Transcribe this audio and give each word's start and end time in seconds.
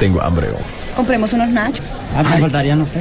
Tengo 0.00 0.20
hambre. 0.22 0.48
oh. 0.50 0.96
Compremos 0.96 1.32
unos 1.34 1.48
nachos. 1.50 1.84
Ah, 2.16 2.22
me 2.24 2.38
faltaría, 2.38 2.74
no 2.74 2.84
sé. 2.86 3.00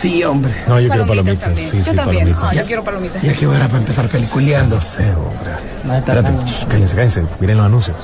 Sí, 0.00 0.22
hombre. 0.24 0.52
No, 0.68 0.80
yo 0.80 0.88
quiero 0.88 1.06
Palomitas 1.06 1.40
también. 1.40 1.70
Sí, 1.70 1.78
yo 1.78 1.84
sí, 1.90 1.96
también. 1.96 2.18
palomitas. 2.24 2.42
Ah, 2.44 2.54
yo 2.54 2.64
quiero 2.64 2.84
palomitas. 2.84 3.22
Ya 3.22 3.32
que 3.34 3.46
hora 3.48 3.66
para 3.66 3.78
empezar 3.78 4.08
peliculeando. 4.08 4.76
No 4.76 4.80
sé, 4.80 5.12
hombre. 5.12 5.98
Estar 5.98 6.16
Espérate, 6.18 6.32
shh, 6.50 6.64
cállense, 6.68 6.94
cállense. 6.96 7.24
Miren 7.40 7.56
los 7.58 7.66
anuncios. 7.66 7.96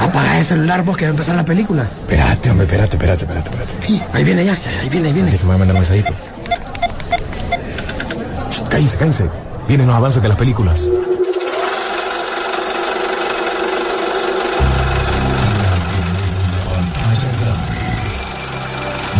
Apaga 0.00 0.38
el 0.38 0.46
celular 0.46 0.82
vos 0.84 0.96
que 0.96 1.04
va 1.06 1.08
a 1.08 1.10
empezar 1.10 1.34
la 1.36 1.44
película. 1.44 1.82
Espérate, 2.02 2.50
hombre, 2.50 2.66
espérate, 2.66 2.96
espérate, 2.96 3.24
espérate, 3.24 3.50
espérate. 3.50 3.86
Sí, 3.86 4.02
ahí 4.12 4.24
viene 4.24 4.44
ya, 4.44 4.52
ahí 4.80 4.88
viene, 4.88 5.08
ahí 5.08 5.12
viene. 5.14 5.28
Antes 5.28 5.40
que 5.40 5.44
me 5.46 5.48
va 5.50 5.54
a 5.56 5.58
mandar 5.58 5.74
un 5.76 5.80
mensajito. 5.82 6.12
Shh, 8.52 8.68
Cállense, 8.68 8.96
cállense. 8.96 9.30
Vienen 9.68 9.88
los 9.88 9.96
avances 9.96 10.22
de 10.22 10.28
las 10.28 10.38
películas. 10.38 10.88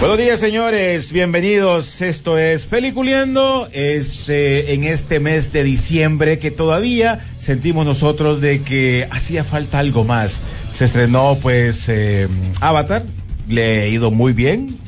Buenos 0.00 0.16
días, 0.16 0.40
señores. 0.40 1.12
Bienvenidos. 1.12 2.00
Esto 2.00 2.38
es 2.38 2.64
Peliculeando. 2.64 3.68
Es 3.70 4.30
eh, 4.30 4.72
en 4.72 4.84
este 4.84 5.20
mes 5.20 5.52
de 5.52 5.62
diciembre 5.62 6.38
que 6.38 6.50
todavía 6.50 7.20
sentimos 7.38 7.84
nosotros 7.84 8.40
de 8.40 8.62
que 8.62 9.06
hacía 9.10 9.44
falta 9.44 9.78
algo 9.78 10.04
más. 10.04 10.40
Se 10.72 10.86
estrenó, 10.86 11.36
pues, 11.42 11.86
eh, 11.90 12.28
Avatar. 12.62 13.04
Le 13.46 13.82
ha 13.82 13.86
ido 13.88 14.10
muy 14.10 14.32
bien. 14.32 14.78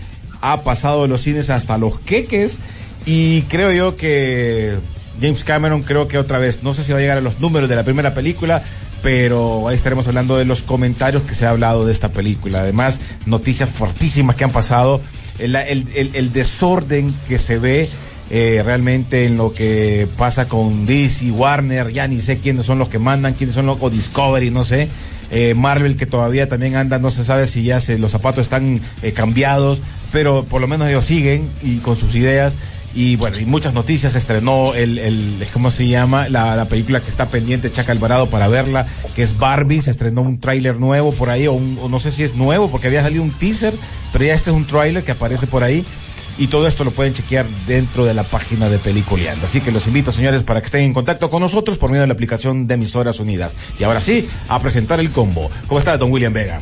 Ha 0.41 0.63
pasado 0.63 1.03
de 1.03 1.09
los 1.09 1.21
cines 1.21 1.51
hasta 1.51 1.77
los 1.77 2.01
queques. 2.01 2.57
Y 3.05 3.43
creo 3.43 3.71
yo 3.71 3.99
que 3.99 4.79
James 5.21 5.45
Cameron, 5.45 5.83
creo 5.83 6.09
que 6.09 6.17
otra 6.17 6.39
vez, 6.39 6.63
no 6.63 6.73
sé 6.73 6.85
si 6.85 6.93
va 6.93 6.99
a 6.99 7.03
llegar 7.03 7.19
a 7.19 7.23
los 7.23 7.39
números 7.39 7.69
de 7.69 7.77
la 7.77 7.85
primera 7.85 8.15
película, 8.15 8.65
pero 9.03 9.69
ahí 9.69 9.75
estaremos 9.77 10.07
hablando 10.07 10.37
de 10.37 10.45
los 10.45 10.63
comentarios 10.63 11.23
que 11.25 11.35
se 11.35 11.47
ha 11.47 11.51
hablado 11.51 11.85
de 11.85 11.93
esta 11.93 12.11
película. 12.11 12.61
Además, 12.61 13.01
noticias 13.27 13.69
fortísimas 13.69 14.37
que 14.37 14.45
han 14.45 14.53
pasado, 14.53 15.01
el, 15.39 15.57
el- 15.57 16.11
el- 16.15 16.33
desorden 16.33 17.15
que 17.29 17.39
se 17.39 17.59
ve 17.59 17.89
eh, 18.31 18.63
realmente 18.65 19.27
en 19.27 19.37
lo 19.37 19.53
que 19.53 20.07
pasa 20.17 20.49
con 20.49 20.87
DC, 20.87 21.31
Warner, 21.33 21.93
ya 21.93 22.07
ni 22.07 22.21
sé 22.21 22.39
quiénes 22.39 22.65
son 22.67 22.79
los 22.79 22.89
que 22.89 22.99
mandan, 22.99 23.35
quiénes 23.35 23.55
son 23.55 23.67
los, 23.67 23.77
o 23.81 23.91
Discovery, 23.91 24.51
no 24.51 24.65
sé. 24.65 24.89
Eh, 25.31 25.55
Marvel 25.55 25.97
que 25.97 26.07
todavía 26.07 26.49
también 26.49 26.77
anda, 26.77 26.99
no 26.99 27.11
se 27.11 27.25
sabe 27.25 27.47
si 27.47 27.63
ya 27.65 27.81
se, 27.81 27.99
los 27.99 28.11
zapatos 28.13 28.43
están 28.45 28.81
eh, 29.03 29.13
cambiados, 29.13 29.81
pero 30.13 30.45
por 30.45 30.61
lo 30.61 30.69
menos 30.69 30.89
ellos 30.89 31.07
siguen 31.07 31.49
y 31.63 31.79
con 31.79 31.97
sus 31.97 32.15
ideas. 32.15 32.53
Y 32.95 33.17
bueno, 33.17 33.39
y 33.39 33.47
muchas 33.47 33.73
noticias, 33.73 34.15
estrenó 34.15 34.75
el, 34.75 34.99
el 34.99 35.47
¿cómo 35.53 35.71
se 35.71 35.89
llama? 35.89 36.29
La, 36.29 36.55
la 36.57 36.67
película 36.67 37.01
que 37.01 37.09
está 37.09 37.29
pendiente 37.31 37.73
Chaca 37.73 37.91
Alvarado 37.93 38.27
para 38.29 38.49
verla, 38.49 38.87
que 39.15 39.23
es 39.23 39.39
Barbie, 39.39 39.81
se 39.81 39.91
estrenó 39.91 40.21
un 40.21 40.39
tráiler 40.39 40.77
nuevo 40.79 41.13
por 41.13 41.31
ahí, 41.31 41.47
o, 41.47 41.53
un- 41.55 41.79
o 41.83 41.89
no 41.89 42.01
sé 42.01 42.11
si 42.11 42.23
es 42.23 42.35
nuevo, 42.35 42.71
porque 42.71 42.89
había 42.89 43.01
salido 43.03 43.23
un 43.23 43.31
teaser, 43.31 43.73
pero 44.13 44.25
ya 44.27 44.35
este 44.35 44.51
es 44.51 44.57
un 44.57 44.67
tráiler 44.67 45.03
que 45.05 45.13
aparece 45.13 45.47
por 45.47 45.65
ahí. 45.65 45.85
Y 46.39 46.47
todo 46.47 46.67
esto 46.67 46.83
lo 46.83 46.91
pueden 46.93 47.13
chequear 47.13 47.47
dentro 47.67 48.07
de 48.07 48.15
la 48.15 48.23
página 48.25 48.71
de 48.71 48.79
Peliculeando. 48.79 49.47
Así 49.47 49.61
que 49.61 49.71
los 49.71 49.87
invito, 49.87 50.13
señores, 50.13 50.43
para 50.43 50.61
que 50.61 50.67
estén 50.67 50.83
en 50.85 50.95
contacto 50.95 51.29
con 51.31 51.41
nosotros 51.43 51.77
por 51.77 51.91
medio 51.91 52.01
de 52.01 52.07
la 52.09 52.15
aplicación 52.15 52.67
de 52.67 52.75
Emisoras 52.75 53.21
Unidas. 53.21 53.55
Y 53.79 53.85
ahora 53.85 54.01
sí, 54.01 54.27
a 54.49 54.59
presentar 54.59 54.99
el 54.99 55.11
combo. 55.11 55.51
¿Cómo 55.67 55.79
está, 55.79 55.99
don 55.99 56.11
William 56.11 56.33
Vega? 56.33 56.61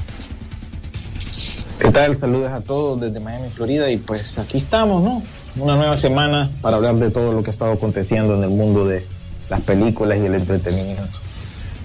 ¿Qué 1.81 1.89
tal? 1.91 2.17
Saludos 2.17 2.53
a 2.53 2.61
todos 2.61 3.01
desde 3.01 3.21
Miami, 3.21 3.49
Florida. 3.55 3.89
Y 3.91 3.97
pues 3.99 4.39
aquí 4.39 4.59
estamos, 4.59 5.03
¿no? 5.05 5.23
Una 5.57 5.77
nueva 5.77 5.97
semana 5.97 6.51
para 6.61 6.77
hablar 6.77 6.97
de 6.97 7.11
todo 7.11 7.33
lo 7.33 7.43
que 7.43 7.51
ha 7.51 7.53
estado 7.53 7.73
aconteciendo 7.73 8.37
en 8.37 8.45
el 8.45 8.51
mundo 8.51 8.87
de 8.87 9.05
las 9.49 9.61
películas 9.61 10.19
y 10.19 10.27
el 10.27 10.35
entretenimiento. 10.35 11.19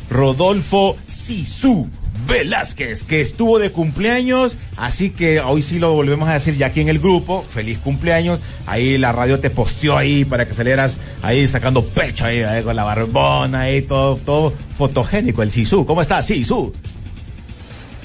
Rodolfo 0.09 0.95
Sisu 1.07 1.89
Velázquez, 2.27 3.03
que 3.03 3.21
estuvo 3.21 3.59
de 3.59 3.71
cumpleaños, 3.71 4.57
así 4.77 5.09
que 5.09 5.41
hoy 5.41 5.61
sí 5.61 5.79
lo 5.79 5.93
volvemos 5.93 6.29
a 6.29 6.33
decir 6.33 6.57
ya 6.57 6.67
aquí 6.67 6.81
en 6.81 6.89
el 6.89 6.99
grupo, 6.99 7.43
feliz 7.47 7.79
cumpleaños, 7.79 8.39
ahí 8.65 8.97
la 8.97 9.11
radio 9.11 9.39
te 9.39 9.49
posteó 9.49 9.97
ahí 9.97 10.25
para 10.25 10.47
que 10.47 10.53
salieras 10.53 10.97
ahí 11.21 11.47
sacando 11.47 11.83
pecho 11.83 12.25
ahí, 12.25 12.41
ahí 12.41 12.63
con 12.63 12.75
la 12.75 12.83
barbona 12.83 13.61
ahí, 13.61 13.81
todo, 13.81 14.15
todo 14.17 14.53
fotogénico 14.77 15.43
el 15.43 15.51
Sisu, 15.51 15.85
¿cómo 15.85 16.01
estás 16.01 16.25
Sisu? 16.27 16.71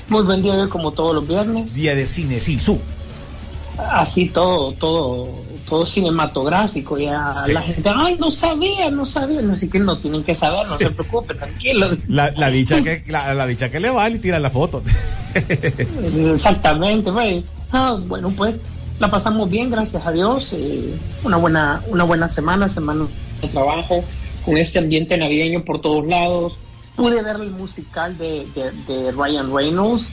Muy 0.08 0.22
buen 0.22 0.42
día 0.42 0.68
como 0.68 0.90
todos 0.90 1.14
los 1.14 1.28
viernes. 1.28 1.72
Día 1.72 1.94
de 1.94 2.04
cine 2.04 2.40
Sisu. 2.40 2.80
Así 3.78 4.26
todo, 4.26 4.72
todo, 4.72 5.32
todo 5.70 5.86
cinematográfico. 5.86 6.98
Ya 6.98 7.32
Sí. 7.46 7.52
la 7.54 7.62
gente, 7.62 7.90
ay, 7.94 8.16
no 8.18 8.30
sabía, 8.30 8.90
no 8.90 9.06
sabía. 9.06 9.40
No 9.40 9.56
sé 9.56 9.70
que 9.70 9.78
no 9.78 9.96
tienen 9.96 10.22
que 10.24 10.34
saber, 10.34 10.68
no 10.68 10.76
se 10.76 10.90
preocupe, 10.90 11.34
tranquilo. 11.34 11.90
La, 12.08 12.30
la 12.32 12.50
bicha 12.50 12.82
que, 12.82 13.02
la, 13.06 13.32
la 13.32 13.46
bicha 13.46 13.70
que 13.70 13.80
le 13.80 13.88
vale 13.88 14.16
y 14.16 14.18
tira 14.18 14.38
la 14.38 14.50
foto. 14.50 14.82
Exactamente, 16.34 17.10
pues. 17.12 17.44
Ah, 17.72 17.96
bueno, 18.06 18.30
pues 18.36 18.56
la 18.98 19.10
pasamos 19.10 19.48
bien, 19.48 19.70
gracias 19.70 20.04
a 20.06 20.12
Dios. 20.12 20.50
eh, 20.52 20.94
una 21.24 21.36
buena, 21.36 21.80
una 21.88 22.04
buena 22.04 22.28
semana, 22.28 22.68
semana 22.68 23.06
de 23.40 23.48
trabajo, 23.48 24.04
con 24.44 24.58
este 24.58 24.78
ambiente 24.78 25.16
navideño 25.16 25.64
por 25.64 25.80
todos 25.80 26.06
lados. 26.06 26.54
Pude 26.96 27.22
ver 27.22 27.36
el 27.36 27.50
musical 27.50 28.18
de, 28.18 28.46
de- 28.54 28.72
de 28.92 29.12
Ryan 29.12 29.54
Reynolds. 29.54 30.08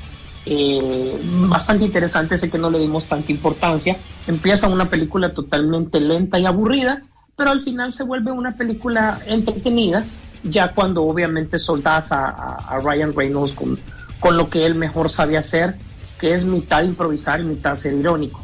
Eh, 0.49 1.19
bastante 1.49 1.85
interesante, 1.85 2.37
sé 2.37 2.49
que 2.49 2.57
no 2.57 2.69
le 2.69 2.79
dimos 2.79 3.07
tanta 3.07 3.31
importancia. 3.31 3.97
Empieza 4.25 4.67
una 4.67 4.85
película 4.89 5.33
totalmente 5.33 5.99
lenta 5.99 6.39
y 6.39 6.45
aburrida, 6.45 7.01
pero 7.35 7.51
al 7.51 7.61
final 7.61 7.91
se 7.91 8.03
vuelve 8.03 8.31
una 8.31 8.55
película 8.57 9.19
entretenida, 9.27 10.05
ya 10.43 10.73
cuando 10.73 11.03
obviamente 11.03 11.59
soldas 11.59 12.11
a, 12.11 12.29
a- 12.29 12.65
a 12.69 12.77
Ryan 12.79 13.13
Reynolds 13.15 13.53
con, 13.55 13.77
con 14.19 14.37
lo 14.37 14.49
que 14.49 14.65
él 14.65 14.75
mejor 14.75 15.09
sabe 15.09 15.37
hacer, 15.37 15.75
que 16.19 16.33
es 16.33 16.45
mitad 16.45 16.83
improvisar 16.83 17.41
y 17.41 17.43
mitad 17.43 17.75
ser 17.75 17.93
irónico. 17.93 18.43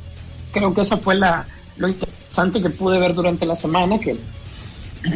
Creo 0.52 0.74
que 0.74 0.82
esa 0.82 0.98
fue 0.98 1.16
la, 1.16 1.48
lo 1.78 1.88
interesante 1.88 2.62
que 2.62 2.70
pude 2.70 3.00
ver 3.00 3.14
durante 3.14 3.46
la 3.46 3.56
semana, 3.56 3.98
que, 4.00 4.16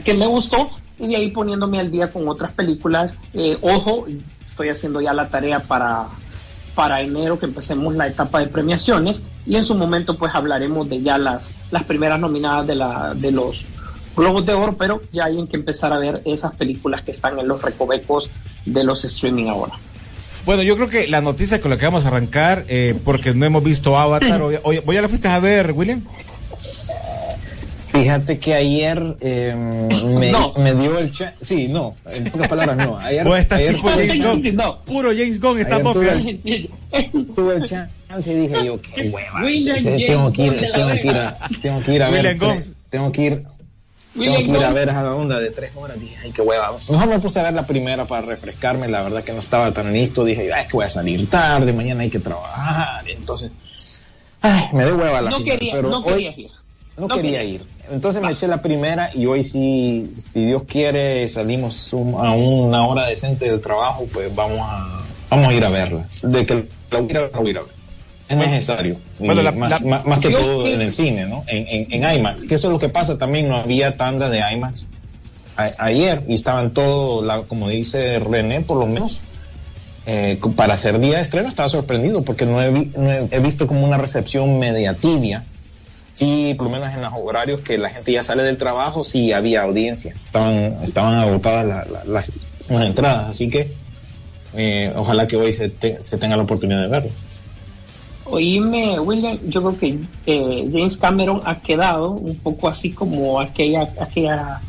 que 0.04 0.14
me 0.14 0.26
gustó, 0.26 0.70
y 1.00 1.10
de 1.10 1.16
ahí 1.18 1.32
poniéndome 1.32 1.80
al 1.80 1.92
día 1.92 2.12
con 2.12 2.28
otras 2.28 2.52
películas. 2.54 3.18
Eh, 3.34 3.58
ojo, 3.62 4.08
estoy 4.46 4.70
haciendo 4.70 5.00
ya 5.02 5.14
la 5.14 5.28
tarea 5.30 5.60
para, 5.60 6.08
para 6.78 7.02
enero 7.02 7.40
que 7.40 7.48
empecemos 7.48 7.96
la 7.96 8.06
etapa 8.06 8.40
de 8.40 8.46
premiaciones 8.48 9.24
y 9.48 9.56
en 9.56 9.64
su 9.64 9.74
momento 9.74 10.16
pues 10.16 10.34
hablaremos 10.36 10.88
de 10.88 11.02
ya 11.02 11.18
las, 11.18 11.56
las 11.72 11.84
primeras 11.86 12.20
nominadas 12.20 12.68
de, 12.68 12.76
la, 12.76 13.14
de 13.16 13.32
los 13.32 13.66
Globos 14.16 14.46
de 14.46 14.54
Oro, 14.54 14.76
pero 14.78 15.02
ya 15.12 15.26
hay 15.26 15.40
en 15.40 15.48
que 15.48 15.56
empezar 15.58 15.92
a 15.92 15.98
ver 15.98 16.22
esas 16.26 16.56
películas 16.56 17.02
que 17.02 17.10
están 17.12 17.40
en 17.40 17.48
los 17.48 17.62
recovecos 17.64 18.30
de 18.66 18.84
los 18.84 19.04
streaming 19.06 19.48
ahora. 19.48 19.74
Bueno, 20.46 20.62
yo 20.64 20.76
creo 20.76 20.88
que 20.88 21.08
la 21.08 21.20
noticia 21.22 21.60
con 21.60 21.72
la 21.72 21.78
que 21.78 21.86
vamos 21.86 22.06
a 22.06 22.10
arrancar, 22.10 22.64
eh, 22.68 22.96
porque 23.04 23.34
no 23.34 23.46
hemos 23.46 23.64
visto 23.64 23.98
Avatar, 23.98 24.42
hoy, 24.42 24.58
hoy- 24.64 24.82
¿hoy 24.86 24.96
ya 24.96 25.02
la 25.02 25.08
fuiste 25.10 25.28
a 25.28 25.40
ver, 25.40 25.72
William? 25.74 26.02
Fíjate 28.02 28.40
que 28.40 28.54
ayer 28.54 29.18
eh, 29.22 29.56
me, 30.18 30.32
No. 30.32 30.54
me 30.58 30.74
dio 30.76 30.98
el 31.00 31.12
chance. 31.12 31.36
Sí, 31.42 31.68
no, 31.68 31.96
en 32.12 32.26
pocas 32.32 32.48
palabras 32.48 32.78
no. 32.78 32.98
Ayer, 33.00 33.26
Vos 33.26 33.38
estás 33.40 33.60
ayer 33.60 33.76
tipo 33.76 33.90
tuve- 33.90 34.08
James 34.08 34.26
Gunn. 34.44 34.56
No. 34.56 34.78
Puro 34.86 35.10
James 35.10 35.40
Gunn 35.40 35.60
está 35.60 35.80
tuve- 35.82 36.70
tuve 37.36 37.56
el 37.56 37.66
chance 37.70 37.92
y 38.32 38.34
dije 38.34 38.66
yo, 38.66 38.82
qué 38.82 39.10
hueva. 39.10 39.42
William 39.44 39.84
tengo 39.84 40.32
que 40.32 40.46
ir, 40.46 40.72
tengo 40.74 40.90
que 40.92 41.08
ir 41.08 41.16
a, 41.18 41.38
tengo 41.62 41.82
que 41.82 41.94
ir 41.94 42.04
a 42.04 42.10
ver. 42.10 42.38
Tengo 42.90 43.12
que 43.12 43.22
ir. 43.22 43.40
Tengo 44.18 44.36
que 44.38 44.44
ir 44.44 44.64
a 44.64 44.72
ver 44.74 44.90
esa 44.90 45.14
onda 45.14 45.40
de 45.40 45.52
tres 45.52 45.72
horas. 45.76 46.00
Dije, 46.00 46.16
ay, 46.24 46.32
qué 46.32 46.42
hueva. 46.42 46.72
Mejor 46.90 47.08
me 47.08 47.20
puse 47.20 47.40
a 47.40 47.44
ver 47.44 47.54
la 47.54 47.68
primera 47.68 48.06
para 48.06 48.26
refrescarme. 48.26 48.88
La 48.88 49.04
verdad 49.04 49.24
que 49.24 49.32
no 49.34 49.40
estaba 49.40 49.72
tan 49.74 49.94
listo. 49.94 50.24
Dije, 50.26 50.52
ay, 50.52 50.62
es 50.64 50.68
que 50.68 50.74
voy 50.74 50.86
a 50.86 50.90
salir 50.90 51.30
tarde. 51.30 51.72
Mañana 51.74 52.02
hay 52.02 52.10
que 52.10 52.20
trabajar. 52.20 53.04
Entonces, 53.08 53.52
ay, 54.42 54.64
me 54.74 54.86
dio 54.86 54.96
hueva 54.98 55.22
la 55.22 55.30
No 55.30 55.38
final, 55.38 55.52
quería, 55.54 55.74
pero 55.74 55.90
no 55.90 55.98
hoy- 56.00 56.14
querías 56.14 56.38
ir. 56.40 56.52
no, 56.98 57.08
No 57.08 57.16
quería 57.16 57.40
quería. 57.42 57.44
ir. 57.44 57.66
Entonces 57.92 58.22
me 58.22 58.32
eché 58.32 58.48
la 58.48 58.62
primera 58.62 59.12
y 59.14 59.26
hoy 59.26 59.44
sí, 59.44 60.12
si 60.18 60.46
Dios 60.46 60.64
quiere, 60.68 61.28
salimos 61.28 61.94
a 61.94 62.32
una 62.32 62.86
hora 62.86 63.08
decente 63.08 63.46
del 63.50 63.62
trabajo, 63.62 64.06
pues 64.14 64.34
vamos 64.36 64.60
a, 64.62 65.04
vamos 65.30 65.48
a 65.48 65.54
ir 65.54 65.64
a 65.64 65.70
verla. 65.70 66.06
De 66.24 66.46
que 66.46 66.66
la 66.92 67.00
voy 67.00 67.48
a 67.48 67.50
ir 67.52 67.58
a 67.58 67.62
ver. 67.62 67.72
Es 68.30 68.38
necesario. 68.38 68.98
Bueno, 69.20 69.42
la- 69.42 69.52
más, 69.54 69.70
la- 69.70 69.80
más- 69.80 70.06
más 70.06 70.20
que 70.20 70.32
todo 70.32 70.68
en 70.68 70.82
el 70.82 70.92
cine, 70.92 71.26
¿no? 71.26 71.44
En, 71.48 71.66
en, 71.92 72.04
en 72.04 72.16
IMAX. 72.18 72.44
Que 72.44 72.56
eso 72.56 72.68
es 72.68 72.74
lo 72.74 72.80
que 72.80 72.90
pasa 72.90 73.18
también, 73.18 73.48
no 73.48 73.56
había 73.56 73.96
tanda 73.96 74.30
de 74.30 74.40
IMAX. 74.52 74.86
a- 75.56 75.72
ayer 75.80 76.24
y 76.28 76.34
estaban 76.36 76.72
todo, 76.72 77.24
la, 77.24 77.42
como 77.44 77.70
dice 77.70 78.20
René, 78.20 78.62
por 78.62 78.78
lo 78.78 78.86
menos 78.86 79.22
eh, 80.06 80.40
para 80.56 80.78
ser 80.78 81.00
día 81.00 81.16
de 81.18 81.22
estreno 81.24 81.48
estaba 81.48 81.68
sorprendido 81.70 82.22
porque 82.24 82.46
no 82.46 82.62
he, 82.62 82.70
vi- 82.70 82.92
no 82.98 83.12
he- 83.12 83.28
he 83.32 83.40
visto 83.40 83.66
como 83.66 83.84
una 83.86 83.98
recepción 83.98 84.60
media 84.60 84.94
tibia. 84.94 85.46
Sí, 86.18 86.56
por 86.56 86.66
lo 86.66 86.72
menos 86.74 86.92
en 86.96 87.02
los 87.04 87.14
horarios 87.16 87.62
que 87.62 87.78
la 87.78 87.92
gente 87.92 88.12
ya 88.12 88.24
sale 88.24 88.42
del 88.42 88.58
trabajo, 88.58 89.04
sí 89.04 89.32
había 89.34 89.62
audiencia. 89.62 90.16
Estaban, 90.24 90.80
estaban 90.84 91.14
agotadas 91.16 91.66
la- 91.68 91.86
la- 91.86 92.04
las, 92.06 92.32
entradas, 92.70 93.30
así 93.30 93.50
que 93.52 93.70
eh, 94.56 94.92
ojalá 94.96 95.28
que 95.28 95.36
hoy 95.38 95.54
se, 95.54 95.70
te- 95.70 96.04
se 96.04 96.18
tenga 96.18 96.36
la 96.36 96.42
oportunidad 96.44 96.82
de 96.82 96.88
verlo. 96.88 97.12
Oíme, 98.26 99.00
William, 99.00 99.38
yo 99.48 99.62
creo 99.62 99.78
que 99.78 100.00
eh, 100.26 100.70
James 100.74 100.98
Cameron 100.98 101.42
ha 101.46 101.60
quedado 101.62 102.10
un 102.12 102.36
poco 102.40 102.68
así 102.68 102.92
como 102.92 103.40
aquella, 103.40 103.88
aquella 104.02 104.60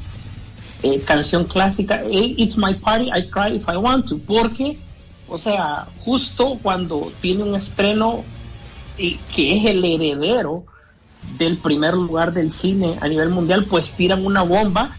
eh, 0.82 1.00
canción 1.00 1.44
clásica, 1.44 2.02
"Eh, 2.04 2.34
It's 2.36 2.58
my 2.58 2.74
party, 2.74 3.06
I 3.06 3.22
cry 3.30 3.56
if 3.56 3.66
I 3.68 3.76
want 3.78 4.06
to, 4.08 4.18
porque, 4.18 4.74
o 5.26 5.38
sea, 5.38 5.86
justo 6.04 6.58
cuando 6.62 7.10
tiene 7.22 7.42
un 7.42 7.56
estreno 7.56 8.22
y 8.98 9.16
que 9.34 9.56
es 9.56 9.64
el 9.64 9.82
heredero 9.84 10.64
del 11.38 11.58
primer 11.58 11.94
lugar 11.94 12.32
del 12.32 12.52
cine 12.52 12.96
a 13.00 13.08
nivel 13.08 13.30
mundial, 13.30 13.64
pues 13.64 13.92
tiran 13.92 14.24
una 14.24 14.42
bomba, 14.42 14.90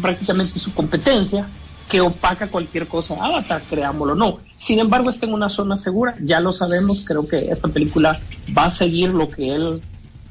prácticamente 0.00 0.58
su 0.58 0.74
competencia, 0.74 1.46
que 1.88 2.00
opaca 2.00 2.48
cualquier 2.48 2.86
cosa. 2.86 3.14
Avatar, 3.14 3.62
creámoslo, 3.68 4.14
no. 4.14 4.38
Sin 4.56 4.78
embargo, 4.78 5.10
está 5.10 5.26
en 5.26 5.34
una 5.34 5.50
zona 5.50 5.76
segura, 5.76 6.16
ya 6.20 6.40
lo 6.40 6.52
sabemos, 6.52 7.04
creo 7.06 7.26
que 7.26 7.38
esta 7.50 7.68
película 7.68 8.20
va 8.56 8.66
a 8.66 8.70
seguir 8.70 9.10
lo 9.10 9.28
que 9.28 9.54
él 9.54 9.80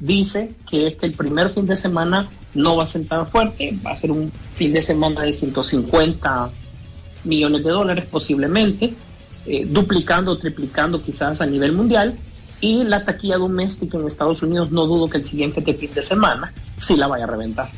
dice, 0.00 0.52
que 0.68 0.88
es 0.88 0.96
que 0.96 1.06
el 1.06 1.14
primer 1.14 1.50
fin 1.50 1.66
de 1.66 1.76
semana 1.76 2.28
no 2.54 2.76
va 2.76 2.84
a 2.84 2.86
sentar 2.86 3.30
fuerte, 3.30 3.78
va 3.84 3.92
a 3.92 3.96
ser 3.96 4.10
un 4.10 4.30
fin 4.56 4.72
de 4.72 4.82
semana 4.82 5.22
de 5.22 5.32
150 5.32 6.50
millones 7.24 7.64
de 7.64 7.70
dólares 7.70 8.04
posiblemente, 8.10 8.94
eh, 9.46 9.66
duplicando 9.66 10.36
triplicando 10.36 11.02
quizás 11.02 11.40
a 11.40 11.46
nivel 11.46 11.72
mundial, 11.72 12.14
y 12.60 12.84
la 12.84 13.04
taquilla 13.04 13.36
doméstica 13.36 13.98
en 13.98 14.06
Estados 14.06 14.42
Unidos 14.42 14.70
no 14.70 14.86
dudo 14.86 15.08
que 15.08 15.18
el 15.18 15.24
siguiente 15.24 15.62
fin 15.74 15.90
de 15.94 16.02
semana 16.02 16.52
sí 16.78 16.96
la 16.96 17.06
vaya 17.06 17.24
a 17.24 17.28
reventar. 17.28 17.70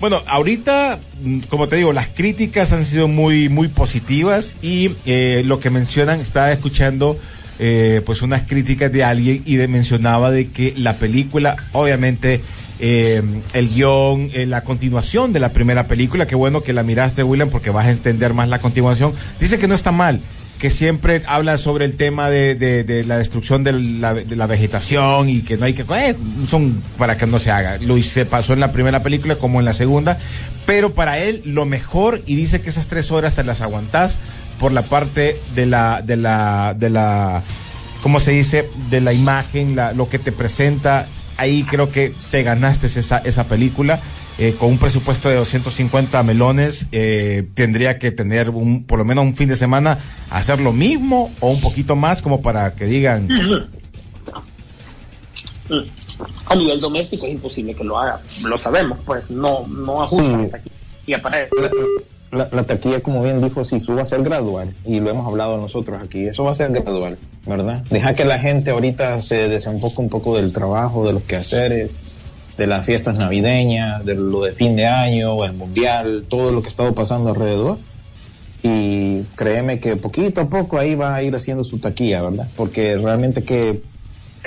Bueno, 0.00 0.20
ahorita, 0.26 0.98
mm, 1.22 1.40
como 1.48 1.68
te 1.68 1.76
digo, 1.76 1.92
las 1.92 2.08
críticas 2.08 2.72
han 2.72 2.84
sido 2.84 3.08
muy, 3.08 3.48
muy 3.48 3.68
positivas 3.68 4.54
y 4.60 4.90
eh, 5.06 5.42
lo 5.46 5.58
que 5.58 5.70
mencionan, 5.70 6.20
estaba 6.20 6.52
escuchando 6.52 7.18
eh, 7.58 8.02
pues 8.04 8.20
unas 8.20 8.42
críticas 8.42 8.92
de 8.92 9.02
alguien 9.02 9.42
y 9.46 9.56
de, 9.56 9.66
mencionaba 9.66 10.30
de 10.30 10.48
que 10.48 10.74
la 10.76 10.96
película, 10.96 11.56
obviamente, 11.72 12.42
eh, 12.78 13.22
el 13.54 13.68
guion, 13.68 14.30
eh, 14.34 14.44
la 14.44 14.62
continuación 14.62 15.32
de 15.32 15.40
la 15.40 15.54
primera 15.54 15.86
película, 15.86 16.26
qué 16.26 16.34
bueno 16.34 16.62
que 16.62 16.74
la 16.74 16.82
miraste, 16.82 17.22
William, 17.22 17.48
porque 17.48 17.70
vas 17.70 17.86
a 17.86 17.90
entender 17.90 18.34
más 18.34 18.50
la 18.50 18.58
continuación, 18.58 19.14
dice 19.40 19.58
que 19.58 19.68
no 19.68 19.74
está 19.74 19.92
mal 19.92 20.20
que 20.58 20.70
siempre 20.70 21.22
habla 21.26 21.58
sobre 21.58 21.84
el 21.84 21.96
tema 21.96 22.30
de, 22.30 22.54
de, 22.54 23.04
la 23.04 23.18
destrucción 23.18 23.62
de 23.62 23.72
la, 23.72 24.14
de 24.14 24.36
la, 24.36 24.46
vegetación 24.46 25.28
y 25.28 25.42
que 25.42 25.56
no 25.56 25.66
hay 25.66 25.74
que... 25.74 25.82
Eh, 25.82 26.16
son 26.48 26.82
para 26.98 27.18
que 27.18 27.26
no 27.26 27.38
se 27.38 27.50
haga. 27.50 27.78
Lo 27.78 28.00
se 28.02 28.24
pasó 28.24 28.52
en 28.52 28.60
la 28.60 28.72
primera 28.72 29.02
película 29.02 29.36
como 29.36 29.58
en 29.58 29.66
la 29.66 29.74
segunda, 29.74 30.18
pero 30.64 30.94
para 30.94 31.18
él 31.18 31.42
lo 31.44 31.66
mejor, 31.66 32.22
y 32.26 32.36
dice 32.36 32.60
que 32.60 32.70
esas 32.70 32.88
tres 32.88 33.10
horas 33.10 33.34
te 33.34 33.44
las 33.44 33.60
aguantás 33.60 34.16
por 34.58 34.72
la 34.72 34.82
parte 34.82 35.38
de 35.54 35.66
la... 35.66 36.02
De 36.02 36.16
la, 36.16 36.74
de 36.74 36.90
la 36.90 37.42
¿Cómo 38.02 38.20
se 38.20 38.30
dice? 38.30 38.70
De 38.88 39.00
la 39.00 39.12
imagen, 39.12 39.74
la, 39.74 39.92
lo 39.92 40.08
que 40.08 40.18
te 40.18 40.30
presenta. 40.30 41.06
Ahí 41.36 41.64
creo 41.64 41.90
que 41.90 42.14
te 42.30 42.42
ganaste 42.42 42.86
esa, 42.86 43.18
esa 43.18 43.44
película. 43.44 44.00
Eh, 44.38 44.54
con 44.58 44.68
un 44.70 44.78
presupuesto 44.78 45.30
de 45.30 45.36
250 45.36 46.22
melones, 46.22 46.86
eh, 46.92 47.48
tendría 47.54 47.98
que 47.98 48.12
tener 48.12 48.50
un, 48.50 48.84
por 48.84 48.98
lo 48.98 49.04
menos 49.06 49.24
un 49.24 49.34
fin 49.34 49.48
de 49.48 49.56
semana, 49.56 49.98
hacer 50.30 50.60
lo 50.60 50.72
mismo 50.74 51.30
o 51.40 51.50
un 51.50 51.60
poquito 51.62 51.96
más 51.96 52.20
como 52.20 52.42
para 52.42 52.74
que 52.74 52.84
digan. 52.84 53.28
A 56.46 56.54
nivel 56.54 56.78
doméstico 56.80 57.26
es 57.26 57.32
imposible 57.32 57.74
que 57.74 57.82
lo 57.84 57.98
haga, 57.98 58.20
lo 58.46 58.56
sabemos, 58.56 58.98
pues 59.04 59.28
no, 59.30 59.66
no 59.68 60.02
ajusta 60.02 60.24
Sí. 60.38 60.50
aquí. 60.52 60.70
Y 61.06 61.12
aparece. 61.14 61.50
La, 62.32 62.38
la, 62.38 62.48
la 62.52 62.62
taquilla, 62.64 63.00
como 63.00 63.22
bien 63.22 63.40
dijo 63.42 63.64
Sisu, 63.64 63.94
va 63.96 64.02
a 64.02 64.06
ser 64.06 64.22
gradual 64.22 64.74
y 64.84 65.00
lo 65.00 65.10
hemos 65.10 65.26
hablado 65.26 65.56
nosotros 65.58 66.02
aquí. 66.02 66.26
Eso 66.26 66.44
va 66.44 66.52
a 66.52 66.54
ser 66.54 66.70
gradual, 66.72 67.18
¿verdad? 67.46 67.82
Deja 67.90 68.14
que 68.14 68.24
la 68.24 68.38
gente 68.38 68.70
ahorita 68.70 69.20
se 69.20 69.48
desenfoque 69.48 70.00
un 70.00 70.08
poco 70.08 70.36
del 70.36 70.52
trabajo, 70.52 71.06
de 71.06 71.12
los 71.14 71.22
quehaceres, 71.22 72.15
de 72.56 72.66
las 72.66 72.86
fiestas 72.86 73.16
navideñas, 73.16 74.04
de 74.04 74.14
lo 74.14 74.42
de 74.42 74.52
fin 74.52 74.76
de 74.76 74.86
año, 74.86 75.44
el 75.44 75.52
mundial, 75.52 76.24
todo 76.28 76.52
lo 76.52 76.60
que 76.60 76.68
ha 76.68 76.70
estado 76.70 76.94
pasando 76.94 77.30
alrededor. 77.30 77.78
Y 78.62 79.22
créeme 79.36 79.78
que 79.78 79.96
poquito 79.96 80.40
a 80.40 80.48
poco 80.48 80.78
ahí 80.78 80.94
va 80.94 81.14
a 81.14 81.22
ir 81.22 81.34
haciendo 81.36 81.62
su 81.64 81.78
taquilla, 81.78 82.22
¿verdad? 82.22 82.48
Porque 82.56 82.96
realmente 82.98 83.44
que 83.44 83.80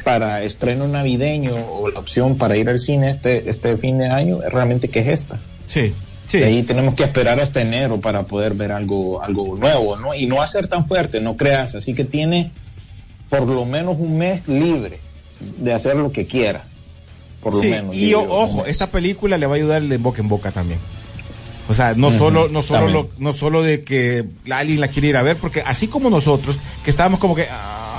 para 0.04 0.44
estreno 0.44 0.88
navideño 0.88 1.54
o 1.56 1.90
la 1.90 2.00
opción 2.00 2.38
para 2.38 2.58
ir 2.58 2.70
al 2.70 2.80
cine 2.80 3.10
este, 3.10 3.50
este 3.50 3.78
fin 3.78 3.98
de 3.98 4.08
año, 4.08 4.40
realmente 4.50 4.90
que 4.90 5.00
es 5.00 5.08
esta. 5.08 5.38
Sí, 5.68 5.94
sí. 6.28 6.44
Ahí 6.44 6.64
tenemos 6.64 6.96
que 6.96 7.04
esperar 7.04 7.40
hasta 7.40 7.62
enero 7.62 8.00
para 8.00 8.24
poder 8.24 8.54
ver 8.54 8.72
algo, 8.72 9.22
algo 9.22 9.56
nuevo, 9.56 9.96
¿no? 9.96 10.14
Y 10.16 10.26
no 10.26 10.38
va 10.38 10.46
a 10.46 10.48
ser 10.48 10.68
tan 10.68 10.86
fuerte, 10.86 11.22
no 11.22 11.38
creas. 11.38 11.76
Así 11.76 11.94
que 11.94 12.06
tiene 12.06 12.52
por 13.30 13.48
lo 13.48 13.66
menos 13.66 13.98
un 14.00 14.18
mes 14.18 14.48
libre 14.48 15.00
de 15.40 15.74
hacer 15.74 15.96
lo 15.96 16.12
que 16.12 16.26
quiera. 16.26 16.64
Por 17.42 17.54
lo 17.54 17.62
Sí, 17.62 17.68
menos. 17.70 17.96
y 17.96 18.10
yo, 18.10 18.22
ojo, 18.28 18.66
esta 18.66 18.88
película 18.88 19.38
le 19.38 19.46
va 19.46 19.54
a 19.54 19.58
ayudar 19.58 19.82
de 19.82 19.98
boca 19.98 20.22
en 20.22 20.28
boca 20.28 20.52
también. 20.52 20.80
O 21.70 21.74
sea, 21.74 21.94
no 21.96 22.12
solo, 22.12 22.48
no 22.50 22.62
solo, 22.64 22.88
lo- 22.88 23.10
no 23.20 23.32
solo 23.32 23.62
de 23.62 23.84
que 23.84 24.26
alguien 24.52 24.82
la 24.82 24.88
quiere 24.88 25.10
ir 25.10 25.18
a 25.18 25.22
ver, 25.22 25.38
porque 25.38 25.62
así 25.66 25.88
como 25.88 26.10
nosotros, 26.10 26.58
que 26.84 26.90
estábamos 26.90 27.20
como 27.20 27.36
que, 27.36 27.48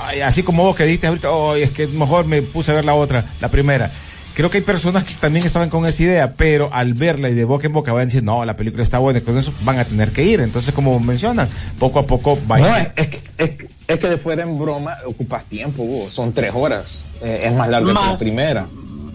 ay, 0.07 0.19
así 0.21 0.43
como 0.43 0.63
vos 0.63 0.75
que 0.75 0.83
dijiste 0.83 1.07
ahorita, 1.07 1.31
oh, 1.31 1.55
es 1.55 1.71
que 1.71 1.87
mejor 1.87 2.25
me 2.25 2.41
puse 2.41 2.71
a 2.71 2.75
ver 2.75 2.83
la 2.85 2.93
otra, 2.95 3.23
la 3.39 3.47
primera. 3.49 3.89
Creo 4.33 4.49
que 4.49 4.57
hay 4.59 4.63
personas 4.63 5.03
que 5.05 5.13
también 5.15 5.45
estaban 5.45 5.69
con 5.69 5.85
esa 5.85 6.03
idea, 6.03 6.33
pero 6.35 6.69
al 6.73 6.93
verla 6.93 7.29
y 7.29 7.33
de 7.33 7.43
boca 7.45 7.67
en 7.67 7.73
boca 7.73 7.91
van 7.93 8.03
a 8.03 8.05
decir, 8.05 8.23
no, 8.23 8.43
la 8.45 8.55
película 8.57 8.83
está 8.83 8.97
buena, 8.97 9.19
y 9.19 9.21
con 9.23 9.37
eso 9.37 9.53
van 9.63 9.79
a 9.79 9.85
tener 9.85 10.11
que 10.11 10.23
ir. 10.23 10.41
Entonces, 10.41 10.73
como 10.73 10.99
mencionan, 10.99 11.47
poco 11.79 11.99
a 11.99 12.05
poco 12.05 12.37
va 12.49 12.55
a 12.57 12.59
No, 12.59 12.67
ir. 12.79 12.91
es, 12.95 13.03
es 13.03 13.07
que- 13.09 13.21
es 13.37 13.49
que- 13.57 13.69
es 13.87 13.99
que 13.99 14.07
de 14.09 14.17
fuera 14.17 14.43
en 14.43 14.57
broma 14.59 14.97
ocupas 15.05 15.45
tiempo, 15.45 15.83
Hugo. 15.83 16.09
son 16.11 16.31
tres 16.33 16.51
horas. 16.53 17.05
Eh, 17.21 17.43
es 17.45 17.53
más 17.53 17.69
larga 17.69 17.93
que 17.93 18.07
la 18.07 18.17
primera. 18.17 18.67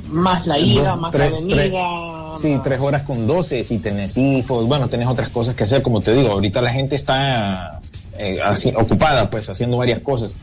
Más 0.08 0.47
la 0.47 0.58
ida, 0.58 0.91
Dos, 0.91 1.00
más 1.00 1.12
tres- 1.12 1.32
la 1.32 1.38
tres- 1.38 1.56
venida. 1.73 1.85
Sí, 2.41 2.56
tres 2.62 2.81
horas 2.81 3.03
con 3.03 3.26
doce, 3.26 3.64
si 3.64 3.79
tenés 3.79 4.17
hijos, 4.19 4.67
bueno, 4.67 4.88
tenés 4.88 5.08
otras 5.08 5.29
cosas 5.31 5.55
que 5.55 5.65
hacer, 5.65 5.82
como 5.82 6.01
te 6.01 6.15
digo, 6.15 6.31
ahorita 6.32 6.60
la 6.63 6.70
gente 6.72 6.94
está 6.94 7.81
eh, 8.19 8.39
así, 8.44 8.72
ocupada, 8.77 9.29
pues, 9.31 9.48
haciendo 9.48 9.77
varias 9.79 10.01
cosas. 10.01 10.34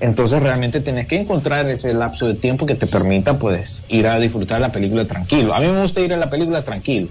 Entonces 0.00 0.42
realmente 0.42 0.80
tenés 0.80 1.06
que 1.06 1.16
encontrar 1.16 1.68
ese 1.68 1.92
lapso 1.92 2.26
de 2.26 2.34
tiempo 2.34 2.66
que 2.66 2.74
te 2.74 2.86
permita, 2.86 3.38
pues, 3.38 3.84
ir 3.88 4.06
a 4.06 4.18
disfrutar 4.18 4.60
la 4.60 4.72
película 4.72 5.04
tranquilo. 5.04 5.54
A 5.54 5.60
mí 5.60 5.66
me 5.68 5.82
gusta 5.82 6.00
ir 6.00 6.12
a 6.14 6.16
la 6.16 6.30
película 6.30 6.62
tranquilo. 6.64 7.08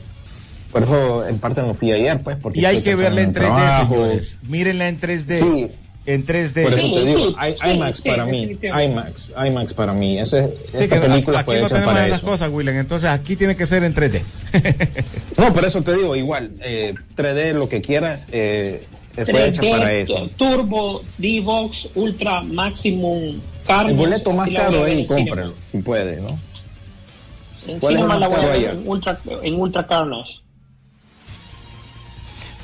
Por 0.72 0.84
eso, 0.84 1.28
en 1.28 1.38
parte 1.40 1.62
no 1.62 1.74
fui 1.74 1.92
ayer, 1.92 2.22
pues, 2.22 2.38
porque 2.42 2.60
Y 2.62 2.66
hay 2.66 2.82
que 2.82 2.96
verla 2.96 3.22
en 3.22 3.34
pensando 3.34 3.58
3D, 3.60 3.62
el 3.62 3.68
trabajo. 3.70 3.94
señores. 3.96 4.38
Mírenla 4.44 4.88
en 4.90 5.00
3D. 5.00 5.40
Sí, 5.40 5.68
En 6.12 6.26
3D. 6.26 6.64
por 6.64 6.74
eso 6.74 6.82
Sí, 6.82 6.94
te 6.96 7.06
digo, 7.06 7.20
sí, 7.28 7.36
I- 7.68 7.72
IMAX 7.76 8.00
sí, 8.00 8.10
para 8.10 8.26
mí. 8.26 8.58
IMAX, 8.64 9.32
IMAX 9.48 9.74
para 9.76 9.94
mí. 9.94 10.18
Eso 10.20 10.38
es, 10.40 10.50
Sí, 10.72 10.78
esta 10.82 11.00
que 11.00 11.08
película 11.08 11.40
aquí 11.40 11.46
puede 11.46 11.62
no 11.62 11.70
ser 11.70 11.76
tenemos 11.78 11.94
para 11.94 12.08
esas 12.08 12.18
eso. 12.20 12.28
cosas, 12.28 12.50
William. 12.52 12.78
Entonces 12.78 13.10
aquí 13.10 13.36
tiene 13.36 13.56
que 13.56 13.66
ser 13.68 13.84
en 13.84 13.94
3D. 13.94 14.22
No, 15.38 15.54
por 15.54 15.66
eso 15.66 15.82
te 15.84 15.96
digo, 15.96 16.16
igual, 16.16 16.52
eh, 16.62 16.96
3D, 17.16 17.54
lo 17.54 17.70
que 17.70 17.82
quieras, 17.82 18.22
eh, 18.32 18.86
fue 19.30 19.50
hecha 19.50 19.62
3D, 19.62 19.72
para 19.72 19.94
eso. 19.94 20.30
Turbo, 20.36 21.04
D-Box, 21.20 21.90
Ultra, 21.96 22.42
Maximum, 22.42 23.40
Carlos. 23.68 23.92
El 23.92 23.98
boleto 23.98 24.34
más 24.34 24.50
caro 24.50 24.86
cine. 24.86 25.06
cómpralo, 25.06 25.54
si 25.72 25.78
puede, 25.80 26.16
¿no? 26.22 26.40
En 27.68 27.80
¿Cuál 27.80 27.96
es 27.98 28.02
el 28.02 28.08
más 28.08 28.20
caro 28.20 28.52
allá? 28.52 28.72
en 28.72 28.88
Ultra, 28.88 29.20
en 29.44 29.54
Ultra 29.56 29.86
Carnage. 29.86 30.40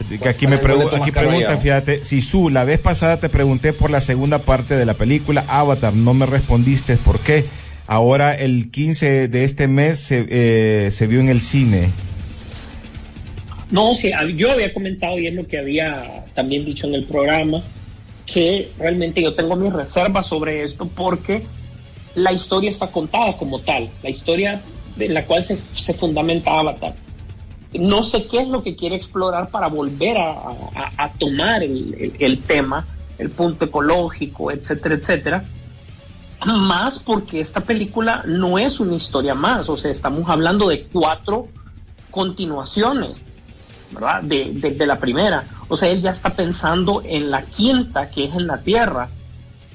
Que 0.09 0.29
aquí 0.29 0.45
me 0.47 0.59
¿Cuál 0.59 0.71
es 0.71 0.77
el 0.77 0.83
pregu- 0.89 1.01
aquí 1.01 1.11
preguntan, 1.11 1.59
fíjate, 1.61 2.05
si 2.05 2.21
su 2.21 2.49
la 2.49 2.63
vez 2.63 2.79
pasada 2.79 3.17
te 3.17 3.27
pregunté 3.29 3.73
por 3.73 3.89
la 3.89 4.01
segunda 4.01 4.39
parte 4.39 4.75
de 4.75 4.85
la 4.85 4.93
película 4.93 5.43
Avatar, 5.47 5.93
no 5.93 6.13
me 6.13 6.25
respondiste 6.25 6.97
por 6.97 7.19
qué. 7.19 7.45
Ahora 7.87 8.33
el 8.35 8.69
15 8.71 9.27
de 9.27 9.43
este 9.43 9.67
mes 9.67 9.99
se, 9.99 10.25
eh, 10.29 10.91
se 10.91 11.07
vio 11.07 11.19
en 11.19 11.29
el 11.29 11.41
cine. 11.41 11.89
No, 13.71 13.93
hab- 13.93 14.35
yo 14.35 14.51
había 14.51 14.73
comentado 14.73 15.17
y 15.19 15.27
es 15.27 15.33
lo 15.33 15.47
que 15.47 15.57
había 15.57 16.25
también 16.35 16.65
dicho 16.65 16.87
en 16.87 16.95
el 16.95 17.03
programa, 17.05 17.61
que 18.25 18.71
realmente 18.79 19.21
yo 19.21 19.33
tengo 19.33 19.55
mis 19.55 19.73
reservas 19.73 20.27
sobre 20.27 20.63
esto 20.63 20.87
porque 20.87 21.43
la 22.15 22.31
historia 22.31 22.69
está 22.69 22.87
contada 22.91 23.33
como 23.37 23.59
tal, 23.59 23.89
la 24.03 24.09
historia 24.09 24.61
de 24.95 25.09
la 25.09 25.25
cual 25.25 25.43
se, 25.43 25.57
se 25.75 25.93
fundamenta 25.93 26.57
Avatar. 26.59 26.95
No 27.79 28.03
sé 28.03 28.27
qué 28.27 28.39
es 28.39 28.47
lo 28.47 28.63
que 28.63 28.75
quiere 28.75 28.95
explorar 28.95 29.49
para 29.49 29.67
volver 29.67 30.17
a, 30.17 31.11
tomar 31.19 31.63
el, 31.63 32.39
tema, 32.45 32.85
el 33.17 33.29
punto 33.29 33.65
ecológico, 33.65 34.51
etcétera, 34.51 34.95
etcétera. 34.95 35.45
Más 36.45 36.99
porque 36.99 37.39
esta 37.39 37.61
película 37.61 38.23
no 38.25 38.59
es 38.59 38.79
una 38.79 38.95
historia 38.95 39.33
más, 39.33 39.67
o 39.69 39.77
sea, 39.77 39.89
estamos 39.91 40.29
hablando 40.29 40.67
de 40.67 40.83
cuatro 40.83 41.47
continuaciones, 42.11 43.25
¿verdad? 43.91 44.21
De, 44.21 44.51
de 44.53 44.85
la 44.85 44.99
primera. 44.99 45.43
O 45.67 45.75
sea, 45.75 45.89
él 45.89 46.01
ya 46.01 46.11
está 46.11 46.35
pensando 46.35 47.01
en 47.03 47.31
la 47.31 47.43
quinta, 47.43 48.09
que 48.09 48.25
es 48.25 48.35
en 48.35 48.47
la 48.47 48.59
Tierra. 48.59 49.09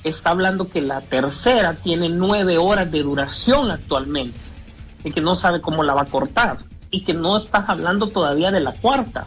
Está 0.04 0.30
hablando 0.30 0.68
que 0.68 0.80
la 0.80 1.00
tercera 1.00 1.74
tiene 1.74 2.08
nueve 2.08 2.56
horas 2.56 2.90
de 2.90 3.02
duración 3.02 3.70
actualmente 3.70 4.38
y 5.02 5.10
que 5.10 5.20
no 5.20 5.34
sabe 5.34 5.60
cómo 5.60 5.82
la 5.82 5.94
va 5.94 6.02
a 6.02 6.06
cortar 6.06 6.58
y 6.90 7.02
que 7.02 7.14
no 7.14 7.36
estás 7.36 7.68
hablando 7.68 8.08
todavía 8.08 8.50
de 8.50 8.60
la 8.60 8.72
cuarta. 8.72 9.26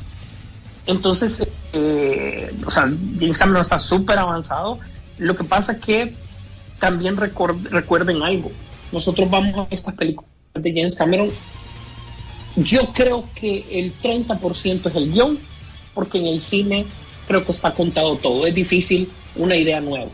Entonces, 0.86 1.42
eh, 1.72 2.54
o 2.66 2.72
sea, 2.72 2.84
James 3.20 3.38
Cameron 3.38 3.62
está 3.62 3.80
súper 3.80 4.20
avanzado. 4.20 4.80
Lo 5.18 5.36
que 5.36 5.44
pasa 5.44 5.74
es 5.74 5.80
que 5.80 6.14
también 6.80 7.16
recuerden 7.18 8.22
algo. 8.22 8.52
Nosotros 8.92 9.30
vamos 9.30 9.56
a 9.56 9.74
estas 9.74 9.96
películas 9.96 10.30
de 10.54 10.72
James 10.72 10.96
Cameron. 10.96 11.30
Yo 12.56 12.88
creo 12.94 13.28
que 13.34 13.66
el 13.72 13.94
30% 14.00 14.88
es 14.88 14.96
el 14.96 15.12
guion, 15.12 15.40
porque 15.94 16.20
en 16.20 16.28
el 16.28 16.40
cine 16.40 16.86
creo 17.28 17.46
que 17.46 17.52
está 17.52 17.74
contado 17.74 18.18
todo. 18.18 18.46
Es 18.46 18.54
difícil 18.54 19.10
una 19.36 19.56
idea 19.56 19.80
nueva. 19.80 20.12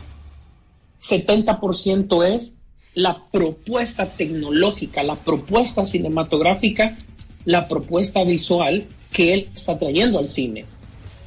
70% 1.02 2.34
es 2.34 2.58
la 2.94 3.18
propuesta 3.30 4.06
tecnológica, 4.06 5.02
la 5.02 5.16
propuesta 5.16 5.86
cinematográfica, 5.86 6.96
la 7.44 7.68
propuesta 7.68 8.22
visual 8.24 8.84
que 9.12 9.34
él 9.34 9.48
está 9.54 9.78
trayendo 9.78 10.18
al 10.18 10.28
cine. 10.28 10.64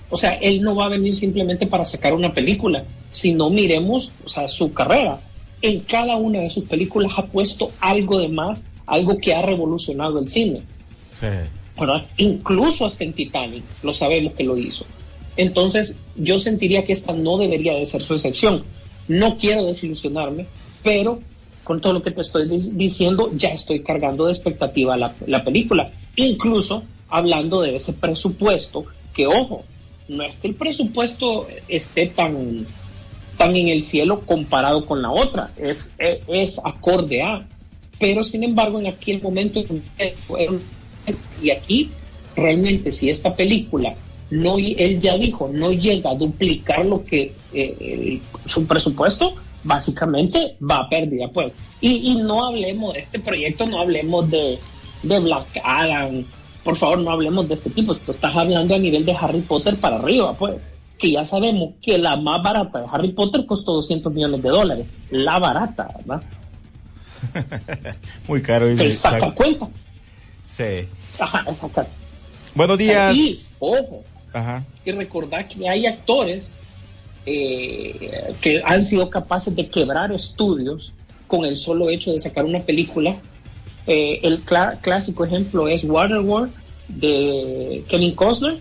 O 0.09 0.17
sea, 0.17 0.33
él 0.35 0.61
no 0.61 0.75
va 0.75 0.85
a 0.85 0.89
venir 0.89 1.15
simplemente 1.15 1.65
para 1.67 1.85
sacar 1.85 2.13
una 2.13 2.33
película, 2.33 2.83
sino 3.11 3.49
miremos 3.49 4.11
o 4.25 4.29
sea, 4.29 4.47
su 4.47 4.71
carrera. 4.73 5.19
En 5.61 5.79
cada 5.79 6.15
una 6.17 6.39
de 6.39 6.49
sus 6.51 6.65
películas 6.67 7.13
ha 7.17 7.25
puesto 7.25 7.71
algo 7.79 8.19
de 8.19 8.27
más, 8.29 8.63
algo 8.85 9.17
que 9.17 9.33
ha 9.33 9.41
revolucionado 9.41 10.19
el 10.19 10.27
cine. 10.27 10.61
¿verdad? 11.79 12.05
Incluso 12.17 12.85
hasta 12.85 13.03
en 13.03 13.13
Titanic, 13.13 13.63
lo 13.81 13.93
sabemos 13.93 14.33
que 14.33 14.43
lo 14.43 14.57
hizo. 14.57 14.85
Entonces, 15.37 15.97
yo 16.15 16.37
sentiría 16.37 16.85
que 16.85 16.93
esta 16.93 17.13
no 17.13 17.37
debería 17.37 17.73
de 17.73 17.85
ser 17.87 18.03
su 18.03 18.13
excepción. 18.13 18.63
No 19.07 19.37
quiero 19.37 19.63
desilusionarme, 19.65 20.45
pero 20.83 21.19
con 21.63 21.81
todo 21.81 21.93
lo 21.93 22.03
que 22.03 22.11
te 22.11 22.21
estoy 22.21 22.47
di- 22.47 22.71
diciendo, 22.73 23.31
ya 23.35 23.49
estoy 23.49 23.79
cargando 23.81 24.25
de 24.25 24.33
expectativa 24.33 24.95
la, 24.97 25.15
la 25.25 25.43
película. 25.43 25.91
Incluso 26.15 26.83
hablando 27.09 27.61
de 27.61 27.75
ese 27.75 27.93
presupuesto, 27.93 28.85
que 29.13 29.27
ojo, 29.27 29.63
no 30.07 30.23
es 30.23 30.35
que 30.35 30.47
el 30.47 30.55
presupuesto 30.55 31.47
esté 31.67 32.07
tan, 32.07 32.65
tan 33.37 33.55
en 33.55 33.69
el 33.69 33.81
cielo 33.81 34.21
comparado 34.21 34.85
con 34.85 35.01
la 35.01 35.11
otra, 35.11 35.51
es, 35.57 35.95
es, 35.97 36.59
acorde 36.63 37.21
a. 37.21 37.47
Pero 37.99 38.23
sin 38.23 38.43
embargo, 38.43 38.79
en 38.79 38.87
aquel 38.87 39.21
momento, 39.21 39.61
y 41.41 41.49
aquí 41.51 41.89
realmente 42.35 42.91
si 42.91 43.09
esta 43.09 43.35
película 43.35 43.93
no 44.31 44.57
él 44.57 44.99
ya 44.99 45.15
dijo 45.17 45.49
no 45.53 45.71
llega 45.71 46.09
a 46.09 46.15
duplicar 46.15 46.83
lo 46.85 47.03
que 47.05 47.33
eh, 47.53 48.19
su 48.47 48.65
presupuesto 48.65 49.35
básicamente 49.63 50.55
va 50.59 50.77
a 50.77 50.89
pérdida 50.89 51.27
pues 51.31 51.53
y 51.81 52.15
no 52.15 52.45
hablemos 52.45 52.93
de 52.93 53.01
este 53.01 53.19
proyecto 53.19 53.67
no 53.67 53.81
hablemos 53.81 54.31
de, 54.31 54.57
de 55.03 55.19
Black 55.19 55.61
Adam 55.63 56.25
por 56.63 56.77
favor 56.77 56.99
no 56.99 57.11
hablemos 57.11 57.47
de 57.47 57.55
este 57.55 57.69
tipo 57.69 57.93
tú 57.95 58.11
estás 58.11 58.35
hablando 58.35 58.73
a 58.75 58.79
nivel 58.79 59.05
de 59.05 59.13
Harry 59.13 59.41
Potter 59.41 59.75
para 59.77 59.97
arriba 59.97 60.33
pues 60.33 60.55
que 60.97 61.11
ya 61.11 61.25
sabemos 61.25 61.73
que 61.81 61.97
la 61.97 62.15
más 62.15 62.41
barata 62.41 62.79
de 62.79 62.87
Harry 62.91 63.11
Potter 63.11 63.45
costó 63.45 63.73
200 63.73 64.13
millones 64.13 64.41
de 64.41 64.49
dólares 64.49 64.89
la 65.09 65.39
barata 65.39 65.87
¿verdad? 65.99 66.23
Muy 68.27 68.41
caro. 68.41 68.67
dice 68.67 68.83
te 68.85 68.91
saca 68.91 69.17
Isaac. 69.17 69.33
cuenta 69.35 69.67
Sí. 70.49 70.87
Ajá, 71.19 71.43
exacto. 71.47 71.83
Buenos 72.53 72.77
días. 72.77 73.15
y 73.15 73.39
ojo 73.57 74.03
Ajá. 74.33 74.63
y 74.85 74.91
recordar 74.91 75.47
que 75.47 75.67
hay 75.67 75.87
actores 75.87 76.51
eh, 77.25 78.33
que 78.41 78.61
han 78.63 78.83
sido 78.83 79.09
capaces 79.09 79.55
de 79.55 79.67
quebrar 79.67 80.11
estudios 80.11 80.93
con 81.25 81.45
el 81.45 81.57
solo 81.57 81.89
hecho 81.89 82.11
de 82.11 82.19
sacar 82.19 82.45
una 82.45 82.59
película. 82.59 83.15
Eh, 83.85 84.19
el 84.23 84.41
clásico 84.41 85.25
ejemplo 85.25 85.67
es 85.67 85.83
Waterworld 85.83 86.51
de 86.87 87.83
Kevin 87.87 88.15
Costner. 88.15 88.59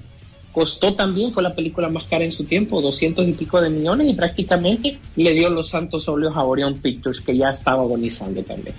Costó 0.52 0.94
también, 0.94 1.32
fue 1.32 1.42
la 1.42 1.54
película 1.54 1.88
más 1.88 2.04
cara 2.04 2.24
en 2.24 2.32
su 2.32 2.44
tiempo, 2.44 2.82
200 2.82 3.26
y 3.26 3.32
pico 3.32 3.60
de 3.60 3.70
millones 3.70 4.08
y 4.10 4.12
prácticamente 4.12 4.98
le 5.16 5.32
dio 5.32 5.48
los 5.48 5.70
santos 5.70 6.08
óleos 6.08 6.36
a 6.36 6.44
Orion 6.44 6.74
Pictures 6.74 7.22
que 7.22 7.36
ya 7.36 7.50
estaba 7.50 7.82
agonizando 7.82 8.42
también. 8.42 8.74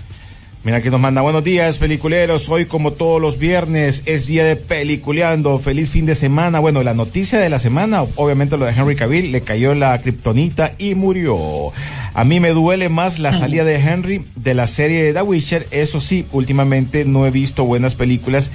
Mira 0.66 0.82
que 0.82 0.90
nos 0.90 1.02
manda 1.02 1.22
buenos 1.22 1.44
días, 1.44 1.78
peliculeros. 1.78 2.48
Hoy, 2.48 2.66
como 2.66 2.94
todos 2.94 3.20
los 3.20 3.38
viernes, 3.38 4.02
es 4.06 4.28
día 4.28 4.46
de 4.46 4.56
peliculeando. 4.56 5.60
Feliz 5.60 5.90
fin 5.90 6.06
de 6.06 6.16
semana. 6.16 6.62
Bueno, 6.62 6.84
la 6.84 6.94
noticia 6.94 7.38
de 7.40 7.50
la 7.50 7.60
semana, 7.60 8.04
obviamente 8.16 8.56
lo 8.56 8.64
de 8.64 8.72
Henry 8.72 8.96
Cavill, 8.96 9.34
le 9.34 9.42
cayó 9.42 9.76
la 9.76 10.00
kriptonita 10.02 10.74
y 10.78 10.96
murió. 10.96 11.36
A 12.14 12.24
mí 12.24 12.40
me 12.40 12.52
duele 12.52 12.88
más 12.88 13.20
la 13.20 13.34
salida 13.34 13.66
de 13.66 13.76
Henry 13.76 14.26
de 14.38 14.54
la 14.54 14.66
serie 14.68 15.04
de 15.04 15.12
The 15.12 15.22
Witcher. 15.24 15.68
Eso 15.72 16.00
sí, 16.00 16.28
últimamente 16.32 17.04
no 17.04 17.26
he 17.26 17.32
visto 17.32 17.66
buenas 17.66 17.96
películas. 17.96 18.50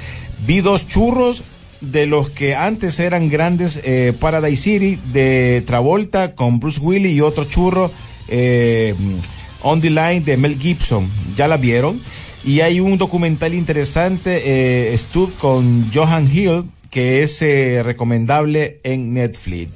Vi 0.47 0.63
dos 0.63 0.87
churros 0.87 1.45
de 1.83 2.07
los 2.07 2.31
que 2.31 2.57
antes 2.57 3.01
eran 3.01 3.29
grandes, 3.29 3.81
eh, 3.85 4.15
Paradise 4.19 4.63
City, 4.63 4.99
de 5.13 5.63
Travolta 5.67 6.35
con 6.35 6.59
Bruce 6.59 6.81
Willis 6.81 7.13
y 7.13 7.21
otro 7.21 7.45
churro. 7.45 7.91
Eh, 8.29 8.95
On 9.63 9.81
the 9.81 9.91
Line 9.91 10.21
de 10.21 10.37
Mel 10.37 10.59
Gibson, 10.59 11.11
ya 11.37 11.49
la 11.49 11.57
vieron. 11.57 12.01
Y 12.45 12.61
hay 12.61 12.81
un 12.81 12.99
documental 12.99 13.53
interesante, 13.55 14.43
eh, 14.93 14.97
Stud 14.97 15.31
con 15.41 15.91
Johan 15.93 16.31
Hill, 16.33 16.65
que 16.91 17.23
es 17.23 17.43
eh, 17.43 17.83
recomendable 17.85 18.79
en 18.85 19.13
Netflix. 19.13 19.71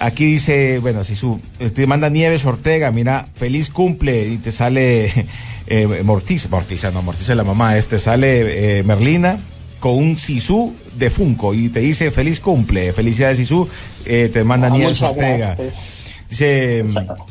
Aquí 0.00 0.24
dice, 0.26 0.78
bueno, 0.78 1.02
si 1.02 1.16
su, 1.16 1.40
te 1.74 1.86
manda 1.88 2.08
Nieves 2.08 2.44
Ortega, 2.44 2.92
mira, 2.92 3.26
feliz 3.34 3.68
cumple, 3.68 4.28
y 4.28 4.36
te 4.36 4.52
sale 4.52 5.12
eh, 5.66 6.02
Mortiza, 6.04 6.48
Mortiza, 6.48 6.92
no, 6.92 7.02
Mortiza 7.02 7.32
es 7.32 7.36
la 7.36 7.42
mamá, 7.44 7.76
este 7.76 7.98
sale 7.98 8.78
eh, 8.78 8.82
Merlina 8.84 9.38
con 9.80 9.94
un 9.96 10.16
Sisu 10.16 10.72
de 10.96 11.10
Funko 11.10 11.52
y 11.54 11.68
te 11.68 11.80
dice 11.80 12.10
feliz 12.12 12.38
cumple, 12.40 12.92
felicidades 12.92 13.38
Sisu, 13.38 13.68
eh, 14.06 14.30
te 14.32 14.44
manda 14.44 14.68
Ah, 14.68 14.70
Nieves 14.70 15.02
Ortega. 15.02 15.56
gracias. 15.56 15.97
Dice, 16.28 16.84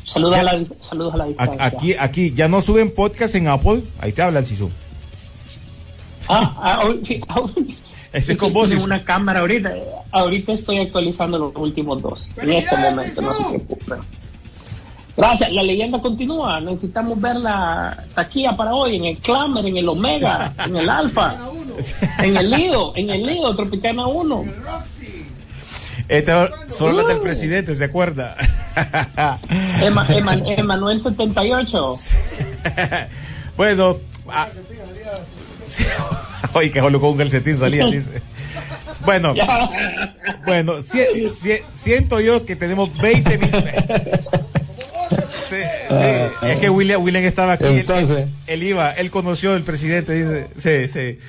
Saludos, 0.06 0.36
ya- 0.36 0.42
a 0.42 0.44
la, 0.44 0.66
saludos 0.82 1.14
a 1.14 1.18
la 1.18 1.26
distancia. 1.26 1.66
aquí, 1.66 1.94
aquí, 2.00 2.34
ya 2.34 2.48
no 2.48 2.62
suben 2.62 2.92
podcast 2.94 3.36
en 3.36 3.48
Apple, 3.48 3.84
ahí 4.00 4.12
te 4.12 4.22
hablan 4.24 4.46
Sisu. 4.46 4.70
Ah, 6.28 6.54
ah, 6.58 6.90
sí, 7.06 7.22
hoy- 7.36 7.78
Estoy 8.14 8.36
con 8.38 8.52
vos, 8.54 8.70
Tengo 8.70 8.84
una 8.86 9.04
cámara 9.04 9.42
ahorita. 9.42 9.72
Ahorita 10.12 10.54
estoy 10.54 10.80
actualizando 10.80 11.38
los 11.38 11.56
últimos 11.56 12.02
dos. 12.02 12.32
En 12.42 12.54
este 12.54 12.76
momento, 12.76 13.22
no 13.22 13.34
se 13.34 13.44
preocupe. 13.50 13.96
Gracias. 15.16 15.52
La 15.52 15.62
leyenda 15.62 16.02
continúa. 16.02 16.60
Necesitamos 16.62 17.20
ver 17.22 17.36
la 17.36 18.06
taquilla 18.16 18.56
para 18.56 18.74
hoy 18.74 18.96
en 18.96 19.06
el 19.06 19.18
Clamer, 19.20 19.66
en 19.66 19.78
el 19.78 19.90
Omega, 19.90 20.54
en 20.66 20.78
el 20.78 20.90
Alfa, 20.90 21.36
en 22.24 22.38
el 22.38 22.50
Lido, 22.50 22.94
en 22.96 23.10
el 23.10 23.24
Lido, 23.24 23.56
Tropicana 23.56 24.08
1. 24.08 24.46
Este 26.08 26.32
son 26.70 26.96
las 26.96 27.08
del 27.08 27.18
Uh. 27.18 27.22
presidente, 27.22 27.76
¿se 27.76 27.84
acuerda? 27.84 28.36
Ema- 29.82 30.08
Ema- 30.10 30.40
Emanuel 30.58 31.00
78. 31.02 31.96
bueno, 33.58 33.98
ah, 34.30 34.48
oye, 36.54 36.72
que 36.72 36.80
solo 36.80 37.00
con 37.00 37.12
un 37.12 37.18
calcetín 37.18 37.58
salía, 37.58 37.86
dice. 37.86 38.22
Bueno, 39.06 39.34
bueno, 40.46 40.82
si- 40.82 41.30
si- 41.30 41.62
siento 41.76 42.20
yo 42.20 42.46
que 42.46 42.56
tenemos 42.56 42.96
20 42.98 43.38
minutos. 43.38 43.64
Sí, 45.50 45.56
sí, 45.90 46.46
es 46.48 46.60
que 46.60 46.70
William, 46.70 47.02
William 47.02 47.24
estaba 47.24 47.54
aquí, 47.54 47.64
él- 47.66 47.80
Entonces. 47.80 48.18
él, 48.18 48.34
él 48.48 48.64
iba, 48.64 48.92
él 48.92 49.10
conoció 49.10 49.54
al 49.54 49.64
presidente, 49.64 50.14
dice, 50.14 50.88
sí, 50.88 50.92
sí. 50.92 51.20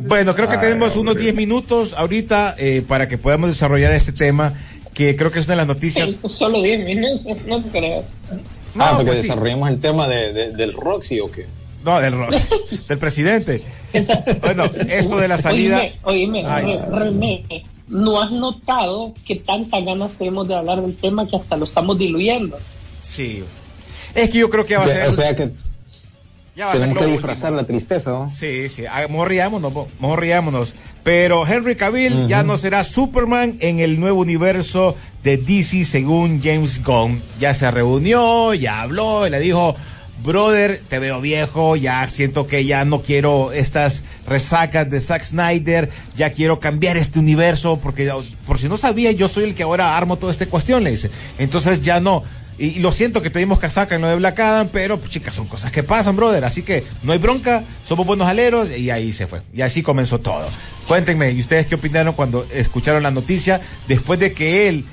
Bueno, 0.00 0.34
creo 0.34 0.48
que 0.48 0.58
tenemos 0.58 0.96
unos 0.96 1.16
10 1.16 1.34
minutos 1.34 1.92
ahorita 1.96 2.54
eh, 2.58 2.82
para 2.86 3.06
que 3.08 3.18
podamos 3.18 3.50
desarrollar 3.50 3.92
este 3.92 4.12
tema, 4.12 4.52
que 4.98 5.14
creo 5.14 5.30
que 5.30 5.38
es 5.38 5.46
una 5.46 5.52
de 5.54 5.58
las 5.58 5.66
noticias. 5.68 6.08
Sí, 6.08 6.18
Solo 6.28 6.60
10 6.60 6.84
minutos, 6.84 7.38
no 7.46 7.62
creo. 7.62 8.04
No, 8.74 8.84
ah, 8.84 8.90
porque 8.96 9.06
pues 9.06 9.16
sí. 9.18 9.22
desarrollemos 9.22 9.68
el 9.70 9.80
tema 9.80 10.08
de, 10.08 10.32
de- 10.32 10.50
del 10.50 10.72
Roxy 10.72 11.20
o 11.20 11.30
qué. 11.30 11.46
No, 11.84 12.00
del, 12.00 12.12
ro- 12.14 12.26
del 12.88 12.98
presidente. 12.98 13.60
Esa- 13.92 14.24
Bueno, 14.42 14.64
esto 14.90 15.16
de 15.18 15.28
la 15.28 15.38
salida. 15.38 15.80
Oíme, 16.02 16.44
oíme, 16.44 16.78
René, 16.90 17.64
¿no 17.86 18.20
has 18.20 18.32
notado 18.32 19.14
que 19.24 19.36
tantas 19.36 19.84
ganas 19.84 20.12
tenemos 20.14 20.48
de 20.48 20.56
hablar 20.56 20.82
del 20.82 20.96
tema 20.96 21.26
que 21.28 21.36
hasta 21.36 21.56
lo 21.56 21.64
estamos 21.64 21.96
diluyendo? 21.96 22.58
Sí. 23.00 23.44
Es 24.16 24.30
que 24.30 24.38
yo 24.38 24.50
creo 24.50 24.66
que 24.66 24.76
va 24.76 24.82
a 24.82 24.86
ser. 24.86 25.06
O 25.06 25.12
sea 25.12 25.36
que 25.36 25.50
ya 26.58 26.72
tenemos 26.72 26.98
que 26.98 27.04
último. 27.04 27.12
disfrazar 27.16 27.52
la 27.52 27.64
tristeza, 27.64 28.10
¿no? 28.10 28.30
Sí, 28.30 28.68
sí, 28.68 28.84
ah, 28.86 29.06
mejor 29.08 29.28
riámonos, 29.28 29.72
mo- 29.72 29.88
mejor 30.00 30.20
riámonos. 30.20 30.74
Pero 31.04 31.46
Henry 31.46 31.76
Cavill 31.76 32.26
ya 32.28 32.42
no 32.42 32.58
será 32.58 32.84
Superman 32.84 33.56
en 33.60 33.78
el 33.80 33.98
nuevo 33.98 34.20
universo 34.20 34.94
de 35.22 35.38
DC 35.38 35.84
según 35.84 36.42
James 36.42 36.82
Gunn. 36.84 37.22
Ya 37.40 37.54
se 37.54 37.70
reunió, 37.70 38.52
ya 38.52 38.82
habló 38.82 39.26
y 39.26 39.30
le 39.30 39.40
dijo, 39.40 39.74
brother, 40.22 40.82
te 40.88 40.98
veo 40.98 41.20
viejo, 41.20 41.76
ya 41.76 42.06
siento 42.08 42.46
que 42.46 42.64
ya 42.64 42.84
no 42.84 43.02
quiero 43.02 43.52
estas 43.52 44.02
resacas 44.26 44.90
de 44.90 45.00
Zack 45.00 45.22
Snyder, 45.22 45.88
ya 46.16 46.30
quiero 46.30 46.58
cambiar 46.60 46.96
este 46.96 47.18
universo, 47.20 47.78
porque 47.80 48.12
por 48.46 48.58
si 48.58 48.68
no 48.68 48.76
sabía, 48.76 49.12
yo 49.12 49.28
soy 49.28 49.44
el 49.44 49.54
que 49.54 49.62
ahora 49.62 49.96
armo 49.96 50.16
toda 50.16 50.32
esta 50.32 50.46
cuestión, 50.46 50.82
le 50.84 50.90
dice. 50.90 51.10
Entonces 51.38 51.80
ya 51.80 52.00
no. 52.00 52.22
Y, 52.58 52.80
lo 52.80 52.92
siento 52.92 53.22
que 53.22 53.30
tuvimos 53.30 53.58
casaca 53.58 53.94
en 53.94 54.00
lo 54.02 54.08
de 54.08 54.16
Black 54.16 54.40
Adam, 54.40 54.68
pero 54.72 54.98
pues, 54.98 55.10
chicas, 55.10 55.34
son 55.34 55.46
cosas 55.46 55.70
que 55.70 55.82
pasan, 55.82 56.16
brother. 56.16 56.44
Así 56.44 56.62
que 56.62 56.84
no 57.02 57.12
hay 57.12 57.18
bronca, 57.18 57.62
somos 57.84 58.06
buenos 58.06 58.26
aleros 58.26 58.76
y 58.76 58.90
ahí 58.90 59.12
se 59.12 59.26
fue. 59.26 59.42
Y 59.52 59.62
así 59.62 59.82
comenzó 59.82 60.18
todo. 60.18 60.46
Cuéntenme, 60.86 61.30
¿y 61.30 61.40
ustedes 61.40 61.66
qué 61.66 61.76
opinaron 61.76 62.14
cuando 62.14 62.46
escucharon 62.52 63.02
la 63.02 63.10
noticia 63.10 63.60
después 63.86 64.18
de 64.18 64.32
que 64.32 64.68
él 64.68 64.84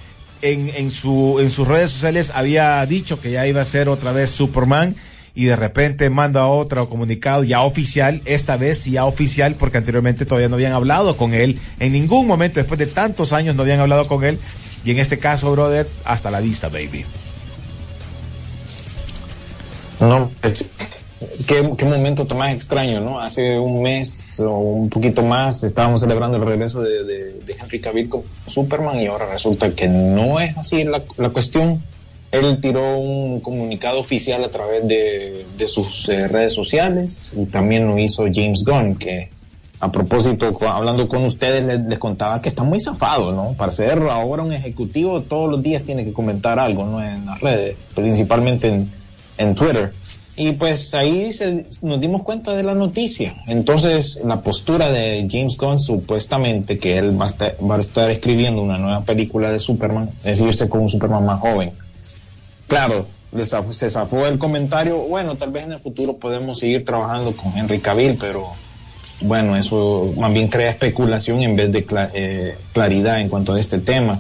en, 0.42 0.70
en, 0.76 0.92
su, 0.92 1.38
en 1.40 1.50
sus 1.50 1.68
redes 1.68 1.92
sociales 1.92 2.32
había 2.36 2.86
dicho 2.86 3.20
que 3.20 3.32
ya 3.32 3.48
iba 3.48 3.62
a 3.62 3.66
ser 3.66 3.90
otra 3.90 4.12
vez 4.12 4.30
Superman 4.30 4.94
y 5.34 5.46
de 5.46 5.56
repente 5.56 6.10
manda 6.10 6.48
otro 6.48 6.88
comunicado 6.88 7.44
ya 7.44 7.62
oficial, 7.62 8.22
esta 8.26 8.56
vez 8.56 8.86
ya 8.86 9.06
oficial, 9.06 9.56
porque 9.56 9.78
anteriormente 9.78 10.26
todavía 10.26 10.48
no 10.48 10.56
habían 10.56 10.72
hablado 10.72 11.18
con 11.18 11.34
él, 11.34 11.60
en 11.80 11.92
ningún 11.92 12.26
momento 12.26 12.60
después 12.60 12.80
de 12.80 12.88
tantos 12.88 13.34
años 13.34 13.54
no 13.54 13.64
habían 13.64 13.82
hablado 13.82 14.08
con 14.08 14.24
él, 14.24 14.40
y 14.86 14.92
en 14.92 15.00
este 15.00 15.20
caso, 15.20 15.52
brother, 15.52 15.90
hasta 16.06 16.32
la 16.32 16.40
vista, 16.40 16.70
baby. 16.70 17.06
No, 20.00 20.32
es- 20.42 20.66
qué, 21.48 21.70
qué 21.78 21.86
momento 21.86 22.26
más 22.36 22.54
extraño, 22.54 23.00
¿no? 23.00 23.20
Hace 23.20 23.58
un 23.58 23.82
mes 23.82 24.40
o 24.40 24.50
un 24.58 24.90
poquito 24.90 25.24
más 25.24 25.64
estábamos 25.64 26.02
celebrando 26.02 26.38
el 26.38 26.46
regreso 26.46 26.82
de, 26.82 27.04
de- 27.04 27.36
Henry 27.60 27.80
Cavill 27.80 28.10
como 28.10 28.24
Superman 28.48 29.00
y 29.00 29.08
ahora 29.08 29.26
resulta 29.32 29.72
que 29.72 29.88
no 29.88 30.40
es 30.40 30.56
así 30.58 30.84
la, 30.84 31.02
la 31.18 31.30
cuestión. 31.30 31.82
Él 32.32 32.60
tiró 32.60 32.98
un 32.98 33.40
comunicado 33.40 34.00
oficial 34.00 34.44
a 34.44 34.50
través 34.50 34.86
de, 34.88 35.46
de 35.58 35.68
sus 35.70 36.10
eh, 36.10 36.28
redes 36.28 36.54
sociales 36.54 37.34
y 37.40 37.46
también 37.46 37.88
lo 37.88 37.98
hizo 37.98 38.26
James 38.32 38.66
Gunn, 38.66 38.96
que 38.96 39.30
a 39.80 39.90
propósito, 39.92 40.58
hablando 40.68 41.08
con 41.08 41.24
ustedes, 41.24 41.64
les, 41.64 41.80
les 41.86 41.98
contaba 42.00 42.42
que 42.42 42.50
está 42.50 42.64
muy 42.64 42.80
zafado, 42.82 43.32
¿no? 43.32 43.54
Para 43.54 43.72
ser 43.72 44.00
ahora 44.10 44.44
un 44.44 44.52
ejecutivo, 44.52 45.22
todos 45.22 45.50
los 45.50 45.64
días 45.64 45.84
tiene 45.84 46.04
que 46.04 46.12
comentar 46.12 46.60
algo, 46.60 46.86
¿no? 46.86 47.02
En 47.02 47.26
las 47.26 47.40
redes, 47.40 47.78
principalmente 47.94 48.68
en, 48.68 48.92
en 49.38 49.56
Twitter. 49.56 49.92
Y 50.38 50.52
pues 50.52 50.94
ahí 50.94 51.32
se- 51.32 51.66
nos 51.82 52.02
dimos 52.02 52.24
cuenta 52.24 52.54
de 52.54 52.64
la 52.64 52.74
noticia. 52.74 53.36
Entonces, 53.48 54.22
la 54.26 54.42
postura 54.42 54.92
de 54.92 55.26
James 55.32 55.56
Gunn, 55.56 55.80
supuestamente 55.80 56.78
que 56.78 56.98
él 56.98 57.20
va 57.20 57.24
a 57.24 57.28
estar, 57.28 57.56
va 57.70 57.78
a 57.78 57.80
estar 57.80 58.10
escribiendo 58.12 58.62
una 58.62 58.78
nueva 58.78 59.02
película 59.04 59.50
de 59.52 59.60
Superman, 59.60 60.10
es 60.26 60.42
irse 60.42 60.68
con 60.68 60.82
un 60.82 60.90
Superman 60.90 61.26
más 61.26 61.40
joven. 61.40 61.72
Claro, 62.68 63.08
se 63.72 63.90
zafó 63.90 64.26
el 64.26 64.38
comentario, 64.38 64.98
bueno, 64.98 65.36
tal 65.36 65.52
vez 65.52 65.66
en 65.66 65.74
el 65.74 65.80
futuro 65.80 66.18
podemos 66.18 66.60
seguir 66.60 66.84
trabajando 66.84 67.32
con 67.34 67.56
Henry 67.58 67.80
Cavill, 67.80 68.18
pero 68.20 68.48
bueno, 69.22 69.56
eso 69.56 70.14
más 70.18 70.34
bien 70.34 70.48
crea 70.50 70.72
especulación 70.72 71.42
en 71.44 71.56
vez 71.56 71.72
de 71.72 71.86
eh, 72.14 72.58
claridad 72.74 73.22
en 73.22 73.30
cuanto 73.30 73.54
a 73.54 73.60
este 73.60 73.80
tema. 73.80 74.20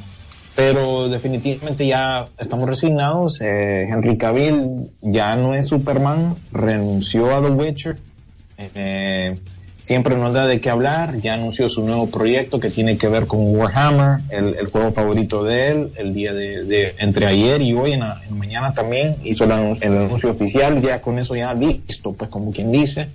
Pero 0.56 1.10
definitivamente 1.10 1.86
ya 1.86 2.24
estamos 2.40 2.70
resignados. 2.70 3.42
eh, 3.42 3.88
Henry 3.90 4.18
Cavill 4.18 4.62
ya 5.02 5.36
no 5.36 5.54
es 5.54 5.68
Superman, 5.68 6.36
renunció 6.52 7.36
a 7.36 7.42
The 7.42 7.50
Witcher. 7.50 7.98
eh, 8.58 9.36
siempre 9.82 10.16
nos 10.16 10.34
da 10.34 10.48
de 10.48 10.62
qué 10.62 10.70
hablar. 10.70 11.10
Ya 11.22 11.34
anunció 11.34 11.68
su 11.68 11.86
nuevo 11.86 12.10
proyecto 12.10 12.60
que 12.62 12.70
tiene 12.70 12.98
que 12.98 13.08
ver 13.10 13.28
con 13.28 13.56
Warhammer, 13.56 14.22
el, 14.30 14.56
el 14.56 14.68
juego 14.68 14.94
favorito 14.94 15.44
de 15.44 15.68
él. 15.72 15.92
El 15.98 16.14
día 16.14 16.34
de, 16.34 16.64
de- 16.64 16.96
entre 17.00 17.26
ayer 17.28 17.62
y 17.62 17.74
hoy, 17.74 17.92
en 17.92 18.00
la, 18.00 18.22
en 18.28 18.38
mañana 18.38 18.74
también, 18.74 19.18
hizo 19.26 19.44
el, 19.44 19.52
anun- 19.52 19.78
el 19.82 19.92
anuncio 19.98 20.32
oficial. 20.32 20.82
Ya 20.82 21.02
con 21.02 21.20
eso 21.20 21.36
ya 21.36 21.54
listo, 21.54 22.14
pues 22.14 22.30
como 22.30 22.52
quien 22.52 22.72
dice. 22.72 23.08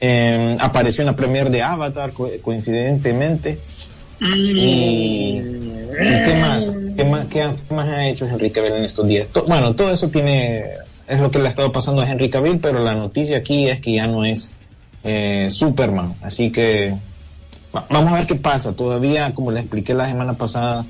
Eh, 0.00 0.56
apareció 0.60 1.00
en 1.02 1.06
la 1.06 1.16
premier 1.16 1.48
de 1.50 1.62
Avatar 1.62 2.12
co- 2.12 2.30
coincidentemente. 2.42 3.58
Y, 4.20 4.24
¿y 4.58 5.75
qué 5.98 6.34
más? 6.40 6.76
¿Qué 6.96 7.04
más, 7.04 7.26
qué 7.26 7.50
más 7.70 7.88
ha 7.88 8.06
hecho 8.08 8.26
Henry 8.26 8.50
Cavill 8.50 8.72
en 8.74 8.84
estos 8.84 9.06
días? 9.06 9.28
To- 9.28 9.44
bueno, 9.44 9.74
todo 9.74 9.90
eso 9.90 10.08
tiene 10.08 10.64
es 11.08 11.20
lo 11.20 11.30
que 11.30 11.38
le 11.38 11.44
ha 11.44 11.48
estado 11.48 11.70
pasando 11.70 12.02
a 12.02 12.08
Henry 12.10 12.28
Cavill, 12.30 12.58
pero 12.58 12.80
la 12.80 12.94
noticia 12.94 13.38
aquí 13.38 13.68
es 13.68 13.80
que 13.80 13.92
ya 13.94 14.06
no 14.06 14.24
es 14.24 14.54
eh, 15.04 15.46
Superman. 15.50 16.14
Así 16.22 16.50
que 16.50 16.94
va- 17.74 17.86
vamos 17.90 18.12
a 18.12 18.16
ver 18.16 18.26
qué 18.26 18.34
pasa. 18.34 18.72
Todavía, 18.74 19.32
como 19.34 19.52
les 19.52 19.62
expliqué 19.62 19.94
la 19.94 20.08
semana 20.08 20.32
pasada, 20.34 20.84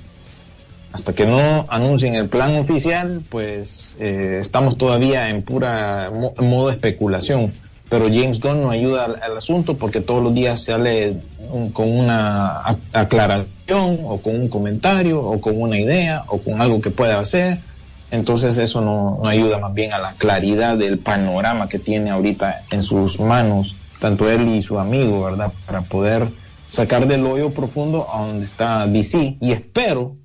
hasta 0.92 1.12
que 1.12 1.26
no 1.26 1.66
anuncien 1.68 2.14
el 2.14 2.28
plan 2.28 2.56
oficial, 2.56 3.20
pues 3.28 3.94
eh, 4.00 4.38
estamos 4.40 4.78
todavía 4.78 5.28
en 5.28 5.42
pura 5.42 6.10
mo- 6.10 6.32
modo 6.38 6.70
especulación. 6.70 7.46
Pero 7.88 8.06
James 8.06 8.40
Gunn 8.40 8.62
no 8.62 8.70
ayuda 8.70 9.04
al, 9.04 9.22
al 9.22 9.36
asunto 9.36 9.76
porque 9.76 10.00
todos 10.00 10.22
los 10.22 10.34
días 10.34 10.64
sale 10.64 11.18
un- 11.50 11.70
con 11.70 11.88
una 11.88 12.62
ac- 12.64 12.78
aclaración 12.92 14.00
o 14.04 14.18
con 14.20 14.34
un 14.40 14.48
comentario 14.48 15.20
o 15.20 15.40
con 15.40 15.60
una 15.60 15.78
idea 15.78 16.24
o 16.28 16.38
con 16.38 16.60
algo 16.60 16.80
que 16.80 16.90
pueda 16.90 17.18
hacer. 17.20 17.58
Entonces 18.10 18.56
eso 18.58 18.80
no, 18.80 19.18
no 19.22 19.28
ayuda 19.28 19.58
más 19.58 19.74
bien 19.74 19.92
a 19.92 19.98
la 19.98 20.12
claridad 20.14 20.76
del 20.76 20.98
panorama 20.98 21.68
que 21.68 21.78
tiene 21.78 22.10
ahorita 22.10 22.62
en 22.70 22.82
sus 22.82 23.18
manos, 23.20 23.80
tanto 24.00 24.30
él 24.30 24.48
y 24.48 24.62
su 24.62 24.78
amigo, 24.78 25.24
¿verdad? 25.24 25.52
Para 25.66 25.82
poder 25.82 26.28
sacar 26.68 27.06
del 27.06 27.24
hoyo 27.26 27.50
profundo 27.50 28.06
a 28.12 28.22
donde 28.22 28.44
está 28.44 28.86
DC. 28.86 29.36
Y 29.40 29.52
espero 29.52 30.16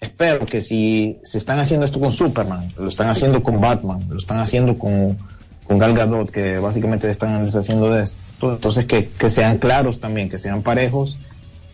espero 0.00 0.44
que 0.46 0.60
si 0.60 1.18
se 1.22 1.38
están 1.38 1.60
haciendo 1.60 1.84
esto 1.86 2.00
con 2.00 2.10
Superman, 2.10 2.66
lo 2.76 2.88
están 2.88 3.08
haciendo 3.08 3.40
con 3.42 3.60
Batman, 3.60 4.04
lo 4.10 4.18
están 4.18 4.40
haciendo 4.40 4.76
con, 4.76 5.16
con 5.72 5.78
Gal 5.78 5.94
Gadot, 5.94 6.30
que 6.30 6.58
básicamente 6.58 7.08
están 7.08 7.42
deshaciendo 7.44 7.90
de 7.90 8.02
esto, 8.02 8.52
entonces 8.52 8.84
que, 8.84 9.08
que 9.08 9.30
sean 9.30 9.56
claros 9.56 10.00
también, 10.00 10.28
que 10.28 10.36
sean 10.36 10.62
parejos, 10.62 11.18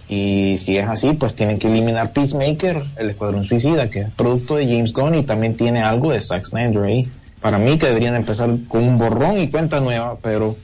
y 0.08 0.56
si 0.58 0.78
es 0.78 0.88
así, 0.88 1.14
pues 1.14 1.34
tienen 1.34 1.58
que 1.58 1.66
eliminar 1.66 2.12
Peacemaker, 2.12 2.80
el 2.96 3.10
Escuadrón 3.10 3.44
Suicida, 3.44 3.90
que 3.90 4.02
es 4.02 4.10
producto 4.10 4.54
de 4.54 4.66
James 4.66 4.92
Gunn 4.92 5.16
y 5.16 5.24
también 5.24 5.56
tiene 5.56 5.82
algo 5.82 6.12
de 6.12 6.20
Zack 6.20 6.46
Snyder 6.46 6.84
ahí. 6.84 7.08
Para 7.40 7.58
mí 7.58 7.76
que 7.76 7.86
deberían 7.86 8.14
empezar 8.14 8.50
con 8.68 8.84
un 8.84 8.98
borrón 8.98 9.38
y 9.38 9.48
cuenta 9.48 9.80
nueva, 9.80 10.16
pero 10.22 10.56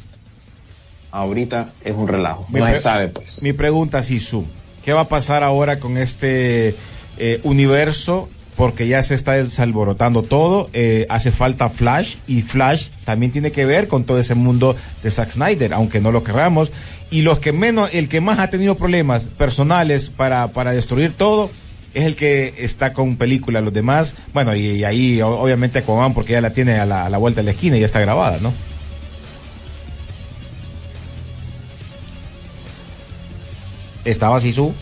ahorita 1.11 1.73
es 1.85 1.95
un 1.95 2.07
relajo, 2.07 2.47
Mi 2.51 2.61
no 2.61 2.69
se 2.69 2.77
sabe 2.77 3.09
pues. 3.09 3.43
Mi 3.43 3.53
pregunta, 3.53 4.01
Sisu, 4.03 4.47
¿qué 4.85 4.93
va 4.93 5.01
a 5.01 5.09
pasar 5.09 5.43
ahora 5.43 5.81
con 5.81 5.99
este 5.99 6.77
eh, 7.19 7.41
universo? 7.43 8.29
Porque 8.57 8.87
ya 8.87 9.03
se 9.03 9.15
está 9.15 9.33
desalborotando 9.33 10.23
todo, 10.23 10.71
eh, 10.73 11.07
hace 11.09 11.33
falta 11.33 11.69
Flash 11.69 12.17
y 12.29 12.43
Flash 12.43 12.89
también 13.05 13.33
tiene 13.33 13.51
que 13.51 13.65
ver 13.65 13.89
con 13.89 14.05
todo 14.05 14.21
ese 14.21 14.35
mundo 14.35 14.77
de 15.03 15.11
Zack 15.11 15.31
Snyder, 15.31 15.75
aunque 15.75 16.01
no 16.01 16.13
lo 16.13 16.23
querramos. 16.23 16.71
Y 17.11 17.23
los 17.23 17.41
que 17.41 17.53
menos, 17.53 17.93
el 17.93 18.09
que 18.09 18.21
más 18.21 18.39
ha 18.39 18.51
tenido 18.51 18.77
problemas 18.77 19.25
personales 19.25 20.09
para, 20.09 20.49
para 20.49 20.73
destruir 20.73 21.13
todo 21.13 21.51
es 21.95 22.05
el 22.05 22.17
que 22.17 22.55
está 22.59 22.93
con 22.93 23.17
película. 23.17 23.61
Los 23.61 23.73
demás, 23.73 24.15
bueno, 24.33 24.55
y, 24.55 24.85
ahí 24.85 25.23
obviamente 25.23 25.83
con 25.83 26.13
porque 26.13 26.33
ya 26.33 26.41
la 26.41 26.53
tiene 26.53 26.79
a 26.79 26.85
la, 26.85 27.19
vuelta 27.19 27.41
de 27.41 27.47
la 27.47 27.51
esquina 27.53 27.77
y 27.77 27.81
ya 27.81 27.87
está 27.87 28.01
grabada, 28.01 28.39
¿no? 28.41 28.53
Estaba 34.05 34.41
Sisu. 34.41 34.75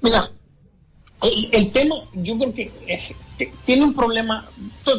Mira, 0.00 0.30
el, 1.22 1.70
tema, 1.70 1.96
yo 2.14 2.36
creo 2.36 2.52
que 2.52 2.70
eh, 2.86 3.52
tiene 3.64 3.84
un 3.84 3.94
problema, 3.94 4.48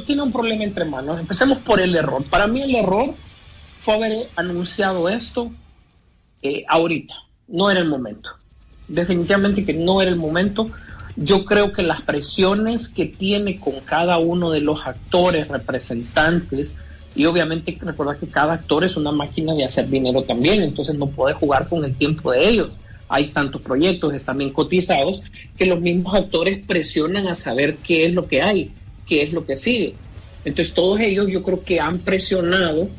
tiene 0.05 0.21
un 0.21 0.31
problema 0.31 0.63
entre 0.63 0.85
manos. 0.85 1.19
Empecemos 1.19 1.57
por 1.59 1.81
el 1.81 1.95
error. 1.95 2.23
Para 2.25 2.47
mí 2.47 2.61
el 2.61 2.75
error 2.75 3.13
fue 3.79 3.95
haber 3.95 4.29
anunciado 4.35 5.09
esto 5.09 5.51
eh, 6.41 6.63
ahorita. 6.67 7.15
No 7.47 7.69
era 7.69 7.81
el 7.81 7.89
momento. 7.89 8.29
Definitivamente 8.87 9.65
que 9.65 9.73
no 9.73 10.01
era 10.01 10.11
el 10.11 10.17
momento. 10.17 10.69
Yo 11.15 11.45
creo 11.45 11.73
que 11.73 11.83
las 11.83 12.01
presiones 12.01 12.87
que 12.87 13.05
tiene 13.05 13.59
con 13.59 13.81
cada 13.81 14.17
uno 14.17 14.49
de 14.49 14.61
los 14.61 14.87
actores, 14.87 15.47
representantes, 15.47 16.73
y 17.15 17.25
obviamente 17.25 17.77
recordar 17.79 18.17
que 18.17 18.27
cada 18.27 18.53
actor 18.53 18.83
es 18.83 18.97
una 18.97 19.11
máquina 19.11 19.53
de 19.53 19.65
hacer 19.65 19.87
dinero 19.87 20.23
también, 20.23 20.63
entonces 20.63 20.95
no 20.95 21.07
puede 21.07 21.35
jugar 21.35 21.67
con 21.67 21.83
el 21.85 21.95
tiempo 21.95 22.31
de 22.31 22.49
ellos. 22.49 22.69
Hay 23.09 23.27
tantos 23.27 23.61
proyectos, 23.61 24.13
están 24.13 24.37
bien 24.37 24.51
cotizados, 24.51 25.21
que 25.57 25.65
los 25.65 25.79
mismos 25.79 26.13
actores 26.13 26.65
presionan 26.65 27.27
a 27.27 27.35
saber 27.35 27.77
qué 27.77 28.03
es 28.03 28.13
lo 28.13 28.27
que 28.27 28.41
hay, 28.41 28.71
qué 29.05 29.23
es 29.23 29.33
lo 29.33 29.45
que 29.45 29.57
sigue. 29.57 29.93
Entonces 30.45 30.73
todos 30.73 30.99
ellos 30.99 31.27
yo 31.27 31.43
creo 31.43 31.63
que 31.63 31.79
han 31.79 31.99
presionado 31.99 32.89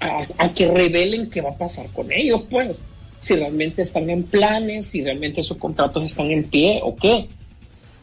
a, 0.00 0.26
a 0.38 0.52
que 0.52 0.70
revelen 0.70 1.30
qué 1.30 1.40
va 1.40 1.50
a 1.50 1.58
pasar 1.58 1.86
con 1.92 2.10
ellos, 2.10 2.42
pues, 2.50 2.80
si 3.20 3.36
realmente 3.36 3.82
están 3.82 4.10
en 4.10 4.24
planes, 4.24 4.88
si 4.88 5.02
realmente 5.02 5.42
sus 5.42 5.56
contratos 5.56 6.04
están 6.04 6.30
en 6.30 6.44
pie 6.44 6.80
o 6.82 6.94
qué. 6.94 7.28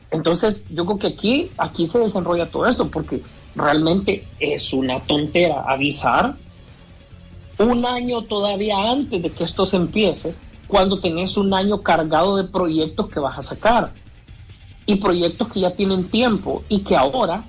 Entonces, 0.09 0.65
yo 0.69 0.85
creo 0.85 0.97
que 0.97 1.07
aquí, 1.07 1.51
aquí 1.57 1.85
se 1.85 1.99
desenrolla 1.99 2.45
todo 2.47 2.65
esto, 2.67 2.89
porque 2.89 3.21
realmente 3.55 4.23
es 4.39 4.73
una 4.73 4.99
tontera 4.99 5.61
avisar 5.61 6.35
un 7.59 7.85
año 7.85 8.23
todavía 8.23 8.77
antes 8.77 9.21
de 9.21 9.29
que 9.29 9.43
esto 9.43 9.65
se 9.65 9.77
empiece, 9.77 10.33
cuando 10.71 10.97
tenés 11.01 11.35
un 11.35 11.53
año 11.53 11.81
cargado 11.81 12.37
de 12.37 12.45
proyectos 12.45 13.09
que 13.09 13.19
vas 13.19 13.37
a 13.37 13.43
sacar 13.43 13.91
y 14.85 14.95
proyectos 14.95 15.49
que 15.49 15.59
ya 15.59 15.71
tienen 15.75 16.05
tiempo 16.05 16.63
y 16.69 16.79
que 16.79 16.95
ahora 16.95 17.43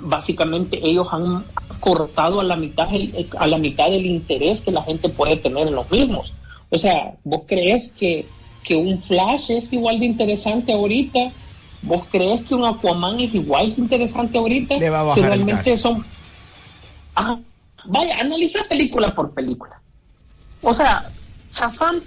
básicamente 0.00 0.80
ellos 0.82 1.06
han 1.12 1.44
cortado 1.78 2.40
a 2.40 2.44
la 2.44 2.56
mitad 2.56 2.92
el- 2.92 3.28
a 3.38 3.46
la 3.46 3.56
mitad 3.58 3.88
del 3.88 4.04
interés 4.04 4.60
que 4.62 4.72
la 4.72 4.82
gente 4.82 5.08
puede 5.08 5.36
tener 5.36 5.68
en 5.68 5.76
los 5.76 5.88
mismos. 5.92 6.34
O 6.70 6.76
sea, 6.78 7.14
¿vos 7.22 7.42
crees 7.46 7.92
que, 7.92 8.26
que 8.64 8.74
un 8.74 9.00
Flash 9.04 9.52
es 9.52 9.72
igual 9.72 10.00
de 10.00 10.06
interesante 10.06 10.72
ahorita? 10.72 11.30
¿Vos 11.82 12.08
crees 12.10 12.42
que 12.42 12.56
un 12.56 12.64
Aquaman 12.64 13.20
es 13.20 13.32
igual 13.32 13.72
de 13.76 13.80
interesante 13.80 14.38
ahorita? 14.38 14.76
Le 14.78 14.90
va 14.90 15.02
a 15.02 15.14
si 15.14 15.20
bajar 15.20 15.36
realmente 15.36 15.78
son... 15.78 16.04
Ajá. 17.14 17.38
Vaya, 17.84 18.18
analiza 18.18 18.58
película 18.68 19.14
por 19.14 19.30
película. 19.32 19.80
O 20.62 20.74
sea, 20.74 21.08
Shazam, 21.54 22.00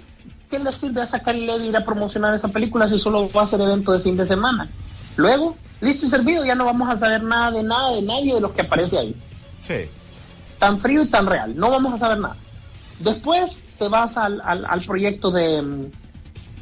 ¿qué 0.50 0.58
le 0.58 0.72
sirve 0.72 1.02
a 1.02 1.06
sacar 1.06 1.36
y 1.36 1.44
ir 1.50 1.76
a 1.76 1.84
promocionar 1.84 2.34
esa 2.34 2.48
película 2.48 2.88
si 2.88 2.98
solo 2.98 3.30
va 3.30 3.42
a 3.42 3.46
ser 3.46 3.60
evento 3.60 3.92
de 3.92 4.00
fin 4.00 4.16
de 4.16 4.26
semana? 4.26 4.68
Luego, 5.16 5.56
listo 5.80 6.06
y 6.06 6.08
servido, 6.08 6.44
ya 6.44 6.54
no 6.54 6.64
vamos 6.64 6.88
a 6.88 6.96
saber 6.96 7.22
nada 7.22 7.50
de 7.50 7.62
nada 7.62 7.90
de 7.92 8.02
nadie 8.02 8.34
de 8.34 8.40
los 8.40 8.52
que 8.52 8.62
aparece 8.62 8.98
ahí. 8.98 9.16
Sí. 9.62 9.74
Tan 10.58 10.78
frío 10.78 11.02
y 11.02 11.06
tan 11.06 11.26
real, 11.26 11.54
no 11.56 11.70
vamos 11.70 11.94
a 11.94 11.98
saber 11.98 12.18
nada. 12.18 12.36
Después 13.00 13.62
te 13.78 13.88
vas 13.88 14.16
al, 14.16 14.40
al, 14.44 14.64
al 14.66 14.80
proyecto 14.80 15.30
de, 15.30 15.62
mm, 15.62 15.82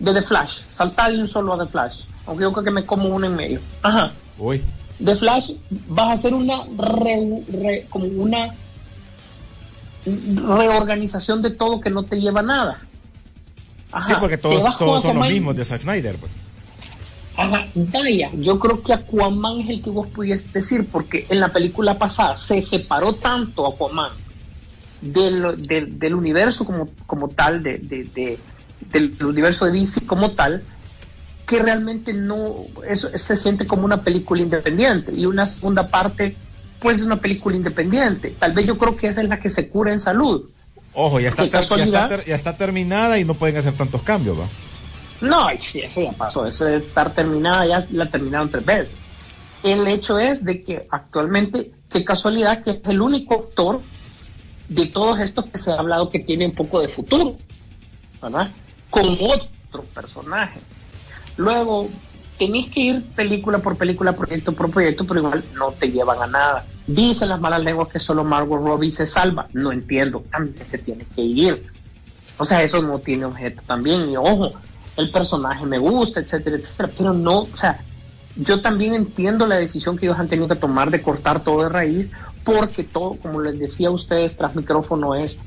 de 0.00 0.12
The 0.14 0.22
Flash, 0.22 0.60
saltar 0.70 1.12
de 1.12 1.18
un 1.18 1.28
solo 1.28 1.54
a 1.54 1.58
The 1.64 1.70
Flash, 1.70 2.02
aunque 2.26 2.42
yo 2.42 2.52
creo 2.52 2.64
que 2.64 2.70
me 2.70 2.84
como 2.84 3.08
uno 3.08 3.26
en 3.26 3.36
medio. 3.36 3.60
Ajá. 3.82 4.10
Uy. 4.38 4.62
The 5.02 5.14
Flash 5.16 5.52
vas 5.88 6.06
a 6.06 6.12
hacer 6.12 6.34
una 6.34 6.60
re- 6.76 7.42
re- 7.48 7.86
como 7.90 8.06
una 8.06 8.48
reorganización 10.04 11.42
de 11.42 11.50
todo 11.50 11.80
que 11.80 11.90
no 11.90 12.04
te 12.04 12.16
lleva 12.16 12.40
a 12.40 12.44
nada. 12.44 12.78
Ajá. 13.92 14.06
Sí, 14.06 14.14
porque 14.20 14.36
todos, 14.38 14.56
todos 14.78 15.02
son 15.02 15.16
los 15.16 15.24
mismos 15.34 15.56
de 15.56 15.64
Zack 15.64 15.82
Snyder. 15.82 16.16
pues. 16.16 16.32
Ajá, 17.38 17.66
vaya, 17.74 18.30
yo 18.38 18.58
creo 18.58 18.82
que 18.82 18.94
Aquaman 18.94 19.60
es 19.60 19.68
el 19.68 19.82
que 19.82 19.90
vos 19.90 20.06
pudiese 20.06 20.46
decir, 20.54 20.86
porque 20.90 21.26
en 21.28 21.40
la 21.40 21.48
película 21.50 21.98
pasada 21.98 22.36
se 22.36 22.62
separó 22.62 23.14
tanto 23.14 23.66
Aquaman 23.66 24.10
del, 25.02 25.60
del, 25.66 25.98
del 25.98 26.14
universo 26.14 26.64
como, 26.64 26.88
como 27.06 27.28
tal, 27.28 27.62
de, 27.62 27.78
de- 27.78 28.04
de- 28.14 28.38
del 28.90 29.16
universo 29.24 29.66
de 29.66 29.72
DC 29.72 30.06
como 30.06 30.30
tal, 30.32 30.62
que 31.46 31.58
realmente 31.60 32.12
no 32.12 32.54
eso 32.88 33.08
se 33.16 33.36
siente 33.36 33.66
como 33.66 33.84
una 33.84 34.02
película 34.02 34.42
independiente 34.42 35.12
y 35.14 35.26
una 35.26 35.46
segunda 35.46 35.86
parte 35.88 36.36
pues 36.80 37.00
es 37.00 37.06
una 37.06 37.16
película 37.16 37.56
independiente. 37.56 38.34
Tal 38.38 38.52
vez 38.52 38.66
yo 38.66 38.76
creo 38.78 38.94
que 38.96 39.08
esa 39.08 39.22
es 39.22 39.28
la 39.28 39.40
que 39.40 39.48
se 39.50 39.68
cura 39.68 39.92
en 39.92 40.00
salud. 40.00 40.44
Ojo, 40.98 41.20
ya 41.20 41.28
está, 41.28 41.42
ter- 41.42 41.52
ya, 41.52 41.58
está 41.60 41.74
casualidad. 41.76 42.08
ter- 42.08 42.24
ya 42.24 42.34
está 42.34 42.56
terminada 42.56 43.18
y 43.18 43.24
no 43.24 43.34
pueden 43.34 43.56
hacer 43.58 43.74
tantos 43.74 44.02
cambios, 44.02 44.38
¿va? 44.40 44.46
No, 45.20 45.50
eso 45.50 45.78
ya 45.78 46.12
pasó, 46.12 46.46
eso 46.46 46.64
de 46.64 46.76
estar 46.78 47.10
terminada, 47.12 47.66
ya 47.66 47.86
la 47.92 48.06
terminaron 48.06 48.48
tres 48.50 48.64
veces. 48.64 48.94
El 49.62 49.86
hecho 49.88 50.18
es 50.18 50.42
de 50.44 50.62
que 50.62 50.86
actualmente, 50.90 51.70
qué 51.90 52.04
casualidad 52.04 52.62
que 52.62 52.70
es 52.70 52.80
el 52.84 53.00
único 53.02 53.34
actor 53.34 53.80
de 54.68 54.86
todos 54.86 55.18
estos 55.20 55.44
que 55.46 55.58
se 55.58 55.70
ha 55.70 55.74
hablado 55.78 56.08
que 56.08 56.20
tiene 56.20 56.46
un 56.46 56.52
poco 56.54 56.80
de 56.80 56.88
futuro, 56.88 57.34
¿verdad? 58.22 58.50
Con 58.90 59.18
otro 59.20 59.82
personaje. 59.94 60.60
Luego, 61.36 61.88
tenés 62.38 62.70
que 62.70 62.80
ir 62.80 63.04
película 63.14 63.58
por 63.58 63.76
película, 63.76 64.14
proyecto 64.14 64.52
por 64.52 64.70
proyecto, 64.70 65.04
pero 65.06 65.20
igual 65.20 65.44
no 65.54 65.72
te 65.72 65.88
llevan 65.88 66.22
a 66.22 66.26
nada. 66.26 66.64
Dicen 66.86 67.28
las 67.28 67.40
malas 67.40 67.62
lenguas 67.62 67.88
que 67.88 67.98
solo 67.98 68.24
Margot 68.24 68.60
Robbie 68.60 68.92
se 68.92 69.06
salva. 69.06 69.48
No 69.52 69.72
entiendo, 69.72 70.22
también 70.30 70.64
se 70.64 70.78
tiene 70.78 71.04
que 71.14 71.22
ir. 71.22 71.66
O 72.38 72.44
sea, 72.44 72.62
eso 72.62 72.82
no 72.82 72.98
tiene 72.98 73.24
objeto 73.24 73.62
también. 73.66 74.10
Y 74.10 74.16
ojo, 74.16 74.52
el 74.96 75.10
personaje 75.10 75.64
me 75.66 75.78
gusta, 75.78 76.20
etcétera, 76.20 76.56
etcétera. 76.56 76.90
Pero 76.96 77.12
no, 77.12 77.40
o 77.40 77.56
sea, 77.56 77.80
yo 78.36 78.60
también 78.60 78.94
entiendo 78.94 79.46
la 79.46 79.56
decisión 79.56 79.96
que 79.96 80.06
ellos 80.06 80.18
han 80.18 80.28
tenido 80.28 80.48
que 80.48 80.56
tomar 80.56 80.90
de 80.90 81.02
cortar 81.02 81.42
todo 81.42 81.62
de 81.62 81.68
raíz, 81.68 82.08
porque 82.44 82.84
todo, 82.84 83.16
como 83.16 83.40
les 83.40 83.58
decía 83.58 83.88
a 83.88 83.92
ustedes 83.92 84.36
tras 84.36 84.54
micrófono, 84.54 85.14
es 85.14 85.38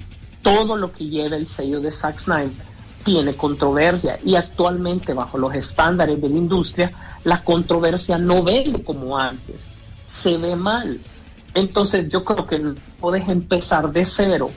todo 0.42 0.76
lo 0.76 0.92
que 0.92 1.06
lleva 1.06 1.36
el 1.36 1.48
sello 1.48 1.80
de 1.80 1.92
Zack 1.92 2.20
Snyder 2.20 2.70
tiene 3.04 3.34
controversia 3.34 4.20
y 4.24 4.36
actualmente 4.36 5.14
bajo 5.14 5.38
los 5.38 5.54
estándares 5.56 6.22
de 6.22 6.30
la 6.30 6.38
industria 6.38 6.92
la 7.24 7.42
controversia 7.44 8.18
no 8.18 8.44
vende 8.44 8.84
como 8.84 9.18
antes, 9.18 9.68
se 10.08 10.38
ve 10.38 10.56
mal. 10.56 11.00
Entonces 11.60 12.10
yo 12.10 12.24
creo 12.24 12.46
que 12.46 12.74
puedes 13.00 13.28
empezar 13.28 13.92
de 13.92 14.06
cero 14.06 14.50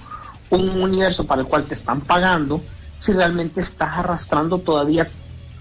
un 0.51 0.69
universo 0.83 1.27
para 1.27 1.41
el 1.41 1.49
cual 1.49 1.65
te 1.65 1.75
están 1.75 2.01
pagando 2.01 2.61
si 2.99 3.13
realmente 3.13 3.61
estás 3.61 3.91
arrastrando 3.99 4.59
todavía 4.59 5.09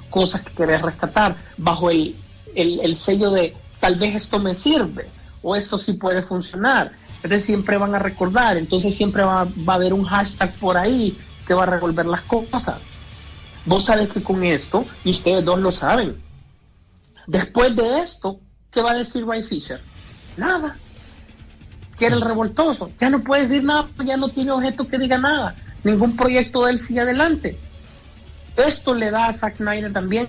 cosas 0.10 0.42
que 0.42 0.52
querés 0.52 0.82
rescatar 0.82 1.36
bajo 1.58 1.90
el, 1.90 2.16
el, 2.54 2.80
el 2.82 2.98
sello 2.98 3.32
de 3.32 3.56
tal 3.80 3.96
vez 3.96 4.16
esto 4.16 4.38
me 4.40 4.54
sirve 4.54 5.08
o 5.42 5.56
esto 5.56 5.78
sí 5.78 5.94
puede 5.94 6.22
funcionar. 6.22 6.92
Entonces 7.16 7.46
siempre 7.46 7.78
van 7.78 7.96
a 7.96 8.00
recordar, 8.00 8.58
entonces 8.58 8.96
siempre 8.96 9.24
va, 9.24 9.42
a 9.42 9.74
haber 9.74 9.94
un 9.94 10.04
hashtag 10.04 10.54
por 10.56 10.78
ahí 10.78 11.18
que 11.48 11.54
va 11.54 11.64
a 11.64 11.68
revolver 11.68 12.06
las 12.06 12.22
cosas. 12.22 12.82
Vos 13.66 13.86
sabes 13.86 14.10
que 14.10 14.24
con 14.24 14.44
esto, 14.44 14.86
y 15.04 15.12
ustedes 15.12 15.46
dos 15.46 15.60
lo 15.60 15.72
saben, 15.72 16.20
después 17.28 17.76
de 17.76 18.00
esto, 18.00 18.40
¿qué 18.72 18.82
va 18.82 18.92
a 18.92 18.96
decir 18.96 19.26
Ray 19.26 19.44
Fisher? 19.44 19.82
Nada. 20.36 20.78
Que 22.02 22.08
era 22.08 22.16
el 22.16 22.22
revoltoso. 22.24 22.90
Ya 23.00 23.12
no 23.12 23.20
puede 23.20 23.44
decir 23.44 23.64
nada, 23.64 23.88
ya 24.04 24.18
no 24.18 24.28
tiene 24.28 24.50
objeto 24.50 24.88
que 24.88 24.98
diga 24.98 25.20
nada. 25.20 25.54
Ningún 25.84 26.18
proyecto 26.18 26.66
de 26.66 26.72
él 26.72 26.80
sigue 26.80 27.02
adelante. 27.02 27.60
Esto 28.58 28.96
le 28.96 29.12
da 29.12 29.28
a 29.28 29.34
Zack 29.34 29.58
Snyder 29.58 29.94
también, 29.94 30.28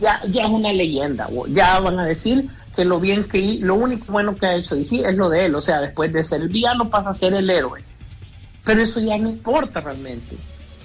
ya, 0.00 0.20
ya 0.28 0.46
es 0.46 0.50
una 0.50 0.72
leyenda. 0.72 1.28
Ya 1.50 1.78
van 1.78 2.00
a 2.00 2.04
decir 2.04 2.48
que 2.74 2.84
lo 2.84 2.98
bien 2.98 3.22
que 3.22 3.40
lo 3.60 3.76
único 3.76 4.10
bueno 4.10 4.34
que 4.34 4.46
ha 4.46 4.56
hecho 4.56 4.74
DC 4.74 5.08
es 5.08 5.14
lo 5.14 5.28
de 5.28 5.46
él. 5.46 5.54
O 5.54 5.60
sea, 5.60 5.80
después 5.80 6.12
de 6.12 6.24
ser 6.24 6.40
el 6.40 6.48
villano 6.48 6.90
pasa 6.90 7.10
a 7.10 7.14
ser 7.14 7.34
el 7.34 7.48
héroe. 7.48 7.84
Pero 8.64 8.82
eso 8.82 8.98
ya 8.98 9.16
no 9.16 9.28
importa 9.28 9.80
realmente. 9.80 10.36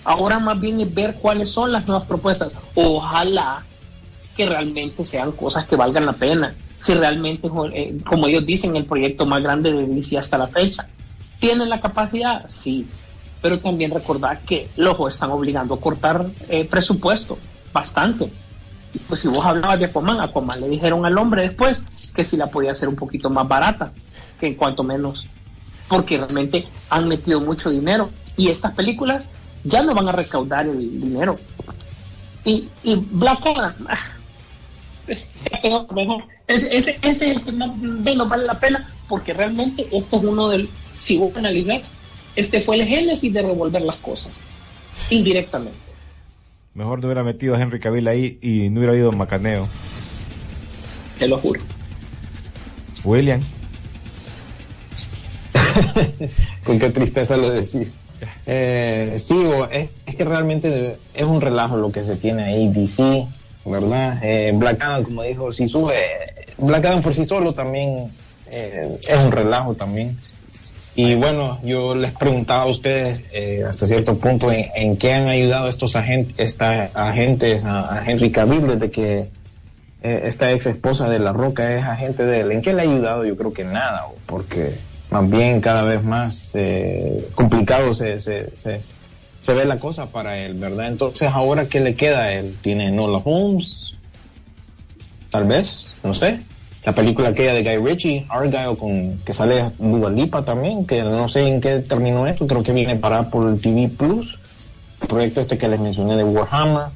Ahora 0.04 0.38
más 0.38 0.60
bien 0.62 0.82
es 0.82 0.94
ver 0.94 1.16
cuáles 1.16 1.50
son 1.50 1.72
las 1.72 1.88
nuevas 1.88 2.08
propuestas. 2.08 2.52
Ojalá 2.76 3.64
que 4.38 4.46
realmente 4.46 5.04
sean 5.04 5.32
cosas 5.32 5.66
que 5.66 5.76
valgan 5.76 6.06
la 6.06 6.14
pena. 6.14 6.54
Si 6.82 6.94
realmente, 6.96 7.48
eh, 7.74 7.98
como 8.06 8.28
ellos 8.28 8.46
dicen, 8.46 8.76
el 8.76 8.86
proyecto 8.86 9.26
más 9.26 9.42
grande 9.42 9.72
de 9.72 9.86
DC 9.86 10.18
hasta 10.18 10.38
la 10.38 10.48
fecha. 10.48 10.88
¿Tienen 11.40 11.70
la 11.70 11.80
capacidad? 11.80 12.44
Sí. 12.48 12.88
Pero 13.42 13.60
también 13.60 13.92
recordar 13.92 14.42
que 14.42 14.68
los 14.76 14.98
están 15.10 15.30
obligando 15.30 15.76
a 15.76 15.80
cortar 15.80 16.26
eh, 16.50 16.66
presupuesto 16.66 17.38
bastante. 17.72 18.32
Pues 19.08 19.22
si 19.22 19.28
vos 19.28 19.46
hablabas 19.46 19.80
de 19.80 19.86
Aquaman, 19.86 20.20
Aquaman 20.20 20.60
le 20.60 20.70
dijeron 20.70 21.06
al 21.06 21.18
hombre 21.18 21.44
después 21.44 22.12
que 22.14 22.26
si 22.26 22.36
la 22.36 22.48
podía 22.48 22.74
hacer 22.74 22.90
un 22.90 22.96
poquito 22.96 23.30
más 23.30 23.48
barata, 23.48 23.94
que 24.40 24.48
en 24.48 24.56
cuanto 24.56 24.84
menos, 24.84 25.26
porque 25.88 26.18
realmente 26.18 26.68
han 26.90 27.08
metido 27.08 27.40
mucho 27.42 27.70
dinero 27.70 28.10
y 28.36 28.50
estas 28.50 28.74
películas 28.74 29.28
ya 29.64 29.84
no 29.84 29.94
van 29.94 30.10
a 30.10 30.12
recaudar 30.12 30.66
el 30.66 31.00
dinero. 31.00 31.40
Y, 32.44 32.68
y 32.84 32.96
Black 32.96 33.46
Adam, 33.46 33.74
ah, 33.88 33.98
es- 35.14 35.28
es 35.64 35.92
mejor. 35.94 36.24
Ese, 36.48 36.68
ese, 36.76 36.92
ese 37.02 37.32
es 37.32 37.38
el 37.38 37.44
que 37.44 37.52
más 37.52 37.76
menos 37.78 38.28
vale 38.30 38.46
la 38.46 38.60
pena, 38.60 38.92
porque 39.08 39.34
realmente 39.34 39.88
este 39.92 40.16
es 40.18 40.24
uno 40.24 40.50
del, 40.50 40.70
si 41.00 41.18
vos 41.18 41.36
analizás, 41.36 41.92
este 42.36 42.62
fue 42.62 42.80
el 42.82 42.88
génesis 42.88 43.34
de 43.34 43.42
revolver 43.42 43.82
las 43.82 43.98
cosas, 43.98 44.32
indirectamente. 45.10 45.78
Mejor 46.74 47.00
no 47.02 47.08
hubiera 47.08 47.24
metido 47.24 47.56
a 47.56 47.62
Henry 47.62 47.80
Cavill 47.80 48.08
ahí 48.08 48.38
y 48.42 48.70
no 48.70 48.80
hubiera 48.80 48.96
ido 48.96 49.10
a 49.10 49.12
Macaneo. 49.16 49.68
Te 51.20 51.28
lo 51.28 51.38
juro. 51.38 51.62
William. 53.04 53.42
Con 56.64 56.80
qué 56.80 56.90
tristeza 56.90 57.38
lo 57.38 57.50
decís. 57.50 58.00
Eh, 58.46 59.14
sí, 59.18 59.36
es, 59.72 59.90
es 60.06 60.16
que 60.16 60.24
realmente 60.26 60.98
es 61.14 61.24
un 61.26 61.42
relajo 61.42 61.78
lo 61.78 61.92
que 61.92 62.04
se 62.04 62.16
tiene 62.16 62.44
ahí, 62.44 62.70
DC, 62.70 63.28
¿verdad? 63.66 64.20
Eh, 64.24 64.52
Black 64.56 64.82
Adam, 64.82 65.04
como 65.04 65.24
dijo, 65.24 65.52
si 65.52 65.68
sube, 65.68 65.96
Black 66.58 66.86
Adam 66.86 67.02
por 67.02 67.14
sí 67.14 67.26
solo 67.26 67.54
también 67.54 68.12
eh, 68.52 68.98
es 69.08 69.26
un 69.26 69.32
relajo 69.32 69.76
también. 69.76 70.16
Y 70.94 71.16
bueno, 71.16 71.58
yo 71.64 71.96
les 71.96 72.12
preguntaba 72.12 72.64
a 72.64 72.68
ustedes 72.68 73.26
eh, 73.32 73.64
hasta 73.68 73.86
cierto 73.86 74.18
punto 74.18 74.52
en, 74.52 74.66
en 74.76 74.98
qué 74.98 75.14
han 75.14 75.30
ayudado 75.30 75.70
estos 75.70 75.96
agentes, 75.96 76.36
esta, 76.38 76.90
agentes 76.94 77.64
a, 77.64 77.96
a 77.96 78.06
Henry 78.06 78.30
Cavill 78.30 78.92
que 78.92 79.30
eh, 80.04 80.22
esta 80.26 80.52
ex 80.52 80.66
esposa 80.66 81.08
de 81.10 81.20
La 81.20 81.32
Roca 81.32 81.76
es 81.76 81.84
agente 81.84 82.26
de 82.26 82.42
él. 82.42 82.52
¿En 82.52 82.62
qué 82.62 82.74
le 82.74 82.82
ha 82.82 82.84
ayudado? 82.84 83.24
Yo 83.24 83.38
creo 83.38 83.54
que 83.54 83.64
nada, 83.64 84.06
porque 84.26 84.74
más 85.12 85.30
bien 85.30 85.62
cada 85.62 85.84
vez 85.84 86.04
más 86.04 86.52
eh, 86.56 87.30
complicado 87.36 87.94
se, 87.94 88.20
se, 88.20 88.56
se, 88.58 88.82
se 89.42 89.56
ve 89.56 89.66
la 89.66 89.78
cosa 89.78 90.06
para 90.06 90.38
él, 90.38 90.54
¿verdad? 90.54 90.88
Entonces, 90.88 91.28
¿ahora 91.34 91.66
qué 91.66 91.80
le 91.80 91.96
queda 91.96 92.22
a 92.26 92.32
él? 92.32 92.56
¿Tiene 92.62 92.92
Nola 92.92 93.20
Holmes? 93.26 93.96
Tal 95.32 95.46
vez, 95.46 95.96
no 96.04 96.14
sé. 96.14 96.40
La 96.86 96.94
película 96.94 97.30
aquella 97.30 97.56
de 97.56 97.64
Guy 97.64 97.84
Ritchie, 97.84 98.26
Argyle, 98.30 98.78
con, 98.78 99.18
que 99.26 99.34
sale 99.34 99.66
Dua 99.80 100.12
Lipa 100.12 100.46
también, 100.46 100.86
que 100.86 101.02
no 101.02 101.28
sé 101.28 101.48
en 101.48 101.60
qué 101.60 101.80
terminó 101.80 102.28
esto, 102.28 102.46
creo 102.46 102.62
que 102.62 102.72
viene 102.72 102.96
para 102.98 103.18
Apple 103.18 103.58
TV 103.60 103.90
Plus. 103.90 104.38
El 105.02 105.08
proyecto 105.08 105.42
este 105.42 105.58
que 105.58 105.68
les 105.68 105.80
mencioné 105.80 106.18
de 106.18 106.24
Warhammer. 106.24 106.90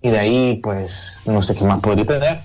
Y 0.00 0.08
de 0.08 0.18
ahí, 0.18 0.60
pues, 0.62 1.22
no 1.26 1.42
sé 1.42 1.54
qué 1.54 1.64
más 1.64 1.80
podría 1.80 2.06
tener. 2.06 2.38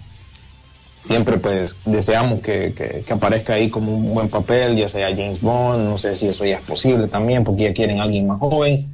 siempre 1.02 1.38
pues 1.38 1.78
deseamos 1.86 2.42
que, 2.42 2.74
que, 2.74 3.04
que 3.06 3.14
aparezca 3.14 3.54
ahí 3.54 3.70
como 3.70 3.96
un 3.96 4.14
buen 4.14 4.28
papel, 4.28 4.76
ya 4.76 4.90
sea 4.90 5.10
James 5.12 5.40
Bond, 5.40 5.88
no 5.88 5.98
sé 5.98 6.18
si 6.18 6.28
eso 6.28 6.44
ya 6.44 6.58
es 6.58 6.66
posible 6.66 7.08
también, 7.08 7.46
porque 7.46 7.64
ya 7.64 7.74
quieren 7.74 8.02
a 8.02 8.04
alguien 8.04 8.28
más 8.28 8.40
joven. 8.40 8.93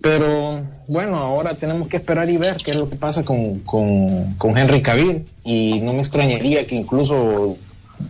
Pero 0.00 0.60
bueno, 0.86 1.16
ahora 1.18 1.54
tenemos 1.54 1.88
que 1.88 1.96
esperar 1.96 2.28
y 2.30 2.36
ver 2.36 2.56
qué 2.58 2.72
es 2.72 2.76
lo 2.76 2.88
que 2.88 2.96
pasa 2.96 3.24
con, 3.24 3.60
con, 3.60 4.34
con 4.34 4.56
Henry 4.56 4.82
Cavill. 4.82 5.26
Y 5.44 5.80
no 5.80 5.92
me 5.92 6.00
extrañaría 6.00 6.66
que 6.66 6.74
incluso 6.76 7.56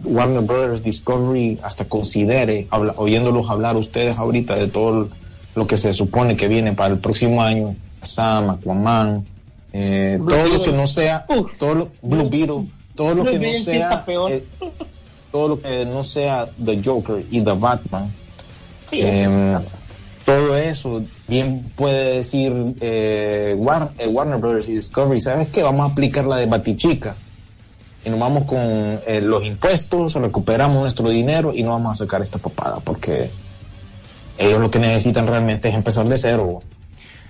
Warner 0.05 0.43
Brothers 0.43 0.83
Discovery 0.83 1.59
hasta 1.63 1.85
considere, 1.87 2.67
habla- 2.71 2.95
oyéndolos 2.97 3.49
hablar 3.49 3.77
ustedes 3.77 4.17
ahorita 4.17 4.57
de 4.57 4.67
todo 4.69 5.09
lo 5.55 5.67
que 5.67 5.77
se 5.77 5.93
supone 5.93 6.37
que 6.37 6.49
viene 6.49 6.73
para 6.73 6.93
el 6.95 6.99
próximo 7.01 7.41
año, 7.43 7.77
Sam, 8.03 8.51
Aquaman, 8.51 9.25
eh, 9.73 10.19
todo 10.29 10.47
lo 10.49 10.63
que 10.63 10.73
no 10.73 10.87
sea, 10.87 11.25
todo 11.59 11.75
lo, 11.75 11.89
Blue 12.03 12.29
Beetle, 12.29 12.67
todo 12.95 13.15
lo 13.15 13.23
Blue 13.23 13.33
que 13.33 13.39
no 13.39 13.43
Beetle 13.43 13.61
sea, 13.65 14.05
eh, 14.29 14.45
todo 15.33 15.49
lo 15.49 15.61
que 15.61 15.85
no 15.87 16.03
sea 16.05 16.49
The 16.63 16.81
Joker 16.85 17.25
y 17.31 17.41
The 17.41 17.53
Batman, 17.53 18.11
Sí, 18.91 19.01
eso 19.01 19.09
eh, 19.09 19.55
es- 19.55 19.86
todo 20.27 20.57
eso, 20.57 21.03
bien 21.29 21.71
puede 21.77 22.17
decir 22.17 22.53
eh, 22.81 23.57
eh, 23.57 24.07
Warner 24.09 24.39
Brothers 24.39 24.69
y 24.69 24.75
Discovery, 24.75 25.21
¿sabes 25.21 25.49
qué? 25.49 25.63
Vamos 25.63 25.89
a 25.89 25.93
aplicar 25.93 26.25
la 26.25 26.37
de 26.37 26.47
Batichica. 26.47 27.15
Y 28.05 28.11
nos 28.11 28.19
vamos 28.19 28.45
con 28.45 28.59
eh, 28.61 29.21
los 29.23 29.45
impuestos, 29.45 30.15
recuperamos 30.15 30.81
nuestro 30.81 31.09
dinero 31.09 31.53
y 31.55 31.63
no 31.63 31.71
vamos 31.71 31.93
a 32.01 32.05
sacar 32.05 32.23
esta 32.23 32.39
papada, 32.39 32.81
porque 32.83 33.31
ellos 34.37 34.61
lo 34.61 34.71
que 34.71 34.81
necesitan 34.81 35.29
realmente 35.29 35.69
es 35.69 35.75
empezar 35.77 36.07
de 36.07 36.19
cero. 36.19 36.61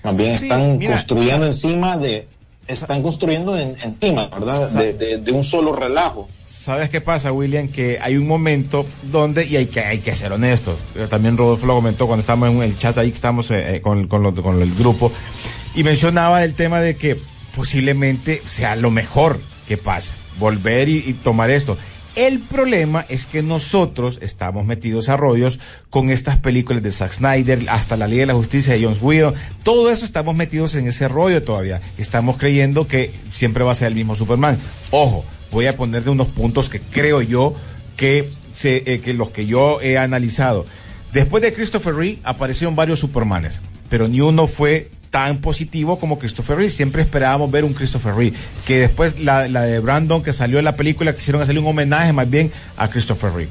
Más 0.02 0.16
bien 0.16 0.38
Sí, 0.38 0.44
están 0.44 0.78
mira. 0.78 0.92
construyendo 0.92 1.44
encima 1.46 1.98
de, 1.98 2.26
están 2.68 3.02
construyendo 3.02 3.56
en- 3.56 3.76
encima, 3.82 4.28
¿verdad? 4.28 4.68
De, 4.70 4.92
de- 4.92 5.18
de 5.18 5.32
un 5.32 5.44
solo 5.44 5.72
relajo. 5.72 6.28
¿Sabes 6.44 6.90
qué 6.90 7.00
pasa, 7.00 7.32
William? 7.32 7.68
Que 7.68 7.98
hay 8.00 8.16
un 8.16 8.26
momento 8.26 8.84
donde, 9.04 9.44
y 9.46 9.56
hay 9.56 9.66
que, 9.66 9.80
hay 9.80 9.98
que 9.98 10.14
ser 10.14 10.32
honestos, 10.32 10.76
también 11.10 11.36
Rodolfo 11.36 11.66
lo 11.66 11.74
comentó 11.76 12.06
cuando 12.06 12.20
estábamos 12.22 12.50
en 12.50 12.62
el 12.62 12.76
chat 12.78 12.96
ahí, 12.98 13.10
que 13.10 13.14
estamos 13.16 13.50
eh, 13.50 13.76
eh, 13.76 13.80
con, 13.80 14.06
con, 14.08 14.22
lo- 14.22 14.34
con 14.34 14.60
el 14.60 14.74
grupo, 14.74 15.12
y 15.74 15.84
mencionaba 15.84 16.42
el 16.44 16.54
tema 16.54 16.80
de 16.80 16.96
que 16.96 17.16
posiblemente 17.54 18.42
sea 18.46 18.76
lo 18.76 18.90
mejor 18.90 19.38
que 19.66 19.76
pase, 19.76 20.12
volver 20.38 20.88
y, 20.88 20.98
y 21.06 21.12
tomar 21.14 21.50
esto. 21.50 21.76
El 22.16 22.38
problema 22.38 23.04
es 23.10 23.26
que 23.26 23.42
nosotros 23.42 24.18
estamos 24.22 24.64
metidos 24.64 25.10
a 25.10 25.18
rollos 25.18 25.60
con 25.90 26.08
estas 26.08 26.38
películas 26.38 26.82
de 26.82 26.90
Zack 26.90 27.12
Snyder, 27.12 27.68
hasta 27.68 27.98
la 27.98 28.08
Liga 28.08 28.22
de 28.22 28.26
la 28.28 28.34
Justicia 28.34 28.72
de 28.72 28.82
Jones 28.82 29.02
Whedon, 29.02 29.34
todo 29.62 29.90
eso 29.90 30.06
estamos 30.06 30.34
metidos 30.34 30.74
en 30.76 30.88
ese 30.88 31.08
rollo 31.08 31.42
todavía. 31.42 31.82
Estamos 31.98 32.38
creyendo 32.38 32.88
que 32.88 33.12
siempre 33.32 33.64
va 33.64 33.72
a 33.72 33.74
ser 33.74 33.88
el 33.88 33.96
mismo 33.96 34.14
Superman. 34.14 34.56
Ojo, 34.92 35.26
voy 35.50 35.66
a 35.66 35.76
ponerle 35.76 36.10
unos 36.10 36.28
puntos 36.28 36.70
que 36.70 36.80
creo 36.80 37.20
yo 37.20 37.54
que, 37.98 38.26
eh, 38.64 39.00
que 39.04 39.12
los 39.12 39.28
que 39.28 39.44
yo 39.44 39.82
he 39.82 39.98
analizado. 39.98 40.64
Después 41.12 41.42
de 41.42 41.52
Christopher 41.52 41.94
Reeve 41.94 42.18
aparecieron 42.24 42.74
varios 42.74 42.98
Supermanes, 42.98 43.60
pero 43.90 44.08
ni 44.08 44.22
uno 44.22 44.46
fue 44.46 44.90
tan 45.16 45.38
positivo 45.38 45.98
como 45.98 46.18
Christopher 46.18 46.58
Reeve. 46.58 46.70
Siempre 46.70 47.00
esperábamos 47.00 47.50
ver 47.50 47.64
un 47.64 47.72
Christopher 47.72 48.14
Reeve. 48.14 48.36
Que 48.66 48.80
después 48.80 49.18
la, 49.18 49.44
de 49.46 49.78
Brandon 49.80 50.22
que 50.22 50.34
salió 50.34 50.58
en 50.58 50.66
la 50.66 50.76
película 50.76 51.14
quisieron 51.14 51.40
hacerle 51.40 51.62
un 51.62 51.68
homenaje 51.68 52.12
más 52.12 52.28
bien 52.28 52.52
a 52.76 52.88
Christopher 52.88 53.32
Reeve. 53.32 53.50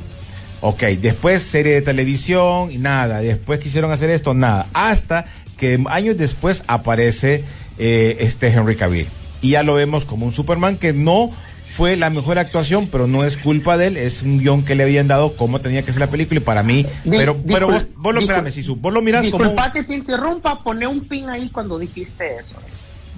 Ok, 0.62 0.84
después 1.02 1.42
serie 1.42 1.74
de 1.74 1.82
televisión 1.82 2.72
y 2.72 2.78
nada. 2.78 3.18
Después 3.18 3.60
quisieron 3.60 3.92
hacer 3.92 4.12
esto, 4.12 4.36
nada. 4.36 4.68
Hasta 4.74 5.26
que 5.58 5.84
años 5.90 6.18
después 6.18 6.64
aparece 6.68 7.44
eh, 7.80 8.18
este 8.20 8.50
Henry 8.50 8.76
Cavill. 8.76 9.08
Y 9.42 9.50
ya 9.52 9.64
lo 9.64 9.74
vemos 9.74 10.06
como 10.06 10.28
un 10.28 10.34
Superman 10.34 10.78
que 10.78 10.94
no 10.94 11.32
fue 11.76 11.96
la 11.98 12.10
mejor 12.10 12.40
actuación, 12.40 12.88
pero 12.92 13.06
no 13.06 13.26
es 13.26 13.36
culpa 13.38 13.76
de 13.78 13.88
él, 13.88 13.98
es 13.98 14.22
un 14.22 14.40
guion 14.40 14.64
que 14.64 14.76
le 14.76 14.84
habían 14.84 15.08
dado 15.08 15.36
cómo 15.36 15.60
tenía 15.60 15.82
que 15.84 15.92
ser 15.92 16.00
la 16.00 16.10
película 16.10 16.40
y 16.40 16.44
para 16.44 16.64
mí, 16.64 16.86
Di- 17.04 17.18
pero, 17.18 17.38
pero 17.46 17.68
vos, 17.68 17.86
vos 17.98 18.14
lo, 18.14 18.22
espérame, 18.22 18.50
Sisu, 18.52 18.78
vos 18.78 18.94
lo 18.94 19.02
miras 19.02 19.28
como... 19.28 19.44
Disculpa 19.44 19.74
que 19.74 19.84
te 19.84 19.94
interrumpa, 19.96 20.64
pone 20.64 20.88
un 20.88 21.02
pin 21.02 21.30
ahí 21.30 21.50
cuando 21.50 21.78
dijiste 21.78 22.38
eso. 22.40 22.56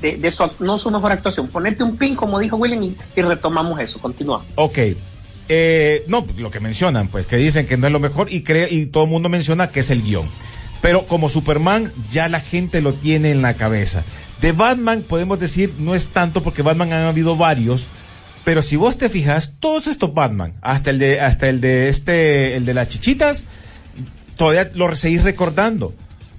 De, 0.01 0.17
de 0.17 0.31
su, 0.31 0.49
no 0.59 0.77
su 0.77 0.91
mejor 0.91 1.11
actuación. 1.11 1.47
Ponete 1.47 1.83
un 1.83 1.97
pin, 1.97 2.15
como 2.15 2.37
dijo 2.39 2.55
William, 2.55 2.83
y, 2.83 2.95
y 3.15 3.21
retomamos 3.21 3.79
eso. 3.79 3.99
Continúa. 3.99 4.43
Ok. 4.55 4.77
Eh, 5.49 6.03
no, 6.07 6.25
lo 6.37 6.51
que 6.51 6.59
mencionan, 6.59 7.07
pues, 7.07 7.25
que 7.25 7.37
dicen 7.37 7.65
que 7.65 7.77
no 7.77 7.87
es 7.87 7.93
lo 7.93 7.99
mejor 7.99 8.31
y 8.31 8.41
cree, 8.43 8.67
y 8.71 8.87
todo 8.87 9.05
el 9.05 9.09
mundo 9.09 9.29
menciona 9.29 9.69
que 9.69 9.79
es 9.79 9.89
el 9.89 10.03
guion. 10.03 10.27
Pero 10.81 11.05
como 11.07 11.29
Superman, 11.29 11.91
ya 12.11 12.27
la 12.27 12.39
gente 12.39 12.81
lo 12.81 12.93
tiene 12.93 13.31
en 13.31 13.41
la 13.41 13.53
cabeza. 13.55 14.03
De 14.41 14.51
Batman, 14.51 15.03
podemos 15.07 15.39
decir, 15.39 15.73
no 15.79 15.95
es 15.95 16.07
tanto 16.07 16.43
porque 16.43 16.61
Batman 16.61 16.93
han 16.93 17.05
habido 17.07 17.35
varios. 17.35 17.87
Pero 18.47 18.61
si 18.61 18.77
vos 18.77 18.97
te 18.97 19.09
fijas, 19.09 19.55
todos 19.59 19.87
estos 19.87 20.13
Batman, 20.13 20.53
hasta 20.61 20.89
el 20.89 20.99
de, 20.99 21.19
hasta 21.19 21.49
el 21.49 21.59
de 21.59 21.89
este, 21.89 22.55
el 22.55 22.63
de 22.63 22.73
las 22.73 22.87
chichitas, 22.87 23.43
todavía 24.37 24.71
lo 24.73 24.95
seguís 24.95 25.25
recordando. 25.25 25.93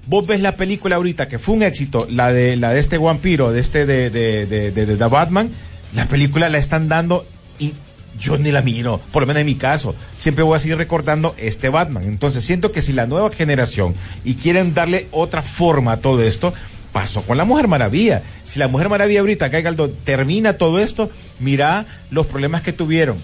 Vos 0.06 0.26
ves 0.26 0.40
la 0.40 0.56
película 0.56 0.96
ahorita 0.96 1.28
que 1.28 1.38
fue 1.38 1.56
un 1.56 1.62
éxito, 1.62 2.06
la 2.10 2.32
de 2.32 2.56
la 2.56 2.72
de 2.72 2.80
este 2.80 2.96
vampiro, 2.96 3.52
de 3.52 3.60
este 3.60 3.84
de, 3.84 4.08
de, 4.08 4.46
de, 4.46 4.70
de- 4.70 4.86
de 4.86 4.96
Batman, 5.06 5.50
la 5.94 6.06
película 6.06 6.48
la 6.48 6.56
están 6.56 6.88
dando 6.88 7.26
y 7.58 7.74
yo 8.18 8.38
ni 8.38 8.52
la 8.52 8.62
miro, 8.62 9.02
por 9.12 9.20
lo 9.24 9.26
menos 9.26 9.40
en 9.40 9.46
mi 9.46 9.56
caso, 9.56 9.94
siempre 10.16 10.42
voy 10.44 10.56
a 10.56 10.60
seguir 10.60 10.78
recordando 10.78 11.34
este 11.36 11.68
Batman. 11.68 12.04
Entonces 12.04 12.42
siento 12.42 12.72
que 12.72 12.80
si 12.80 12.94
la 12.94 13.06
nueva 13.06 13.30
generación 13.30 13.94
y 14.24 14.36
quieren 14.36 14.72
darle 14.72 15.08
otra 15.10 15.42
forma 15.42 15.92
a 15.92 15.96
todo 15.98 16.22
esto, 16.22 16.54
pasó 16.98 17.22
con 17.22 17.36
la 17.36 17.44
Mujer 17.44 17.68
Maravilla. 17.68 18.22
Si 18.44 18.58
la 18.58 18.66
Mujer 18.66 18.88
Maravilla 18.88 19.20
ahorita, 19.20 19.46
Galdo, 19.50 19.88
termina 19.88 20.54
todo 20.54 20.80
esto, 20.80 21.08
mira 21.38 21.86
los 22.10 22.26
problemas 22.26 22.62
que 22.62 22.72
tuvieron 22.72 23.18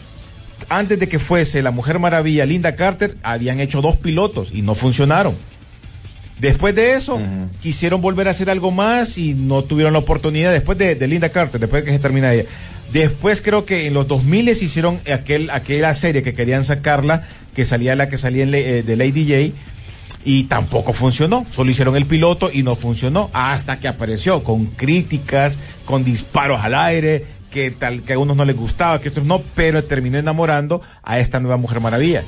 antes 0.69 1.01
de 1.01 1.09
que 1.09 1.19
fuese 1.19 1.61
la 1.61 1.73
Mujer 1.73 1.99
Maravilla, 1.99 2.47
Linda 2.47 2.77
Carter, 2.77 3.17
habían 3.25 3.59
hecho 3.59 3.83
dos 3.83 3.97
pilotos 3.97 4.53
y 4.55 4.63
no 4.63 4.77
funcionaron. 4.77 5.35
Después 6.39 6.77
de 6.77 6.95
eso, 6.95 7.21
quisieron 7.61 8.01
volver 8.01 8.29
a 8.29 8.31
hacer 8.31 8.49
algo 8.49 8.71
más 8.71 9.19
y 9.19 9.35
no 9.35 9.65
tuvieron 9.65 9.93
la 9.93 9.99
oportunidad. 9.99 10.53
Después 10.53 10.79
de, 10.79 10.95
de 10.95 11.09
Linda 11.09 11.31
Carter, 11.31 11.61
después 11.61 11.83
de 11.83 11.87
que 11.87 11.97
se 11.97 11.99
termina 11.99 12.33
ella. 12.33 12.45
Después 12.93 13.43
creo 13.43 13.65
que 13.65 13.89
en 13.89 13.95
los 13.95 14.07
2000 14.07 14.51
hicieron 14.51 15.01
aquel, 15.13 15.51
aquella 15.51 15.93
serie 15.95 16.23
que 16.23 16.33
querían 16.33 16.65
sacarla, 16.65 17.27
que 17.57 17.65
salía 17.65 17.97
la 17.97 18.09
que 18.09 18.19
salía 18.19 18.45
en, 18.45 18.55
eh, 18.55 18.85
de 18.85 18.97
Lady 18.97 19.25
J. 19.27 19.59
Y 20.25 20.45
tampoco 20.45 20.93
funcionó. 20.93 21.45
Solo 21.53 21.71
hicieron 21.71 21.97
el 21.97 22.07
piloto 22.07 22.51
y 22.53 22.63
no 22.63 22.75
funcionó. 22.77 23.31
Hasta 23.33 23.79
que 23.79 23.89
apareció 23.89 24.43
con 24.43 24.67
críticas, 24.67 25.59
con 25.85 26.03
disparos 26.03 26.63
al 26.65 26.75
aire, 26.75 27.27
que 27.51 27.71
tal 27.71 28.03
que 28.03 28.15
a 28.15 28.19
unos 28.19 28.37
no 28.37 28.45
les 28.45 28.57
gustaba, 28.57 29.01
que 29.01 29.11
otros 29.11 29.27
no, 29.27 29.43
pero 29.55 29.85
terminó 29.85 30.19
enamorando 30.19 30.81
a 31.03 31.19
esta 31.19 31.41
nueva 31.41 31.57
Mujer 31.57 31.81
Maravilla. 31.81 32.25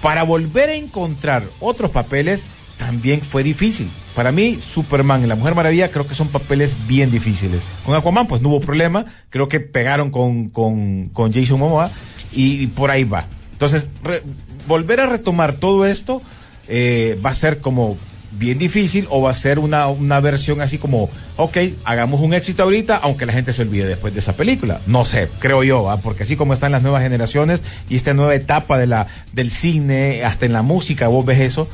Para 0.00 0.22
volver 0.22 0.70
a 0.70 0.74
encontrar 0.74 1.44
otros 1.60 1.90
papeles 1.90 2.42
también 2.78 3.20
fue 3.20 3.42
difícil. 3.42 3.88
Para 4.16 4.32
mí, 4.32 4.58
Superman 4.72 5.22
y 5.22 5.26
la 5.26 5.36
Mujer 5.36 5.54
Maravilla 5.54 5.90
creo 5.90 6.06
que 6.06 6.14
son 6.14 6.28
papeles 6.28 6.74
bien 6.88 7.10
difíciles. 7.10 7.60
Con 7.84 7.94
Aquaman, 7.94 8.26
pues 8.26 8.42
no 8.42 8.48
hubo 8.48 8.60
problema. 8.60 9.04
Creo 9.30 9.48
que 9.48 9.60
pegaron 9.60 10.10
con, 10.10 10.48
con, 10.48 11.08
con 11.10 11.32
Jason 11.32 11.58
Momoa 11.58 11.90
y, 12.32 12.62
y 12.62 12.66
por 12.68 12.90
ahí 12.90 13.04
va. 13.04 13.26
Entonces, 13.52 13.86
re- 14.02 14.22
volver 14.66 15.00
a 15.00 15.06
retomar 15.06 15.54
todo 15.54 15.86
esto 15.86 16.20
eh, 16.68 17.18
va 17.24 17.30
a 17.30 17.34
ser 17.34 17.58
como 17.58 17.96
bien 18.38 18.58
difícil 18.58 19.06
o 19.10 19.22
va 19.22 19.30
a 19.30 19.34
ser 19.34 19.58
una, 19.58 19.86
una 19.88 20.20
versión 20.20 20.60
así 20.60 20.78
como, 20.78 21.08
ok, 21.36 21.56
hagamos 21.84 22.20
un 22.20 22.34
éxito 22.34 22.62
ahorita, 22.62 22.96
aunque 22.96 23.26
la 23.26 23.32
gente 23.32 23.52
se 23.52 23.62
olvide 23.62 23.86
después 23.86 24.12
de 24.12 24.20
esa 24.20 24.34
película. 24.34 24.80
No 24.86 25.04
sé, 25.04 25.28
creo 25.38 25.62
yo, 25.62 25.88
porque 26.02 26.24
así 26.24 26.36
como 26.36 26.52
están 26.52 26.72
las 26.72 26.82
nuevas 26.82 27.02
generaciones 27.02 27.60
y 27.88 27.96
esta 27.96 28.14
nueva 28.14 28.34
etapa 28.34 28.78
de 28.78 28.86
la, 28.86 29.06
del 29.32 29.50
cine, 29.50 30.24
hasta 30.24 30.46
en 30.46 30.52
la 30.52 30.62
música, 30.62 31.08
vos 31.08 31.24
ves 31.24 31.40
eso, 31.40 31.68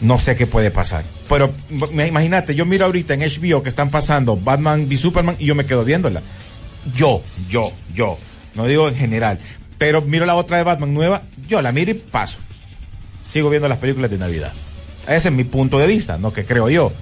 no 0.00 0.18
sé 0.18 0.36
qué 0.36 0.46
puede 0.46 0.70
pasar. 0.70 1.04
Pero 1.28 1.52
imagínate, 1.92 2.54
yo 2.54 2.66
miro 2.66 2.86
ahorita 2.86 3.14
en 3.14 3.20
HBO 3.20 3.62
que 3.62 3.68
están 3.68 3.90
pasando 3.90 4.36
Batman 4.36 4.86
v 4.88 4.96
Superman 4.96 5.36
y 5.38 5.46
yo 5.46 5.54
me 5.54 5.66
quedo 5.66 5.84
viéndola. 5.84 6.22
Yo, 6.94 7.22
yo, 7.48 7.70
yo. 7.94 8.18
No 8.54 8.66
digo 8.66 8.88
en 8.88 8.96
general. 8.96 9.38
Pero 9.78 10.02
miro 10.02 10.26
la 10.26 10.34
otra 10.34 10.56
de 10.58 10.64
Batman 10.64 10.92
nueva, 10.94 11.22
yo 11.48 11.62
la 11.62 11.72
miro 11.72 11.90
y 11.90 11.94
paso. 11.94 12.38
Sigo 13.32 13.48
viendo 13.50 13.66
las 13.68 13.78
películas 13.78 14.10
de 14.10 14.18
Navidad. 14.18 14.52
Ese 15.08 15.28
es 15.28 15.34
mi 15.34 15.44
punto 15.44 15.78
de 15.78 15.86
vista, 15.86 16.18
no 16.18 16.32
que 16.32 16.44
creo 16.44 16.68
yo. 16.68 16.92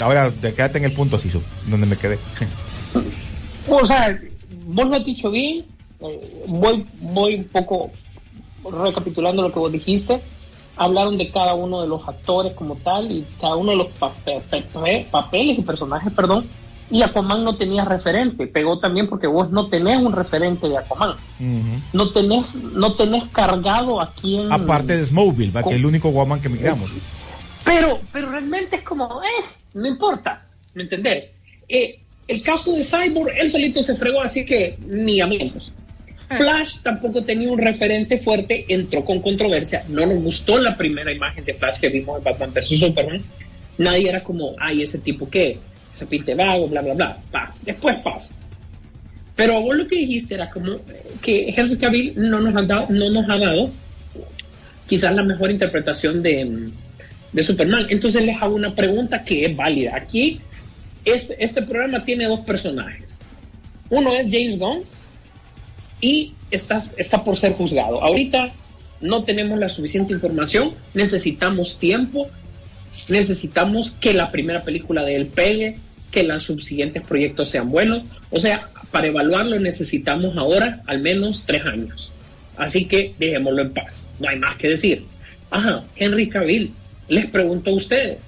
Ahora, 0.00 0.30
quédate 0.40 0.78
en 0.78 0.84
el 0.84 0.92
punto, 0.92 1.18
Sisu, 1.18 1.40
donde 1.66 1.86
me 1.86 1.96
quedé. 1.96 2.18
O 3.68 3.86
sea, 3.86 4.18
vos 4.66 4.86
lo 4.86 4.96
has 4.96 5.04
dicho 5.04 5.30
bien. 5.30 5.64
eh, 6.00 6.44
voy, 6.48 6.84
voy 7.00 7.34
un 7.36 7.44
poco 7.44 7.90
recapitulando 8.70 9.42
lo 9.42 9.52
que 9.52 9.58
vos 9.58 9.72
dijiste. 9.72 10.20
Hablaron 10.76 11.18
de 11.18 11.30
cada 11.30 11.54
uno 11.54 11.82
de 11.82 11.88
los 11.88 12.06
actores 12.08 12.52
como 12.54 12.76
tal 12.76 13.10
y 13.10 13.24
cada 13.40 13.56
uno 13.56 13.72
de 13.72 13.76
los 13.78 13.88
pape- 14.00 14.40
pape- 14.50 15.06
papeles 15.10 15.58
y 15.58 15.62
personajes, 15.62 16.12
perdón. 16.12 16.46
Y 16.92 17.02
Aquaman 17.02 17.42
no 17.42 17.56
tenía 17.56 17.84
referente. 17.84 18.46
Pegó 18.46 18.78
también 18.78 19.08
porque 19.08 19.26
vos 19.26 19.50
no 19.50 19.66
tenés 19.66 19.96
un 19.96 20.12
referente 20.12 20.68
de 20.68 20.76
Aquaman. 20.76 21.16
No 21.92 22.08
tenés, 22.08 22.56
no 22.56 22.94
tenés 22.94 23.24
cargado 23.32 24.00
a 24.00 24.12
quien. 24.12 24.52
Aparte 24.52 24.96
de 24.96 25.04
Smallville, 25.04 25.50
¿va? 25.50 25.62
que 25.62 25.70
es 25.70 25.76
el 25.76 25.86
único 25.86 26.10
Woman 26.10 26.40
que 26.40 26.50
miramos. 26.50 26.90
Pero, 27.64 27.98
pero 28.12 28.30
realmente 28.30 28.76
es 28.76 28.82
como, 28.82 29.22
eh, 29.22 29.44
no 29.74 29.86
importa, 29.86 30.44
¿me 30.74 30.82
entendés? 30.82 31.30
Eh, 31.68 32.00
El 32.28 32.42
caso 32.42 32.72
de 32.72 32.84
Cyborg, 32.84 33.32
él 33.38 33.50
solito 33.50 33.82
se 33.82 33.94
fregó, 33.94 34.20
así 34.20 34.44
que 34.44 34.76
ni 34.86 35.20
amigos. 35.20 35.72
Flash 36.28 36.78
tampoco 36.82 37.22
tenía 37.22 37.50
un 37.50 37.58
referente 37.58 38.18
fuerte, 38.18 38.64
entró 38.68 39.04
con 39.04 39.20
controversia. 39.20 39.84
No 39.88 40.06
nos 40.06 40.22
gustó 40.22 40.58
la 40.58 40.76
primera 40.76 41.12
imagen 41.12 41.44
de 41.44 41.54
Flash 41.54 41.78
que 41.78 41.88
vimos 41.88 42.18
en 42.18 42.24
Batman 42.24 42.52
vs 42.54 42.80
Superman. 42.80 43.22
Nadie 43.78 44.08
era 44.08 44.22
como, 44.22 44.54
ay, 44.58 44.82
ese 44.82 44.98
tipo 44.98 45.28
qué, 45.28 45.58
ese 46.02 46.10
pinte 46.10 46.34
vago, 46.34 46.68
bla, 46.68 46.82
bla, 46.82 46.94
bla. 46.94 47.18
Pa. 47.30 47.54
Después 47.62 47.96
pasa. 47.98 48.34
Pero 49.36 49.60
vos 49.60 49.76
lo 49.76 49.86
que 49.86 49.96
dijiste 49.96 50.34
era 50.34 50.50
como 50.50 50.78
que 51.20 51.54
Henry 51.56 51.76
Cavill 51.76 52.12
no 52.16 52.40
nos 52.40 52.54
ha 52.54 52.62
dado, 52.62 52.86
no 52.90 53.10
nos 53.10 53.28
ha 53.28 53.38
dado 53.38 53.70
quizás 54.86 55.14
la 55.14 55.22
mejor 55.22 55.50
interpretación 55.50 56.22
de, 56.22 56.68
de 57.32 57.42
Superman. 57.42 57.86
Entonces 57.88 58.24
les 58.24 58.40
hago 58.40 58.54
una 58.54 58.74
pregunta 58.74 59.24
que 59.24 59.46
es 59.46 59.56
válida. 59.56 59.96
Aquí, 59.96 60.40
este, 61.04 61.42
este 61.42 61.62
programa 61.62 62.04
tiene 62.04 62.26
dos 62.26 62.40
personajes. 62.40 63.06
Uno 63.88 64.12
es 64.14 64.30
James 64.30 64.58
Gunn 64.58 64.80
y 66.00 66.34
está, 66.50 66.82
está 66.96 67.24
por 67.24 67.38
ser 67.38 67.52
juzgado. 67.52 68.02
Ahorita 68.02 68.52
no 69.00 69.24
tenemos 69.24 69.58
la 69.58 69.68
suficiente 69.68 70.12
información, 70.12 70.74
necesitamos 70.94 71.78
tiempo, 71.78 72.28
necesitamos 73.08 73.92
que 74.00 74.14
la 74.14 74.30
primera 74.30 74.62
película 74.62 75.02
de 75.04 75.16
él 75.16 75.26
pegue, 75.26 75.78
que 76.12 76.22
los 76.22 76.44
subsiguientes 76.44 77.02
proyectos 77.02 77.48
sean 77.48 77.70
buenos. 77.70 78.04
O 78.30 78.38
sea, 78.38 78.68
para 78.92 79.08
evaluarlo 79.08 79.58
necesitamos 79.58 80.36
ahora 80.36 80.80
al 80.86 81.00
menos 81.00 81.42
tres 81.44 81.64
años. 81.64 82.12
Así 82.56 82.84
que 82.84 83.14
dejémoslo 83.18 83.62
en 83.62 83.72
paz. 83.72 84.08
No 84.20 84.28
hay 84.28 84.38
más 84.38 84.54
que 84.56 84.68
decir. 84.68 85.04
Ajá, 85.50 85.82
Henry 85.96 86.28
Cavill, 86.28 86.70
les 87.08 87.26
pregunto 87.26 87.70
a 87.70 87.74
ustedes, 87.74 88.18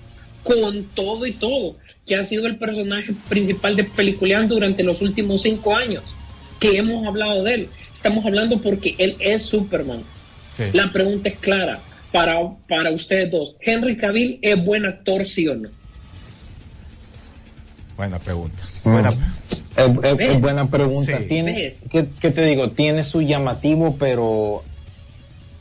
con 0.43 0.85
todo 0.95 1.25
y 1.27 1.33
todo, 1.33 1.77
que 2.07 2.17
ha 2.17 2.25
sido 2.25 2.47
el 2.47 2.57
personaje 2.57 3.15
principal 3.29 3.77
de 3.77 3.85
Peliculeando 3.85 4.55
durante 4.55 4.83
los 4.83 5.01
últimos 5.01 5.43
cinco 5.43 5.77
años, 5.77 6.03
que 6.59 6.77
hemos 6.77 7.07
hablado 7.07 7.45
de 7.45 7.55
él. 7.55 7.69
Estamos 7.95 8.25
hablando 8.27 8.59
porque 8.59 8.95
él 8.99 9.17
es 9.21 9.43
Superman. 9.43 10.03
Sí. 10.57 10.65
La 10.73 10.93
pregunta 10.93 11.29
es 11.29 11.37
clara 11.37 11.81
para, 12.13 12.39
para 12.69 12.91
ustedes 12.91 13.31
dos. 13.31 13.55
¿Henry 13.61 13.97
Cavill 13.97 14.39
es 14.43 14.63
buen 14.63 14.85
actor, 14.85 15.27
sí 15.27 15.49
o 15.49 15.55
no? 15.55 15.69
Buena 17.97 18.19
pregunta. 18.19 18.59
Mm. 18.85 18.91
Buena- 18.93 19.09
Es, 19.09 19.19
es- 19.77 20.17
¿Ves? 20.17 20.31
es 20.31 20.41
buena 20.41 20.67
pregunta. 20.67 21.19
Sí. 21.19 21.25
Tiene. 21.29 21.73
¿qué, 21.91 22.09
qué 22.21 22.31
te 22.31 22.45
digo? 22.45 22.71
Tiene 22.71 23.05
su 23.05 23.23
llamativo, 23.23 23.97
pero 23.99 24.63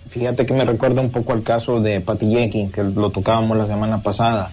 fíjate 0.09 0.45
que 0.45 0.53
me 0.53 0.65
recuerda 0.65 1.01
un 1.01 1.09
poco 1.11 1.33
al 1.33 1.43
caso 1.43 1.79
de 1.81 2.01
Patty 2.01 2.29
Jenkins, 2.33 2.71
que 2.71 2.83
lo 2.83 3.09
tocábamos 3.09 3.57
la 3.57 3.65
semana 3.67 4.01
pasada. 4.01 4.51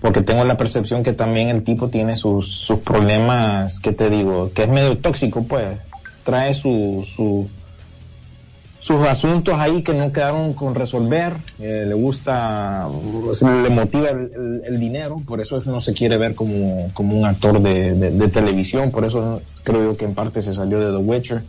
Porque 0.00 0.20
tengo 0.22 0.44
la 0.44 0.56
percepción 0.56 1.02
que 1.02 1.12
también 1.12 1.48
el 1.48 1.64
tipo 1.64 1.88
tiene 1.88 2.14
sus, 2.14 2.46
sus 2.48 2.78
problemas, 2.80 3.80
¿qué 3.80 3.92
te 3.92 4.08
digo? 4.10 4.52
Que 4.54 4.62
es 4.64 4.68
medio 4.68 4.96
tóxico, 4.98 5.42
pues. 5.44 5.78
Trae 6.22 6.54
su, 6.54 7.04
su, 7.16 7.48
sus 8.88 9.06
asuntos 9.06 9.54
ahí 9.58 9.82
que 9.82 9.92
no 9.92 10.10
quedaron 10.12 10.54
con 10.54 10.74
resolver, 10.74 11.34
eh, 11.60 11.84
le 11.86 11.92
gusta, 11.92 12.88
le 13.42 13.68
motiva 13.68 14.08
el, 14.08 14.80
dinero, 14.80 15.20
por 15.26 15.42
eso 15.42 15.60
no 15.66 15.82
se 15.82 15.92
quiere 15.92 16.16
ver 16.16 16.34
como, 16.34 16.88
como 16.94 17.18
un 17.18 17.26
actor 17.26 17.60
de 17.60 18.28
televisión, 18.28 18.90
por 18.90 19.04
eso 19.04 19.42
creo 19.62 19.90
yo 19.90 19.96
que 19.98 20.06
en 20.06 20.14
parte 20.14 20.40
se 20.40 20.54
salió 20.54 20.80
de 20.80 20.98
The 20.98 21.04
Witcher. 21.04 21.42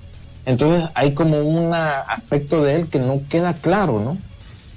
Entonces 0.46 0.90
hay 0.94 1.14
como 1.14 1.40
un 1.40 1.74
aspecto 1.74 2.62
de 2.62 2.76
él 2.76 2.88
que 2.88 3.00
no 3.00 3.22
queda 3.30 3.54
claro, 3.54 4.02
¿no? 4.04 4.18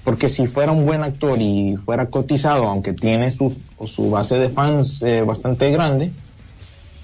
Porque 0.04 0.28
si 0.28 0.46
fuera 0.46 0.70
un 0.70 0.86
buen 0.86 1.02
actor 1.02 1.40
y 1.40 1.76
fuera 1.84 2.06
cotizado, 2.06 2.68
aunque 2.68 2.92
tiene 2.92 3.32
su, 3.32 3.56
su 3.86 4.08
base 4.08 4.38
de 4.38 4.50
fans 4.50 5.02
eh, 5.02 5.22
bastante 5.22 5.68
grande, 5.72 6.12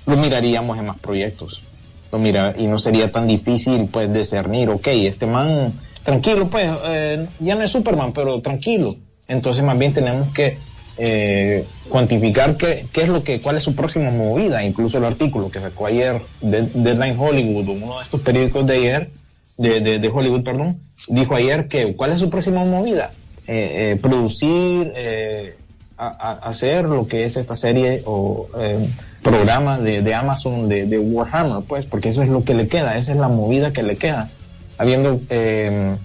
lo 0.06 0.16
miraríamos 0.16 0.78
en 0.78 0.86
más 0.86 0.98
proyectos. 1.00 1.64
Lo 2.10 2.18
mira, 2.18 2.54
y 2.56 2.66
no 2.66 2.78
sería 2.78 3.12
tan 3.12 3.26
difícil 3.26 3.88
pues 3.92 4.12
discernir, 4.12 4.70
ok, 4.70 4.86
este 4.88 5.26
man, 5.26 5.72
tranquilo, 6.02 6.48
pues, 6.48 6.70
eh, 6.86 7.26
ya 7.40 7.54
no 7.54 7.62
es 7.62 7.70
Superman, 7.70 8.12
pero 8.12 8.40
tranquilo. 8.40 8.94
Entonces 9.26 9.62
más 9.62 9.78
bien 9.78 9.92
tenemos 9.92 10.32
que 10.32 10.56
eh, 10.96 11.66
cuantificar 11.88 12.56
qué, 12.56 12.86
qué 12.92 13.02
es 13.02 13.08
lo 13.08 13.22
que, 13.22 13.40
cuál 13.40 13.56
es 13.56 13.62
su 13.62 13.74
próxima 13.74 14.10
movida. 14.10 14.64
Incluso 14.64 14.98
el 14.98 15.04
artículo 15.04 15.50
que 15.50 15.60
sacó 15.60 15.86
ayer 15.86 16.20
de 16.40 16.62
Deadline 16.72 17.18
Hollywood, 17.18 17.68
uno 17.68 17.98
de 17.98 18.02
estos 18.04 18.20
periódicos 18.22 18.66
de 18.66 18.74
ayer, 18.74 19.10
de, 19.58 19.80
de, 19.80 19.98
de 19.98 20.08
Hollywood, 20.08 20.42
perdón, 20.42 20.78
dijo 21.08 21.34
ayer 21.34 21.68
que 21.68 21.94
cuál 21.94 22.12
es 22.12 22.20
su 22.20 22.30
próxima 22.30 22.64
movida. 22.64 23.12
Eh, 23.46 23.92
eh, 23.92 23.96
producir, 23.96 24.92
eh, 24.94 25.56
a, 25.98 26.32
hacer 26.42 26.84
lo 26.84 27.06
que 27.06 27.24
es 27.24 27.36
esta 27.36 27.54
serie 27.54 28.02
o 28.06 28.48
eh, 28.58 28.88
programa 29.22 29.78
de, 29.78 30.00
de 30.02 30.14
Amazon 30.14 30.68
de, 30.68 30.86
de 30.86 30.98
Warhammer, 30.98 31.64
pues, 31.66 31.86
porque 31.86 32.10
eso 32.10 32.22
es 32.22 32.28
lo 32.28 32.44
que 32.44 32.54
le 32.54 32.68
queda, 32.68 32.96
esa 32.96 33.12
es 33.12 33.18
la 33.18 33.28
movida 33.28 33.72
que 33.72 33.82
le 33.82 33.96
queda, 33.96 34.30
habiendo 34.78 35.20
eh, 35.28 35.96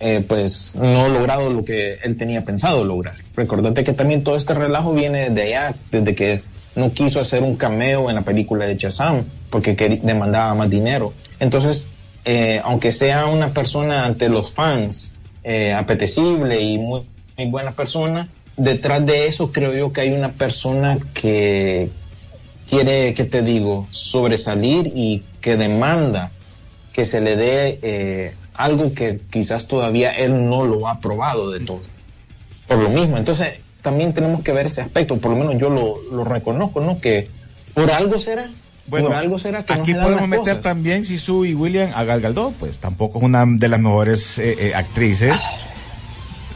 eh, 0.00 0.24
pues 0.26 0.74
no 0.76 1.08
logrado 1.08 1.50
lo 1.50 1.64
que 1.64 1.98
él 2.02 2.16
tenía 2.16 2.44
pensado 2.44 2.84
lograr. 2.84 3.14
Recordate 3.34 3.84
que 3.84 3.92
también 3.92 4.24
todo 4.24 4.36
este 4.36 4.54
relajo 4.54 4.92
viene 4.94 5.30
de 5.30 5.42
allá, 5.42 5.74
desde 5.90 6.14
que 6.14 6.40
no 6.74 6.92
quiso 6.92 7.20
hacer 7.20 7.42
un 7.42 7.56
cameo 7.56 8.08
en 8.08 8.16
la 8.16 8.22
película 8.22 8.66
de 8.66 8.76
Shazam, 8.76 9.24
porque 9.50 9.74
demandaba 10.02 10.54
más 10.54 10.70
dinero. 10.70 11.12
Entonces, 11.38 11.88
aunque 12.64 12.92
sea 12.92 13.26
una 13.26 13.50
persona 13.50 14.04
ante 14.04 14.28
los 14.28 14.52
fans 14.52 15.16
apetecible 15.74 16.60
y 16.60 16.76
muy, 16.76 17.06
muy 17.38 17.46
buena 17.46 17.70
persona, 17.70 18.28
detrás 18.56 19.04
de 19.04 19.26
eso 19.26 19.52
creo 19.52 19.72
yo 19.74 19.92
que 19.92 20.02
hay 20.02 20.12
una 20.12 20.32
persona 20.32 20.98
que 21.14 21.90
quiere, 22.68 23.14
que 23.14 23.24
te 23.24 23.42
digo, 23.42 23.86
sobresalir 23.90 24.90
y 24.94 25.22
que 25.40 25.56
demanda 25.56 26.30
que 26.92 27.04
se 27.04 27.20
le 27.20 27.36
dé 27.36 27.78
eh, 27.82 28.34
algo 28.54 28.94
que 28.94 29.20
quizás 29.30 29.66
todavía 29.66 30.10
él 30.10 30.48
no 30.48 30.64
lo 30.64 30.88
ha 30.88 31.00
probado 31.00 31.50
de 31.50 31.60
todo. 31.60 31.82
Por 32.66 32.78
lo 32.78 32.88
mismo, 32.88 33.16
entonces 33.18 33.60
también 33.82 34.12
tenemos 34.12 34.42
que 34.42 34.52
ver 34.52 34.66
ese 34.66 34.80
aspecto, 34.80 35.18
por 35.18 35.30
lo 35.30 35.36
menos 35.36 35.60
yo 35.60 35.70
lo, 35.70 36.00
lo 36.10 36.24
reconozco, 36.24 36.80
¿no? 36.80 36.98
Que 36.98 37.28
por 37.74 37.90
algo 37.90 38.18
será, 38.18 38.50
Bueno, 38.86 39.08
por 39.08 39.16
algo 39.16 39.38
será 39.38 39.62
que 39.64 39.74
no 39.74 39.82
aquí 39.82 39.92
se 39.92 39.98
dan 39.98 40.06
podemos 40.06 40.28
meter 40.28 40.54
cosas. 40.54 40.62
también 40.62 41.04
Sisu 41.04 41.44
y 41.44 41.54
William 41.54 41.90
a 41.94 42.02
Gal 42.04 42.20
Gadot, 42.20 42.54
pues 42.54 42.78
tampoco 42.78 43.18
es 43.18 43.24
una 43.24 43.44
de 43.46 43.68
las 43.68 43.78
mejores 43.78 44.38
eh, 44.38 44.56
eh, 44.58 44.74
actrices. 44.74 45.34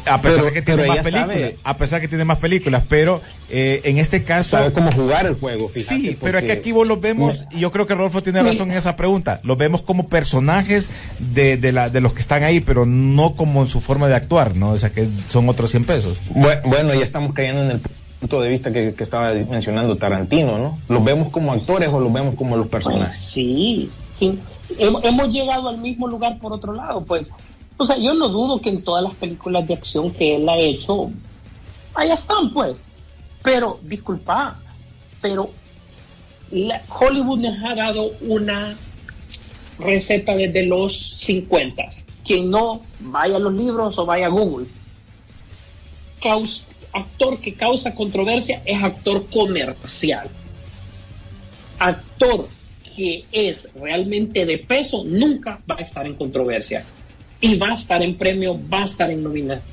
A 0.07 0.21
pesar 0.21 0.39
Pero- 0.39 0.45
de 0.47 0.53
que 0.53 0.63
tiene 0.63 0.87
más 0.87 0.99
películas, 0.99 1.21
sabe. 1.27 1.57
a 1.65 1.77
pesar 1.77 2.01
que 2.01 2.09
tiene 2.09 2.25
más 2.25 2.39
películas, 2.39 2.83
pero 2.89 3.21
eh, 3.51 3.81
en 3.85 3.99
este 3.99 4.23
caso 4.23 4.51
Sabe 4.59 4.73
cómo 4.73 4.91
jugar 4.93 5.27
el 5.27 5.35
juego, 5.35 5.69
fíjate. 5.69 5.95
Sí, 5.95 6.17
pero 6.21 6.39
es 6.39 6.45
que 6.45 6.53
aquí 6.53 6.73
vos 6.73 6.87
los 6.87 7.01
vemos, 7.01 7.45
y 7.51 7.61
yo 7.61 7.71
creo 7.73 7.87
que 7.87 7.95
Rodolfo 7.95 8.23
tiene 8.23 8.43
razón 8.43 8.71
en 8.71 8.77
esa 8.79 8.97
pregunta, 8.97 9.41
los 9.45 9.59
vemos 9.59 9.83
como 9.83 10.09
personajes 10.09 10.89
de, 11.19 11.57
de, 11.57 11.73
la, 11.73 11.91
de 11.91 12.01
los 12.01 12.13
que 12.13 12.21
están 12.21 12.43
ahí, 12.45 12.61
pero 12.61 12.87
no 12.87 13.35
como 13.35 13.63
en 13.63 13.69
su 13.69 13.81
forma 13.81 14.07
de 14.07 14.15
actuar, 14.15 14.55
¿no? 14.57 14.71
O 14.71 14.79
sea, 14.79 14.91
que 14.91 15.09
son 15.29 15.49
otros 15.49 15.71
100 15.71 15.85
pesos. 15.85 16.21
Bue- 16.33 16.61
Bueno, 16.65 16.95
ya 16.95 17.05
estamos 17.05 17.33
cayendo 17.33 17.63
en 17.63 17.71
el 17.73 17.81
punto 18.21 18.41
de 18.41 18.49
vista 18.51 18.73
que, 18.73 18.93
que 18.95 19.03
estaba 19.03 19.33
mencionando 19.33 19.97
Tarantino, 19.97 20.59
¿no? 20.59 20.79
¿Los 20.89 21.03
vemos 21.05 21.31
como 21.31 21.53
actores 21.53 21.89
o 21.89 21.99
los 22.01 22.13
vemos 22.13 22.35
como 22.35 22.57
los 22.57 22.69
Pues 22.69 22.85
personajes? 22.85 23.17
sí, 23.17 23.91
sí. 24.13 24.39
Hem- 24.79 25.01
hemos 25.03 25.31
llegado 25.35 25.69
al 25.69 25.79
mismo 25.79 26.07
lugar 26.07 26.39
por 26.39 26.53
otro 26.53 26.73
lado, 26.73 27.05
pues. 27.05 27.31
O 27.81 27.87
sea, 27.87 27.97
yo 27.97 28.13
no 28.13 28.29
dudo 28.29 28.61
que 28.61 28.69
en 28.69 28.83
todas 28.83 29.03
las 29.03 29.15
películas 29.15 29.67
de 29.67 29.73
acción 29.73 30.11
que 30.11 30.37
él 30.37 30.47
ha 30.51 30.59
hecho, 30.59 31.11
allá 31.95 32.13
están, 32.13 32.53
pues. 32.53 32.77
Pero, 33.43 33.81
disculpa, 33.83 34.61
pero 35.23 35.49
Hollywood 36.53 37.39
nos 37.39 37.65
ha 37.65 37.75
dado 37.75 38.11
una 38.21 38.77
receta 39.79 40.35
desde 40.37 40.67
los 40.67 40.95
50. 40.95 41.83
Quien 42.23 42.51
no 42.51 42.83
vaya 42.99 43.37
a 43.37 43.39
los 43.39 43.55
libros 43.55 43.97
o 43.97 44.05
vaya 44.05 44.27
a 44.27 44.29
Google. 44.29 44.67
Actor 46.93 47.39
que 47.39 47.55
causa 47.55 47.95
controversia 47.95 48.61
es 48.67 48.83
actor 48.83 49.25
comercial 49.33 50.29
actor 51.79 52.47
que 52.95 53.25
es 53.33 53.69
realmente 53.75 54.45
de 54.45 54.59
peso 54.59 55.03
nunca 55.05 55.61
va 55.71 55.77
a 55.79 55.83
estar 55.83 56.05
en 56.05 56.15
controversia 56.15 56.85
y 57.41 57.57
va 57.57 57.69
a 57.69 57.75
estar 57.75 58.03
en 58.03 58.17
premio, 58.17 58.59
va 58.73 58.83
a 58.83 58.85
estar 58.85 59.11
en 59.11 59.23
nominaciones. 59.23 59.65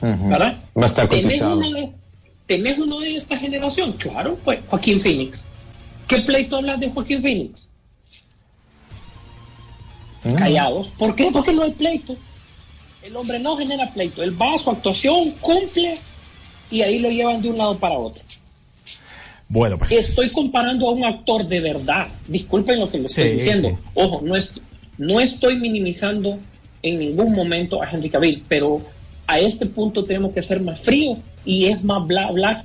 ¿Verdad? 0.00 0.58
Va 0.76 0.82
a 0.82 0.86
estar 0.86 1.08
¿Tenés 1.08 1.40
cotizado. 1.40 1.60
¿Tenés 2.46 2.78
uno 2.78 3.00
de 3.00 3.16
esta 3.16 3.38
generación? 3.38 3.92
Claro, 3.92 4.36
pues 4.44 4.60
Joaquín 4.68 5.00
Phoenix. 5.00 5.46
¿Qué 6.06 6.18
pleito 6.18 6.56
hablas 6.56 6.78
de 6.80 6.90
Joaquín 6.90 7.22
Phoenix? 7.22 7.66
No. 10.24 10.34
Callados. 10.36 10.88
¿Por 10.98 11.14
qué? 11.14 11.30
Porque 11.32 11.52
no 11.52 11.62
hay 11.62 11.72
pleito. 11.72 12.16
El 13.02 13.16
hombre 13.16 13.38
no 13.38 13.56
genera 13.56 13.90
pleito. 13.92 14.22
Él 14.22 14.40
va 14.40 14.54
a 14.54 14.58
su 14.58 14.70
actuación, 14.70 15.16
cumple 15.40 15.94
y 16.70 16.80
ahí 16.82 16.98
lo 16.98 17.10
llevan 17.10 17.40
de 17.42 17.50
un 17.50 17.58
lado 17.58 17.76
para 17.78 17.98
otro. 17.98 18.22
Bueno, 19.48 19.78
pues. 19.78 19.92
Estoy 19.92 20.30
comparando 20.30 20.88
a 20.88 20.92
un 20.92 21.04
actor 21.04 21.46
de 21.46 21.60
verdad. 21.60 22.08
Disculpen 22.26 22.80
lo 22.80 22.90
que 22.90 22.98
le 22.98 23.06
estoy 23.06 23.24
Sí, 23.24 23.30
diciendo. 23.36 23.68
sí. 23.70 23.76
Ojo, 23.94 24.20
no, 24.24 24.36
es, 24.36 24.54
no 24.98 25.20
estoy 25.20 25.56
minimizando 25.56 26.38
en 26.84 26.98
ningún 26.98 27.32
momento 27.32 27.82
a 27.82 27.90
Henry 27.90 28.10
Cavill, 28.10 28.44
pero 28.46 28.82
a 29.26 29.40
este 29.40 29.64
punto 29.64 30.04
tenemos 30.04 30.32
que 30.32 30.42
ser 30.42 30.60
más 30.60 30.80
fríos 30.80 31.20
y 31.44 31.66
es 31.66 31.82
más 31.82 32.06
bla 32.06 32.30
bla. 32.30 32.64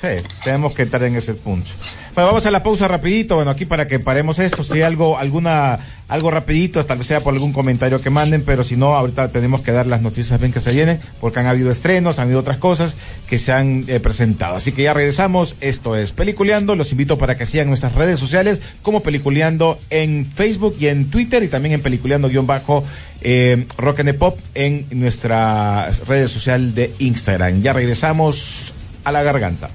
Sí, 0.00 0.08
tenemos 0.42 0.74
que 0.74 0.82
entrar 0.82 1.04
en 1.04 1.16
ese 1.16 1.34
punto. 1.34 1.68
Bueno, 2.14 2.28
vamos 2.28 2.44
a 2.46 2.50
la 2.50 2.62
pausa 2.62 2.88
rapidito, 2.88 3.36
bueno, 3.36 3.50
aquí 3.50 3.64
para 3.64 3.86
que 3.86 3.98
paremos 3.98 4.38
esto, 4.38 4.64
si 4.64 4.74
hay 4.74 4.82
algo, 4.82 5.16
alguna, 5.18 5.78
algo 6.08 6.30
rapidito, 6.30 6.84
tal 6.84 6.98
vez 6.98 7.06
sea 7.06 7.20
por 7.20 7.32
algún 7.32 7.52
comentario 7.52 8.02
que 8.02 8.10
manden, 8.10 8.42
pero 8.44 8.64
si 8.64 8.76
no, 8.76 8.96
ahorita 8.96 9.28
tenemos 9.28 9.62
que 9.62 9.72
dar 9.72 9.86
las 9.86 10.02
noticias 10.02 10.38
bien 10.40 10.52
que 10.52 10.60
se 10.60 10.72
vienen, 10.72 11.00
porque 11.20 11.40
han 11.40 11.46
habido 11.46 11.70
estrenos, 11.70 12.18
han 12.18 12.24
habido 12.24 12.40
otras 12.40 12.58
cosas 12.58 12.96
que 13.28 13.38
se 13.38 13.52
han 13.52 13.84
eh, 13.88 14.00
presentado. 14.00 14.56
Así 14.56 14.72
que 14.72 14.82
ya 14.82 14.94
regresamos, 14.94 15.56
esto 15.60 15.96
es 15.96 16.12
Peliculeando, 16.12 16.76
los 16.76 16.90
invito 16.92 17.16
para 17.16 17.36
que 17.36 17.46
sigan 17.46 17.68
nuestras 17.68 17.94
redes 17.94 18.18
sociales 18.18 18.60
como 18.82 19.02
Peliculeando 19.02 19.78
en 19.90 20.26
Facebook 20.26 20.76
y 20.78 20.88
en 20.88 21.08
Twitter 21.08 21.42
y 21.42 21.48
también 21.48 21.74
en 21.74 21.82
Peliculeando 21.82 22.28
bajo 22.44 22.84
eh, 23.20 23.66
Rock 23.78 24.00
and 24.00 24.14
Pop 24.14 24.38
en 24.54 24.86
nuestra 24.90 25.90
red 26.06 26.28
social 26.28 26.74
de 26.74 26.92
Instagram. 26.98 27.62
Ya 27.62 27.72
regresamos 27.72 28.74
a 29.04 29.12
la 29.12 29.22
garganta. 29.22 29.70